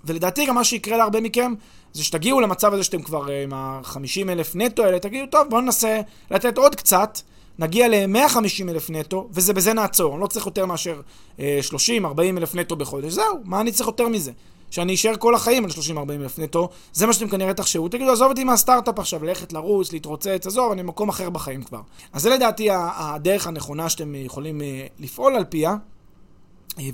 ולדעתי 0.05 0.47
גם 0.47 0.55
מה 0.55 0.65
שיקרה 0.65 0.97
להרבה 0.97 1.21
מכם, 1.21 1.55
זה 1.93 2.05
שתגיעו 2.05 2.41
למצב 2.41 2.75
הזה 2.75 2.85
שאתם 2.85 3.03
כבר 3.03 3.31
אה, 3.31 3.43
עם 3.43 3.53
ה-50 3.53 4.29
אלף 4.29 4.57
נטו 4.57 4.85
האלה, 4.85 4.99
תגידו, 4.99 5.27
טוב, 5.27 5.49
בואו 5.51 5.61
ננסה 5.61 6.01
לתת 6.31 6.59
עוד 6.59 6.75
קצת, 6.75 7.21
נגיע 7.59 7.89
ל-150 7.89 8.69
אלף 8.69 8.91
נטו, 8.91 9.29
וזה 9.33 9.53
בזה 9.53 9.73
נעצור. 9.73 10.13
אני 10.13 10.21
לא 10.21 10.27
צריך 10.27 10.47
יותר 10.47 10.67
מאשר 10.67 11.01
30-40 11.39 11.41
אה, 11.41 12.31
אלף 12.39 12.55
נטו 12.55 12.77
בחודש. 12.77 13.13
זהו, 13.13 13.41
מה 13.45 13.61
אני 13.61 13.73
צריך 13.73 13.87
יותר 13.87 14.09
מזה? 14.09 14.33
שאני 14.71 14.95
אשאר 14.95 15.17
כל 15.17 15.35
החיים 15.35 15.65
על 15.65 15.71
30-40 15.71 16.11
אלף 16.11 16.39
נטו, 16.39 16.69
זה 16.93 17.07
מה 17.07 17.13
שאתם 17.13 17.29
כנראה 17.29 17.55
תחשבו. 17.55 17.89
תגידו, 17.89 18.13
עזוב 18.13 18.31
אותי 18.31 18.45
מהסטארט-אפ 18.45 18.99
עכשיו, 18.99 19.25
ללכת 19.25 19.53
לרוץ, 19.53 19.93
להתרוצץ, 19.93 20.47
עזוב, 20.47 20.73
אני 20.73 20.83
במקום 20.83 21.09
אחר 21.09 21.31
בחיים 21.31 21.63
כבר. 21.63 21.81
אז 22.13 22.23
זה 22.23 22.31
לדעתי 22.31 22.69
הדרך 22.73 23.47
הנכונה 23.47 23.89
שאתם 23.89 24.15
יכולים 24.15 24.63
אה, 24.63 24.87
לפעול 24.99 25.35
על 25.35 25.45
פיה, 25.45 25.75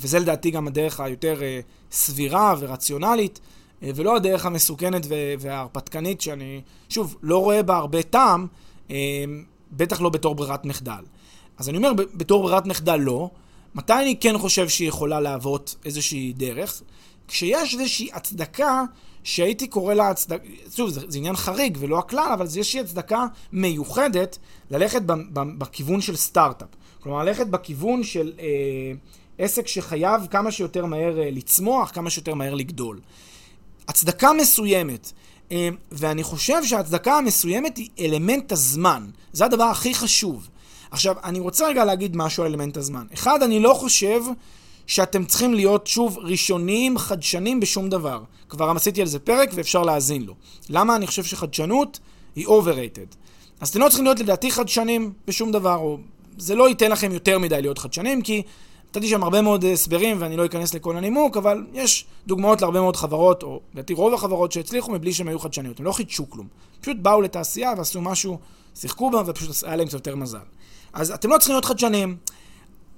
וזה 0.01 0.19
לדעתי 0.19 0.51
גם 0.51 0.67
הדרך 0.67 1.01
היותר 1.01 1.41
סבירה 1.93 2.55
ורציונלית. 2.59 3.41
אה, 3.83 3.91
ולא 3.95 4.17
הדרך 4.17 4.47
המסוכנת 4.47 5.07
וההרפתקנית 5.39 6.21
שאני, 6.21 6.61
שוב, 6.89 7.17
לא 7.23 7.39
רואה 7.39 7.63
בה 7.63 7.77
הרבה 7.77 8.03
טעם, 8.03 8.47
אה, 8.91 8.97
בטח 9.73 10.01
לא 10.01 10.09
בתור 10.09 10.35
ברירת 10.35 10.65
מחדל. 10.65 11.03
אז 11.59 11.69
אני 11.69 11.77
אומר, 11.77 11.93
בתור 11.93 12.43
ברירת 12.43 12.67
מחדל 12.67 12.97
לא. 12.97 13.31
מתי 13.75 13.93
אני 13.93 14.17
כן 14.21 14.39
חושב 14.39 14.69
שהיא 14.69 14.89
יכולה 14.89 15.21
להוות 15.21 15.77
איזושהי 15.85 16.33
דרך? 16.37 16.83
כשיש 17.29 17.75
איזושהי 17.75 18.09
הצדקה 18.13 18.83
שהייתי 19.25 19.67
קורא 19.67 19.95
לה 19.95 20.11
הצדקה, 20.11 20.45
שוב, 20.75 20.91
זה, 20.91 21.01
זה 21.09 21.19
עניין 21.19 21.37
חריג 21.37 21.77
ולא 21.81 21.99
הכלל, 21.99 22.31
אבל 22.35 22.47
זה 22.47 22.59
איזושהי 22.59 22.81
הצדקה 22.81 23.27
מיוחדת 23.53 24.39
ללכת 24.71 25.03
ב, 25.03 25.13
ב, 25.13 25.41
בכיוון 25.59 26.01
של 26.01 26.17
סטארט-אפ. 26.17 26.69
כלומר, 27.01 27.25
ללכת 27.25 27.47
בכיוון 27.47 28.03
של 28.03 28.33
אה, 28.41 28.47
עסק 29.39 29.67
שחייב 29.67 30.27
כמה 30.31 30.51
שיותר 30.51 30.87
מהר 30.87 31.21
אה, 31.21 31.31
לצמוח, 31.31 31.91
כמה 31.91 32.11
שיותר 32.11 32.35
מהר 32.35 32.55
לגדול. 32.55 33.01
הצדקה 33.89 34.33
מסוימת, 34.33 35.13
אה, 35.53 35.69
ואני 35.93 36.23
חושב 36.23 36.65
שההצדקה 36.65 37.19
המסוימת 37.19 37.77
היא 37.77 37.89
אלמנט 38.01 38.53
הזמן. 38.53 39.07
זה 39.33 39.45
הדבר 39.45 39.65
הכי 39.65 39.95
חשוב. 39.95 40.49
עכשיו, 40.91 41.17
אני 41.25 41.41
רוצה 41.41 41.69
רגע 41.69 41.85
להגיד 41.85 42.17
משהו 42.17 42.45
על 42.45 42.51
אלמנט 42.51 42.77
הזמן. 42.77 43.07
אחד, 43.15 43.43
אני 43.43 43.61
לא 43.61 43.75
חושב 43.75 44.23
שאתם 44.87 45.25
צריכים 45.25 45.55
להיות 45.55 45.87
שוב 45.87 46.19
ראשונים, 46.19 46.99
חדשנים 46.99 47.61
בשום 47.61 47.89
דבר. 47.89 48.23
כבר 48.49 48.71
עשיתי 48.71 49.01
על 49.01 49.07
זה 49.07 49.19
פרק 49.19 49.51
ואפשר 49.55 49.83
להאזין 49.83 50.23
לו. 50.23 50.35
למה 50.69 50.97
אני 50.97 51.07
חושב 51.07 51.25
שחדשנות 51.25 51.99
היא 52.37 52.47
overrated. 52.47 53.17
אז 53.61 53.69
אתם 53.69 53.81
לא 53.81 53.89
צריכים 53.89 54.05
להיות 54.05 54.21
לדעתי 54.21 54.51
חדשנים 54.51 55.13
בשום 55.27 55.53
דבר, 55.53 55.77
או 55.77 55.99
זה 56.39 56.55
לא 56.55 56.69
ייתן 56.69 56.91
לכם 56.91 57.13
יותר 57.13 57.39
מדי 57.39 57.63
להיות 57.63 57.79
חדשנים, 57.79 58.23
כי 58.23 58.43
נתתי 58.97 59.09
שם 59.09 59.23
הרבה 59.23 59.43
מאוד 59.43 59.65
הסברים 59.65 60.17
ואני 60.21 60.37
לא 60.37 60.47
אכנס 60.47 60.75
לכל 60.75 60.97
הנימוק, 60.97 61.37
אבל 61.37 61.67
יש 61.73 62.05
דוגמאות 62.27 62.63
להרבה 62.63 62.81
מאוד 62.81 62.97
חברות, 62.97 63.43
או 63.43 63.61
לדעתי 63.75 63.95
רוב 63.95 64.15
החברות 64.15 64.53
שהצליחו 64.53 64.93
מבלי 64.93 65.13
שהם 65.13 65.29
היו 65.29 65.39
חדשניות. 65.39 65.79
הם 65.79 65.85
לא 65.85 65.93
חידשו 65.93 66.31
כלום. 66.31 66.47
פשוט 66.81 66.97
באו 66.97 67.21
לתעשייה 67.21 67.73
ועשו 67.77 68.01
משהו, 68.01 68.39
שיחקו 68.75 69.11
בה 69.11 69.23
ופשוט 69.27 69.65
היה 69.65 69.77
להם 69.77 69.87
קצת 69.87 69.95
יותר 69.95 70.17
מזל. 70.17 70.39
אז 70.93 71.11
אתם 71.11 71.31
לא 71.31 71.39
צריכים 71.39 71.55
להיות 71.55 71.65
חדשניים. 71.65 72.17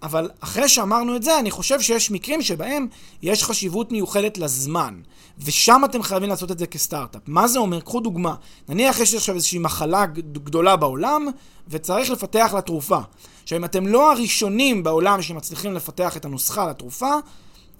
אבל 0.03 0.31
אחרי 0.41 0.69
שאמרנו 0.69 1.17
את 1.17 1.23
זה, 1.23 1.39
אני 1.39 1.51
חושב 1.51 1.81
שיש 1.81 2.11
מקרים 2.11 2.43
שבהם 2.43 2.87
יש 3.23 3.45
חשיבות 3.45 3.93
מיוחדת 3.93 4.39
לזמן, 4.39 5.01
ושם 5.39 5.83
אתם 5.85 6.03
חייבים 6.03 6.29
לעשות 6.29 6.51
את 6.51 6.59
זה 6.59 6.67
כסטארט-אפ. 6.67 7.23
מה 7.27 7.49
זה 7.49 7.59
אומר? 7.59 7.81
קחו 7.81 8.01
דוגמה. 8.01 8.35
נניח 8.69 9.01
יש 9.01 9.15
עכשיו 9.15 9.35
איזושהי 9.35 9.59
מחלה 9.59 10.07
גדולה 10.07 10.77
בעולם, 10.77 11.27
וצריך 11.69 12.11
לפתח 12.11 12.51
לה 12.55 12.61
תרופה. 12.61 12.99
עכשיו, 13.43 13.59
אם 13.59 13.65
אתם 13.65 13.87
לא 13.87 14.13
הראשונים 14.13 14.83
בעולם 14.83 15.23
שמצליחים 15.23 15.75
לפתח 15.75 16.17
את 16.17 16.25
הנוסחה 16.25 16.71
לתרופה, 16.71 17.13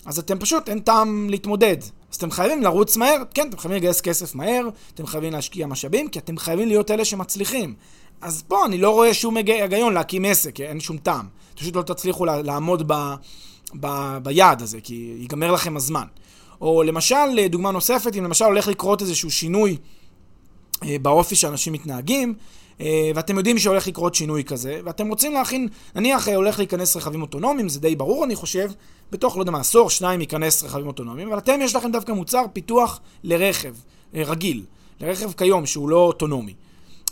אז 0.07 0.19
אתם 0.19 0.39
פשוט, 0.39 0.69
אין 0.69 0.79
טעם 0.79 1.31
להתמודד. 1.31 1.77
אז 2.11 2.17
אתם 2.17 2.31
חייבים 2.31 2.63
לרוץ 2.63 2.97
מהר, 2.97 3.23
כן, 3.35 3.49
אתם 3.49 3.59
חייבים 3.59 3.79
לגייס 3.79 4.01
כסף 4.01 4.35
מהר, 4.35 4.69
אתם 4.95 5.07
חייבים 5.07 5.33
להשקיע 5.33 5.67
משאבים, 5.67 6.09
כי 6.09 6.19
אתם 6.19 6.39
חייבים 6.39 6.69
להיות 6.69 6.91
אלה 6.91 7.05
שמצליחים. 7.05 7.75
אז 8.21 8.43
פה 8.49 8.67
אני 8.67 8.79
לא 8.79 8.91
רואה 8.91 9.15
שום 9.15 9.37
היגיון 9.37 9.95
להקים 9.95 10.25
עסק, 10.25 10.61
אין 10.61 10.81
שום 10.81 10.99
טעם. 10.99 11.29
פשוט 11.59 11.77
לא 11.77 11.83
תצליחו 11.83 12.25
לעמוד 12.25 12.93
ב, 12.93 13.15
ב, 13.81 14.19
ביעד 14.23 14.63
הזה, 14.63 14.81
כי 14.81 15.15
ייגמר 15.19 15.53
לכם 15.53 15.77
הזמן. 15.77 16.05
או 16.61 16.83
למשל, 16.83 17.47
דוגמה 17.51 17.71
נוספת, 17.71 18.17
אם 18.19 18.25
למשל 18.25 18.45
הולך 18.45 18.69
לקרות 18.69 19.03
איזשהו 19.03 19.31
שינוי 19.31 19.77
אה, 20.85 20.97
באופי 21.03 21.37
שאנשים 21.37 21.73
מתנהגים, 21.73 22.35
אה, 22.81 23.11
ואתם 23.15 23.39
יודעים 23.39 23.59
שהולך 23.59 23.87
לקרות 23.87 24.15
שינוי 24.15 24.45
כזה, 24.45 24.81
ואתם 24.85 25.09
רוצים 25.09 25.33
להכין, 25.33 25.69
נניח 25.95 26.29
אה, 26.29 26.37
הולך 26.37 26.59
להיכנס 26.59 26.97
רכבים 26.97 27.23
אוטונומיים, 27.23 27.69
זה 27.69 27.81
די 27.81 27.97
ברור 27.97 28.25
אני 28.25 28.35
חושב, 28.35 28.71
בתוך, 29.11 29.37
לא 29.37 29.43
יודע 29.43 29.53
מה, 29.53 29.61
עשור, 29.61 29.91
שניים 29.91 30.21
ייכנס 30.21 30.63
רכבים 30.63 30.87
אוטונומיים, 30.87 31.29
אבל 31.29 31.39
אתם 31.39 31.59
יש 31.63 31.77
לכם 31.77 31.93
דווקא 31.93 32.13
מוצר 32.13 32.45
פיתוח 32.53 33.01
לרכב 33.25 33.75
רגיל, 34.15 34.65
לרכב 35.01 35.33
כיום 35.33 35.67
שהוא 35.67 35.89
לא 35.89 35.97
אוטונומי. 35.97 36.55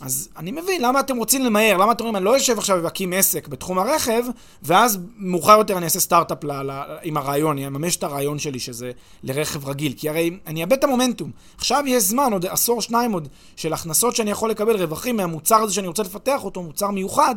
אז 0.00 0.28
אני 0.36 0.52
מבין, 0.52 0.82
למה 0.82 1.00
אתם 1.00 1.16
רוצים 1.16 1.44
למהר? 1.44 1.76
למה 1.76 1.92
אתם 1.92 2.04
אומרים, 2.04 2.16
אני 2.16 2.24
לא 2.24 2.36
אשב 2.36 2.58
עכשיו 2.58 2.80
ואקים 2.82 3.12
עסק 3.12 3.48
בתחום 3.48 3.78
הרכב, 3.78 4.22
ואז 4.62 4.98
מאוחר 5.16 5.58
יותר 5.58 5.76
אני 5.76 5.84
אעשה 5.84 6.00
סטארט-אפ 6.00 6.44
ל- 6.44 6.62
ל- 6.62 6.96
עם 7.02 7.16
הרעיון, 7.16 7.56
אני 7.56 7.66
אממש 7.66 7.96
את 7.96 8.02
הרעיון 8.02 8.38
שלי 8.38 8.58
שזה 8.58 8.90
לרכב 9.22 9.68
רגיל. 9.68 9.92
כי 9.96 10.08
הרי 10.08 10.30
אני 10.46 10.62
אאבד 10.62 10.72
את 10.72 10.84
המומנטום. 10.84 11.30
עכשיו 11.56 11.84
יש 11.86 12.02
זמן, 12.02 12.32
עוד 12.32 12.46
עשור, 12.46 12.82
שניים 12.82 13.12
עוד, 13.12 13.28
של 13.56 13.72
הכנסות 13.72 14.16
שאני 14.16 14.30
יכול 14.30 14.50
לקבל, 14.50 14.76
רווחים 14.76 15.16
מהמוצר 15.16 15.56
הזה 15.56 15.74
שאני 15.74 15.86
רוצה 15.86 16.02
לפתח 16.02 16.44
אותו, 16.44 16.62
מוצר 16.62 16.90
מיוחד, 16.90 17.34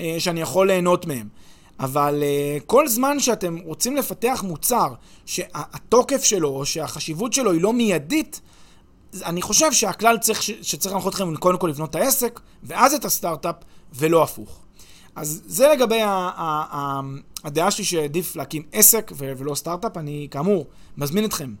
אה, 0.00 0.16
שאני 0.18 0.40
יכול 0.40 0.66
ליהנות 0.66 1.06
מהם. 1.06 1.28
אבל 1.80 2.22
uh, 2.22 2.62
כל 2.66 2.88
זמן 2.88 3.20
שאתם 3.20 3.58
רוצים 3.64 3.96
לפתח 3.96 4.44
מוצר 4.46 4.88
שהתוקף 5.26 6.24
שלו 6.24 6.48
או 6.48 6.66
שהחשיבות 6.66 7.32
שלו 7.32 7.52
היא 7.52 7.60
לא 7.60 7.72
מיידית, 7.72 8.40
אני 9.24 9.42
חושב 9.42 9.72
שהכלל 9.72 10.18
צריך, 10.18 10.42
שצריך 10.42 10.94
להנחות 10.94 11.12
אתכם 11.12 11.36
קודם 11.36 11.58
כל 11.58 11.66
לבנות 11.68 11.90
את 11.90 11.94
העסק, 11.94 12.40
ואז 12.62 12.94
את 12.94 13.04
הסטארט-אפ, 13.04 13.54
ולא 13.94 14.22
הפוך. 14.22 14.60
אז 15.16 15.42
זה 15.46 15.68
לגבי 15.68 16.00
ה- 16.02 16.08
ה- 16.08 16.64
ה- 16.76 17.00
הדעה 17.44 17.70
שלי 17.70 17.84
שעדיף 17.84 18.36
להקים 18.36 18.62
עסק 18.72 19.12
ולא 19.16 19.54
סטארט-אפ. 19.54 19.96
אני, 19.96 20.28
כאמור, 20.30 20.66
מזמין 20.96 21.24
אתכם, 21.24 21.54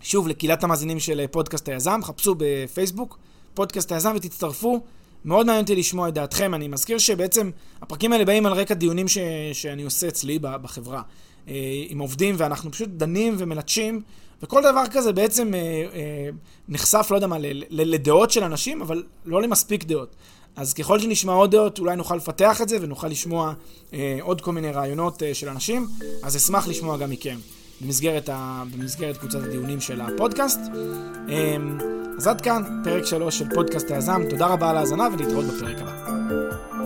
שוב, 0.00 0.28
לקהילת 0.28 0.64
המאזינים 0.64 1.00
של 1.00 1.26
פודקאסט 1.30 1.68
היזם, 1.68 2.00
חפשו 2.04 2.34
בפייסבוק, 2.38 3.18
פודקאסט 3.54 3.92
היזם 3.92 4.12
ותצטרפו. 4.16 4.80
מאוד 5.24 5.46
מעניין 5.46 5.62
אותי 5.62 5.76
לשמוע 5.76 6.08
את 6.08 6.14
דעתכם. 6.14 6.54
אני 6.54 6.68
מזכיר 6.68 6.98
שבעצם 6.98 7.50
הפרקים 7.82 8.12
האלה 8.12 8.24
באים 8.24 8.46
על 8.46 8.52
רקע 8.52 8.74
דיונים 8.74 9.08
ש- 9.08 9.18
שאני 9.52 9.82
עושה 9.82 10.08
אצלי 10.08 10.38
בחברה. 10.42 11.02
אה, 11.48 11.54
עם 11.88 11.98
עובדים, 11.98 12.34
ואנחנו 12.38 12.70
פשוט 12.72 12.88
דנים 12.88 13.34
ומלטשים, 13.38 14.02
וכל 14.42 14.62
דבר 14.62 14.84
כזה 14.90 15.12
בעצם 15.12 15.54
אה, 15.54 15.60
אה, 15.60 16.28
נחשף, 16.68 17.06
לא 17.10 17.16
יודע 17.16 17.26
מה, 17.26 17.36
לדעות 17.70 18.30
של 18.30 18.44
אנשים, 18.44 18.82
אבל 18.82 19.02
לא 19.24 19.42
למספיק 19.42 19.84
דעות. 19.84 20.16
אז 20.58 20.74
ככל 20.74 20.98
שנשמע 20.98 21.32
עוד 21.32 21.50
דעות, 21.50 21.78
אולי 21.78 21.96
נוכל 21.96 22.16
לפתח 22.16 22.62
את 22.62 22.68
זה 22.68 22.78
ונוכל 22.80 23.08
לשמוע 23.08 23.52
אה, 23.92 24.18
עוד 24.20 24.40
כל 24.40 24.52
מיני 24.52 24.70
רעיונות 24.70 25.22
אה, 25.22 25.34
של 25.34 25.48
אנשים, 25.48 25.86
אז 26.22 26.36
אשמח 26.36 26.68
לשמוע 26.68 26.96
גם 26.96 27.10
מכם 27.10 27.38
במסגרת, 27.80 28.28
ה, 28.28 28.62
במסגרת 28.76 29.16
קבוצת 29.16 29.38
הדיונים 29.42 29.80
של 29.80 30.00
הפודקאסט. 30.00 30.60
אה, 31.28 31.56
אז 32.16 32.26
עד 32.26 32.40
כאן, 32.40 32.62
פרק 32.84 33.04
3 33.04 33.38
של 33.38 33.44
פודקאסט 33.54 33.90
היזם. 33.90 34.22
תודה 34.30 34.46
רבה 34.46 34.70
על 34.70 34.76
ההאזנה 34.76 35.08
ולהתראות 35.12 35.44
בפרק 35.44 35.76
הבא. 35.80 36.77